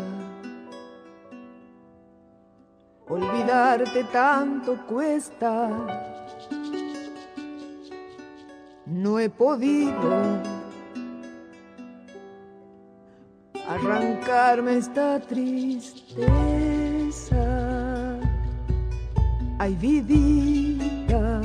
[3.09, 5.71] olvidarte tanto cuesta.
[8.87, 10.55] No he podido
[13.69, 16.27] arrancarme esta tristeza.
[19.59, 21.41] Ay, vidita,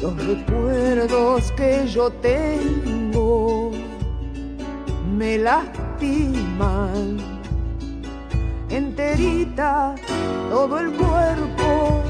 [0.00, 3.72] los recuerdos que yo tengo
[5.16, 7.16] me lastiman.
[8.68, 9.94] Enterita
[10.50, 12.02] todo el cuerpo.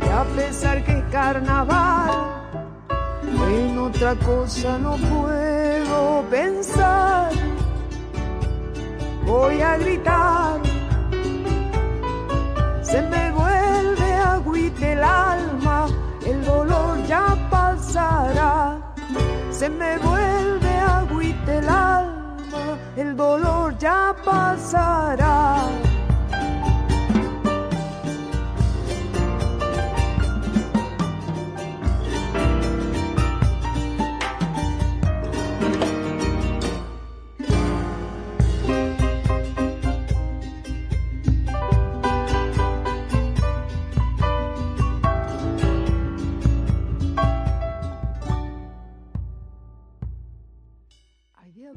[0.00, 2.41] Y a pesar que es carnaval
[3.50, 7.30] en otra cosa no puedo pensar.
[9.26, 10.60] Voy a gritar.
[12.82, 15.86] Se me vuelve agüite el alma
[16.26, 18.78] el dolor ya pasará.
[19.50, 25.91] Se me vuelve agüite el alma, el dolor ya pasará.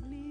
[0.01, 0.24] lovely